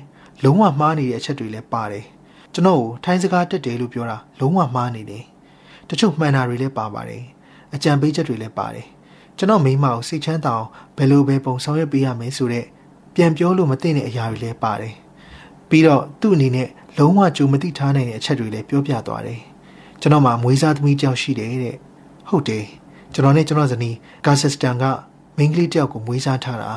[0.44, 2.06] လုံးဝမှားနေတဲ့အချက်တွေလည်းပါတယ်
[2.54, 5.24] ကျွန်တော်ကိုထိုင်းစကားတက်တယ်လို့ပြောတာလုံးဝမှားနေတယ်
[5.90, 7.24] တချို့မှန်တာတွေလည်းပါပါတယ်
[7.74, 8.86] အကြံပေးချက်တွေလည်းပါတယ်
[9.38, 10.68] ကျွန်တော်မိမကိုစိတ်ချမ်းသာအောင်
[10.98, 12.66] ဘယ်လိုပဲပုံဆောင်ရွက်ပေးရမယ်ဆိုတဲ့
[13.16, 14.94] ပြန်ပြောလို့မသိတဲ့အရာတွေလည်းပါတယ်
[15.70, 16.68] ပြီးတော့သူ့အနေနဲ့
[16.98, 19.40] လုံးဝကြိုမသိထားနိုင်တဲ့အချက်တွေလည်းပြောပြသွားတယ်
[20.02, 21.76] ကျွန်တော်မှမွေးစားသမီးကြောက်ရှိတယ်တဲ့
[22.30, 22.66] ဟုတ်တယ်
[23.14, 24.84] ကျွန်တော်နဲ့ကျွန်တော်ဇနီးကာဆက်စတန်က
[25.38, 26.72] မိန်းကလေးတယောက်ကိုမွေးစားထားတာ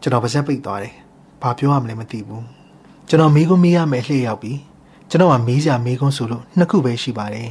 [0.00, 0.94] ကျွန်တော်ပါဇက်ပိတ်သွားတယ်
[1.42, 2.44] ဘာပြောရမလဲမသိဘူး
[3.08, 4.52] ကျွန်တော်မိကုန်းမေးရမယ်လှည့်ရောက်ပြီ
[5.10, 7.50] ကျွန်တော်ကမေးစရာမေးခွန်းဆိုလို့နှစ်ခုပဲရှိပါတယ်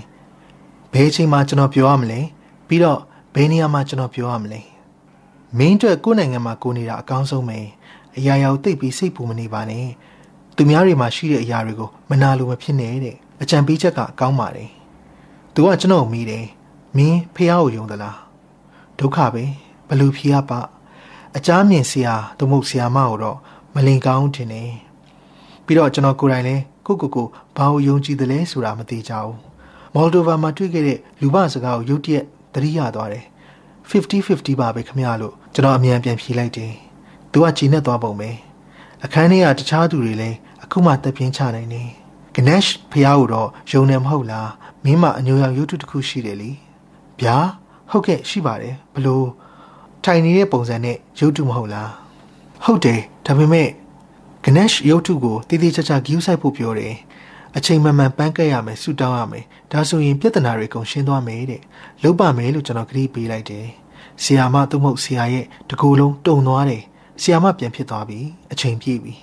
[0.93, 2.19] ဘယ်အချိန်မှကျွန်တော်ပြောရမလဲ
[2.67, 2.99] ပြီးတော့
[3.35, 4.61] ဘယ်နေရာမှာကျွန်တော်ပြောရမလဲ
[5.57, 7.59] မင်းအတွက်ကိုယ်နိုင်ငံမှာကိုနေတာအကောင်းဆုံးပဲ
[8.17, 9.87] အရာရာကိုသိပြီးစိတ်ပူမနေပါနဲ့
[10.55, 14.69] သူများတွေမှာရှိတဲ့အရာတွေကိုမနာလိုမဖြစ်နဲ့တဲ့အကြံပေးချက်ကအကောင်းပါတယ်
[15.53, 16.45] သူကကျွန်တော်မိတယ်
[16.97, 18.17] မင်းဖះကိုယုံသလား
[18.99, 19.62] ဒုက္ခပဲဘ
[19.99, 20.61] လူဖះပါ
[21.37, 23.37] အကြမ်းမြင်ဆရာသူမဟုတ်ဆရာမကိုတော့
[23.75, 24.63] မလင်ကောင်းတင်နေ
[25.65, 27.27] ပြီးတော့ကျွန်တော်ကိုယ်တိုင်လည်းကိုကိုကို
[27.57, 29.37] ဘာကိုယုံကြည်တယ်လဲဆိုတာမသိကြဘူး
[29.93, 33.25] မော်လ်ဒိုဗာမှာတွေ့ခဲ့တဲ့လူပစကားကိုရုတ်တရက်သတိရသွားတယ်
[33.89, 36.71] 50-50ပါပဲခမရလို့ကျွန်တော်အမြန်ပြန်ဖြေလိုက်တယ်
[37.31, 38.29] သူကကြည်နဲ့သွားပုံပဲ
[39.03, 41.83] အခန်းထဲကတခြားသူတွေလည်းအခုမှတက်ပြင်းချနိုင်နေ
[42.35, 44.49] ဂနက်ဖះကိုတော့ယုံနေမဟုတ်လား
[44.83, 46.51] မင်းမအညိုရောင်ရုပ်တုတစ်ခုရှိတယ်လी
[47.19, 47.37] ဗျာ
[47.91, 49.27] ဟုတ်ကဲ့ရှိပါတယ်ဘလို့
[50.05, 51.91] ထိုင်နေတဲ့ပုံစံနဲ့ရုပ်တုမဟုတ်လား
[52.63, 53.69] ဟုတ်တယ်ဒါပေမဲ့
[54.43, 56.95] ဂနက်ရုပ်တုကိုတည်တည်ချာချာဂယူးဆိုင်ဖို့ပြောတယ်
[57.57, 61.61] အချိန်မှန်မှန်ပန်းကက်ရမယ်ဆူတောင်းရမယ်ဒါဆိုရင်ပြဿနာတွေကုန်ရှင်းသွားမယ်တဲ့
[62.03, 63.67] လုပ်ပါမယ်လို့ကျွန်တော်ကတိပေးလိုက်တယ်
[64.23, 66.83] ဆီယာမသူ့မဟုတ်ဆီယာရဲ့တကူလုံးတုံသွားတယ်
[67.21, 68.19] ဆီယာမပြန်ဖြစ်သွားပြီ
[68.51, 69.13] အချိန်ပြည့်ပြီ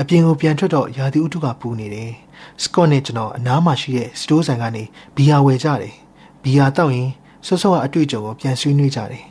[0.00, 2.12] အပြင်ကိုပြန်ထွက်တော့ရာသီဥတုကပူနေတယ်
[2.62, 4.82] စကော့နဲ့ကျွန်တော်အနားမှာရှိတဲ့စတိုးဆိုင်ကနေ
[5.16, 5.94] ဘီယာဝယ်ကြတယ်
[6.42, 7.10] ဘီယာတောက်ရင်
[7.46, 9.24] ဆော့ဆော့အတွေ့အကြုံကိုပြန်ဆွေးနွေးကြတယ်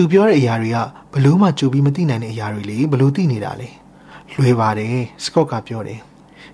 [0.00, 0.78] သူပြောတဲ့အရာတွေက
[1.12, 3.68] ဘလို့မှကြိုပြီးမသိနိုင်တဲ့အရာတွေလေဘလို့သိနေတာလဲ
[4.34, 6.00] လွယ်ပါတယ်စကော့ကပြောတယ်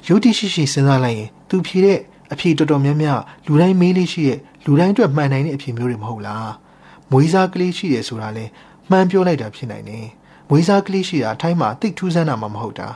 [0.06, 1.98] ရုပ်တိရှိရှိစဉ်းစားလိုက်ရင်သူဖြေတဲ့
[2.32, 6.50] အဖြေတော်တော်များများလူတိုင်းမေးလေးရှိတဲ့လူတိုင်းအတွက်မှန်နိုင်တဲ့အဖြေမျိုးတွေမဟုတ်လား
[7.10, 8.44] မွေးစားကလေးရှိတယ်ဆိုတာလဲ
[8.90, 10.06] မှန်ပြောလိုက်တာဖြစ်နိုင်တယ်
[10.48, 12.88] မွေးစားကလေးရှိတာအထိုင်းမှာတိတ်ထူးဆန်းတာမှမဟုတ်တာ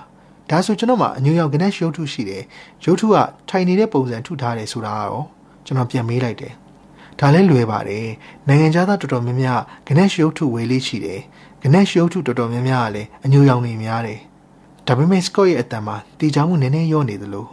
[0.50, 2.42] ဒါဆိုကျွန်တော်မှအညူရောက်ဂနက်ရုပ်ထုရှိတယ်
[2.84, 3.16] ရုပ်ထုက
[3.48, 5.22] ထိုင်နေတဲ့ပုံစံထုထားတယ်ဆိုတာရော
[5.66, 6.54] ကျွန်တော်ပြန်မေးလိုက်တယ်
[7.18, 8.08] ဒါလည်းလွယ်ပါတယ်
[8.48, 11.20] နိုင်ငံခြားသားတော်တော်များများဂနက်ရုပ်ထုဝေလေးရှိတယ်
[11.62, 14.20] ဂနက်ရုပ်ထုတော်တော်များများကလည်းအညူရောက်နေများတယ်
[14.86, 17.46] ဒါပေမဲ့စကော့ရဲ့အတန်မှာတည်ကြမှုနည်းနည်းရော့နေသလို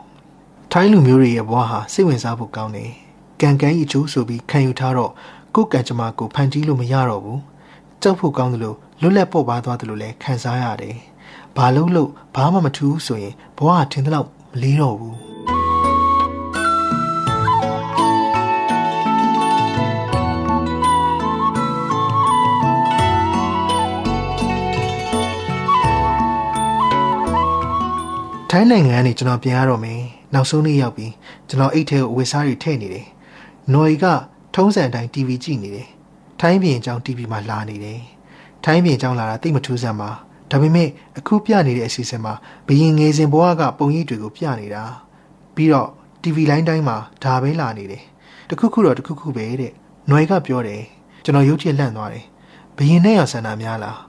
[0.71, 2.91] ထိုင်းလူမျိုးတွေရဲ့ဘဝဟာစိတ်ဝင်စားဖို့ကောင်းတယ်
[3.41, 5.11] ကံကန်းအကျိုးဆိုပြီးခံယူထားတော့
[5.55, 7.41] ကိုယ်ကံကြမ္မာကိုဖန်တီးလို့မရတော့ဘူး
[8.01, 10.95] ကြောက်ဖို့ကောင်းသလိုလွတ်လပ်ပေါ့ပါသွားသလိုလည်းခံစားရတယ်
[11.57, 15.24] ဘာလို့လို့ဘာမှမထူးဆိုရင်ဘဝထင်သလောက်မလေးတော့ဘူး
[28.51, 30.01] ထိုင်းနိုင်ငံကနေကျွန်တော်ပြန်ရတော့မယ်
[30.33, 31.13] နောက်ဆုံးနေ့ရောက်ပြီး
[31.49, 33.07] ကျွန်တော်အိတ်ထဲကိုအဝတ်စားတွေထည့်နေတယ်
[33.73, 34.05] နော်ရီက
[34.55, 35.87] ထုံးစံအတိုင်း TV ကြည့်နေတယ်
[36.39, 37.99] ထိုင်းပြည်အကြောင်း TV မှာလာနေတယ်
[38.63, 40.09] ထိုင်းပြည်အကြောင်းလာတာတိတ်မထူးဆန်းပါ
[40.51, 42.33] ဒါပေမဲ့အခုပြနေတဲ့အစီအစဉ်မှာ
[42.67, 44.83] ဘရင်ငယ်စဉ်ဘဝကပုံရိပ်တွေကိုပြနေတာ
[45.55, 45.89] ပြီးတော့
[46.23, 48.03] TV လိုင်းတိုင်းမှာဒါပဲလာနေတယ်
[48.49, 49.71] တခုခုတော့တခုခုပဲတဲ့
[50.07, 50.81] ຫນွယ်ကပြောတယ်
[51.23, 52.25] ကျွန်တော်ရုပ်ချစ်လန့်သွားတယ်
[52.77, 53.99] ဘရင်နဲ့ရဆန္ဒများလား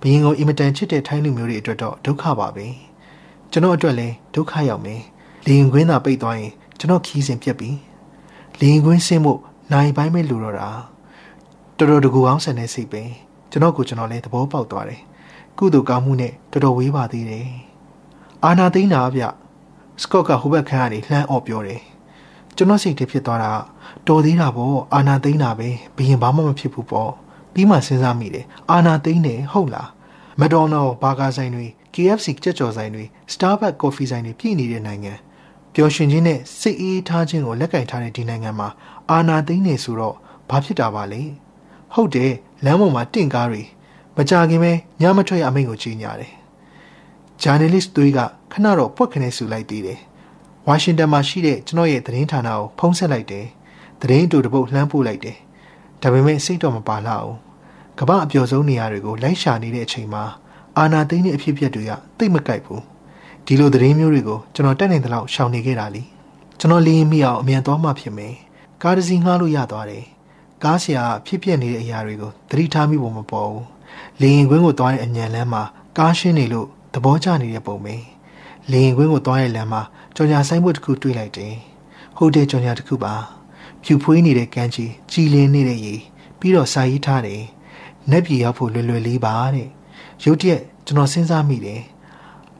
[0.00, 2.66] ဘရင်ကိုအင်မတန်ချစ်တဲ့ထိုင်းလူမျိုးတွေအတွက်တော့ဒုက္ခပါပဲ
[3.52, 5.02] ကျွန်တော်အတွက်လည်းဒုက္ခရောက်မယ်
[5.46, 7.70] လေရင်ခွင်းသာပိတ်သွားရင်ကျွန်တော်ခီးစဉ်ပြက်ပြီ
[8.60, 9.40] လေရင်ခွင်းဆင်းဖို့
[9.72, 10.70] နိုင်ပိုင်းပဲလိုတော့တာ
[11.78, 13.02] တော်တော်တကူအောင်ဆန်တဲ့စိတ်ပဲ
[13.50, 15.02] ကျွန်တော်ကိုကျွန်တော်လည်းသဘောပေါက်သွားတယ်
[15.58, 17.48] ကုသိုလ်ကောင်းမှုနဲ့တော်တော်ဝေးပါသေးတယ်
[18.44, 19.22] အာနာသိန်းနာဗျ
[20.02, 21.80] စကော့ကဟိုဘက်ခန်းကနေလှမ်းអော့ပြောတယ်
[22.56, 23.52] ကျွန်တော်စိတ်ထဲဖြစ်သွားတာ
[24.06, 27.10] တော်သေးတာပေါ့အာနာသိန်းနာပဲဘရင်ဘာမှမဖြစ်ဘူးပေါ့
[27.52, 29.88] ပြီးမှစဉ်းစားမိတယ်အာနာသိန်းတယ်ဟုတ်လား
[30.40, 31.66] မက်ဒေါနယ်ဘာဂါဆိုင်တွေ
[32.00, 35.12] KFC ကြက်ကြော်ဆိုင်တွေ Starbucks ကော်ဖီဆိုင်တွေပြည်နေတဲ့နိုင်ငံ
[35.74, 38.68] ပျော်ရွှင်ခြင်းနဲ့စိတ်အေးထားခြင်းကိုလက်ကင်ထားတဲ့ဒီနိုင်ငံမှာ
[39.10, 40.16] အာနာသိန်းနေဆိုတော့
[40.50, 41.22] ဘာဖြစ်တာပါလဲ
[41.94, 42.32] ဟုတ်တယ်
[42.64, 43.62] လမ်းပေါ်မှာတင့်ကားတွေ
[44.16, 46.32] မကြခင်ပဲညမထွက်ရအမိန့်ကိုကြီးညာတယ်
[47.42, 48.18] ဂျာနယ်လစ်တွေက
[48.52, 50.00] ခဏတော့ပွက်ခနဲ့ဆူလိုက်သေးတယ်
[50.66, 53.46] ဝါရှင်တန်မှာရှိတဲ့ကျွန်တော်ရဲ့သတင်းဌာနကိုဖုန်းဆက်လိုက်တယ်
[54.00, 55.36] သတင်းအတူတပုတ်လှမ်းပို့လိုက်တယ်
[56.02, 57.36] ဒါပေမဲ့စိတ်တော့မပါလာဘူး
[57.98, 60.24] ကမ္ဘာအပျော်ဆုံးနေရာတွေကိုလိုက်ရှာနေတဲ့အချိန်မှာ
[60.78, 62.82] အာနာသိန်းတဲ့အဖြစ်အပျက်တွေကသိမ့်မကြိုက်ဘူး
[63.46, 66.02] ဒီလိုသတင်းမျိုးတွေကိုကျွန်တော်တက်နိုင်တဲ့လောက်ရှောင်နေခဲ့တာလी
[66.58, 68.34] ကျွန်တော်လင်းမိအောင်အမြန်သွားမှဖြစ်မယ်
[68.82, 70.04] ကားတစ်စီးငှားလို့ရသွားတယ်
[70.64, 73.66] ကားဆရာဖြစ်ပြနေတဲ့အရာတွေကိုသတိထားမိဖို့မပေါ်ဘူး
[74.20, 75.62] လေရင်ကွင်းကိုသွားတဲ့အညံလမ်းမှာ
[75.98, 77.94] ကားရှင်းနေလို့သဘောကျနေတဲ့ပုံပဲ
[78.70, 79.82] လေရင်ကွင်းကိုသွားတဲ့လမ်းမှာ
[80.16, 81.54] ကြော်ညာဆိုင်ဘုတ်တစ်ခုတွေ့လိုက်တယ်
[82.16, 83.14] ဟိုတယ်ကြော်ညာတစ်ခုပါ
[83.84, 85.94] ဖြူဖွေးနေတဲ့ကမ်းခြေကြည်လင်းနေတဲ့ရေ
[86.38, 87.42] ပြီးတော့စာရေးထားတယ်
[88.10, 89.68] နက်ပြည်ရောက်ဖို့လွယ်လွယ်လေးပါတဲ့
[90.24, 91.82] ရုတ်တရက်ကျွန်တော်စဉ်းစားမိတယ်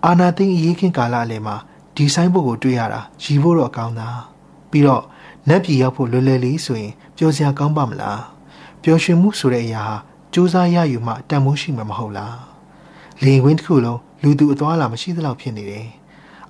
[0.05, 1.57] အာနာသိန်းအရေးခင်းကာလအလယ်မှာ
[1.97, 4.09] ဒီဆိုင်ဘုတ်ကိုတွေ့ရတာရီဖို့တော့ကောင်းတာ
[4.71, 5.05] ပြီးတော့
[5.49, 8.23] နက်ပြည်ရောက်ဖို့လွယ်လွယ်လေးဆိုရင်ပျော်စရာကောင်းပါမလား
[8.83, 9.97] ပျော်ရွှင်မှုဆိုတဲ့အရာဟာ
[10.33, 12.39] စူးစမ်းရယူမှတန်မိုးရှိမှာမဟုတ်လား
[13.25, 15.87] လေဝင်းတစ်ခုလုံးလူသူအသွားလာမရှိသလောက်ဖြစ်နေတယ်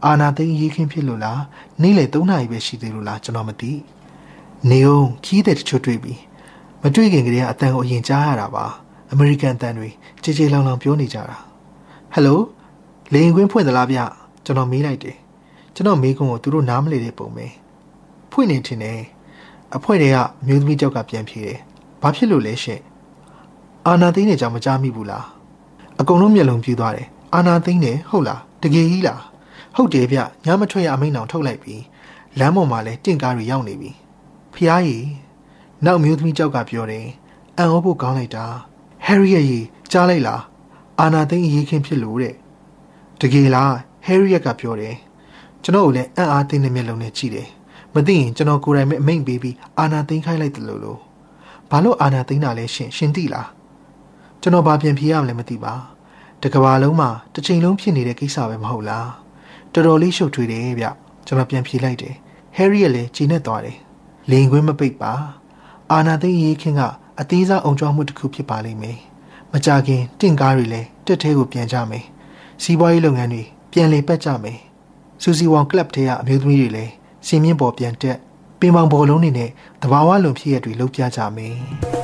[0.04, 1.40] အာနာသိန်းရေးခင်းဖြစ်လို့လား
[1.82, 3.72] နေ့လေ3နာရီပဲရှိသေးလို့လားကျွန်တော်မသိ
[4.70, 6.14] နေအောင်ခီးတဲ့တချို့တွေ့ပြီ
[6.82, 8.66] မတွေ့ခင်ကတည်းကအတန်ကိုအရင်ကြားရတာပါ
[9.12, 9.88] အမေရိကန်တန်တွေ
[10.22, 11.36] ကြေကြေလောင်လောင်ပြောနေကြတာ
[12.12, 12.40] ဟယ်လို
[13.12, 13.98] လေရင်ကွင်းဖွင့်သလားဗျ
[14.44, 15.16] ကျွန်တော်မေးလိုက်တယ်
[15.74, 17.46] ကျွန်တော်မေးခွန်းကိုသူတို့နားမလည်တဲ့ပုံပဲ
[18.30, 19.00] ဖွင့်နေထင်တယ်
[19.76, 21.58] အဖွဲတွေကအမျိုးသမီးကြောက်ကပြန်ဖြေတယ်
[22.02, 22.82] ဘာဖြစ်လို့လဲရှင့်
[23.86, 25.24] အာနာသိန်းနေကြောင်မကြားမိဘူးလား
[26.00, 29.20] အကုန်လုံးမျက်လုံးပြူသွားတယ်အာနာသိန်းနေဟုတ်လားတကယ်ကြီးလား
[29.76, 31.74] ဟုတ်တယ်ဗျညမထွက်ရအမိန့်အောင်ထုတ်လိုက်ပြီ
[32.38, 33.90] လမ်းပေါ်မှာလဲတင့်ကားတွေရောက်နေပြီ
[34.54, 35.06] ဖျားကြီး
[35.84, 37.06] နောက်မျိုးသမီးကြောက်ကပြောတယ်
[37.56, 38.46] အန်ဩဖို့ကောင်းလိုက်တာ
[39.06, 40.42] ဟယ်ရီယက်ကြီးကြားလိုက်လား
[41.00, 42.34] အာနာသိန်းအရေးခင်းဖြစ်လို့တဲ့
[43.20, 43.74] တကယ်လား
[44.06, 44.94] ဟယ်ရီယက်ကပြောတယ်
[45.62, 47.48] ကျွန်တော်ကိုလည်းအံ့အားသင့်တဲ့မျက်လုံးနဲ့ကြည့်တယ်
[47.94, 50.98] မသိရင်ကျွန်တော်ကိုယ်တိုင်ပဲအမိန့်ပေးပြီးအာနာသိန်းခိုင်းလိုက်တယ်လို့လို့
[51.70, 53.48] ဘာလို့အာနာသိန်းတာလဲရှင်ရှင်သိလား
[54.42, 55.74] ကျွန်တော်ဘာပြန်ဖြေရမလဲမသိပါ
[56.42, 59.10] တကဘာလုံးမှာတစ်ချိန်လုံးဖြစ်နေတဲ့ကိစ္စပဲမဟုတ်လား
[59.72, 60.86] တော်တော်လေးရှုပ်ထွေးတယ်ဗျ
[61.26, 62.14] ကျွန်တော်ပြန်ဖြေလိုက်တယ်
[62.56, 63.78] ဟယ်ရီကလည်းချိန်နဲ့သွားတယ်
[64.30, 65.12] လိန်ခွင်းမပိတ်ပါ
[65.92, 66.82] အာနာသိန်းရေးခင်းက
[67.20, 68.98] အသေးစားအောင်ကြွားမှုတစ်ခုဖြစ်ပါလိမ့်မယ်
[69.52, 72.04] မကြခင်တင့်ကားတွေလည်းတက်သေးကိုပြန်ကြမယ်
[72.62, 73.42] စီးပွားရေးလုပ်ငန်းတွေ
[73.72, 74.58] ပြန်လည်ပတ်ကြမယ်
[75.22, 76.92] စူစီဝေါကလပ်ထဲကအမျိုးသမီးတွေလည်း
[77.26, 78.18] စင်မြင့်ပေါ်ပြန်တက်
[78.60, 79.50] ပင်ပေါင်ဘောလုံးတွေနဲ့
[79.82, 81.97] တဘာဝလွန်ဖြစ်ရတွေလှုပ်ပြကြမယ်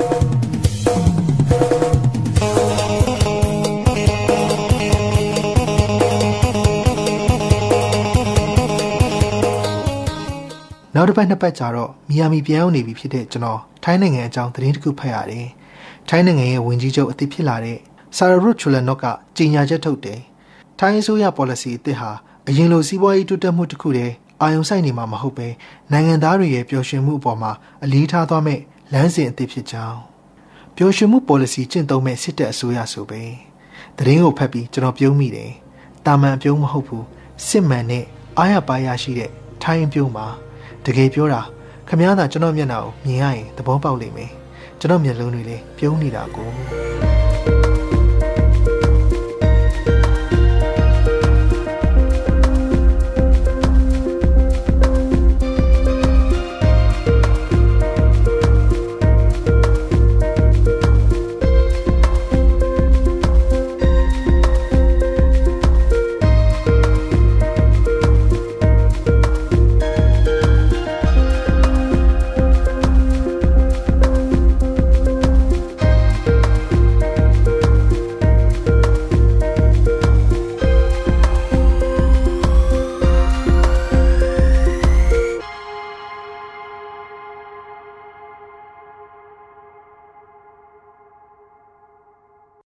[10.95, 15.47] နောက်တစ်ပတ်နှစ်ပတ်ကြာတော့မီယာမီပြန်ရောက်နေပြီဖြစ်တဲ့ကျွန်တော်ထိုင်းနိုင်ငံအကြောင်းသတင်းတစ်ခုဖတ်ရတယ်။
[16.09, 17.78] ထိုင်းနိုင်ငံရဲ့ဝင်ကြီးချုပ်အသစ်ဖြစ်လာတဲ့
[18.16, 19.05] ဆာရရုတ်ချူလန်နော့က
[19.36, 20.20] ကြေညာချက်ထုတ်တယ်။
[20.78, 22.11] ထိုင်းအစိုးရ policy အသစ်ဟာ
[22.49, 25.49] အရင်လိုစီးပွားရေးတိုးတက်မှုတစ်ခုတည်းအာရုံစိုက်နေမှာမဟုတ်ပဲ
[25.92, 27.53] နိုင်ငံသားတွေရဲ့ပျော်ရွှင်မှုအပေါ်မှာ
[27.84, 28.61] အလေးထားသွားမဲ့
[28.92, 29.99] လမ်းစဉ်အသစ်ဖြစ်ကြောင်း
[30.76, 33.22] ပျော်ရွှင်မှု policy ကျင့်သုံးမဲ့စစ်တပ်အစိုးရဆိုပဲ
[33.97, 35.53] သတင်းကိုဖတ်ပြီးကျွန်တော်ပြုံးမိတယ်။
[36.07, 37.05] တာမန်ပြုံးမဟုတ်ဘူး
[37.47, 38.05] စစ်မှန်တဲ့
[38.38, 39.30] အားရပါးရရှိတဲ့
[39.62, 40.26] ထိုင်းပြုံးမှာ
[40.87, 41.41] တကယ်ပြောတာ
[41.89, 44.30] ခမည်းတော်ကျွန်တော်မျက်နှာကိုမြင်ရရင်သဘောပေါက်လိမ့်မယ်
[44.80, 46.49] ကျွန်တော်မျက်လုံးတွေလည်းပြုံးနေတာကို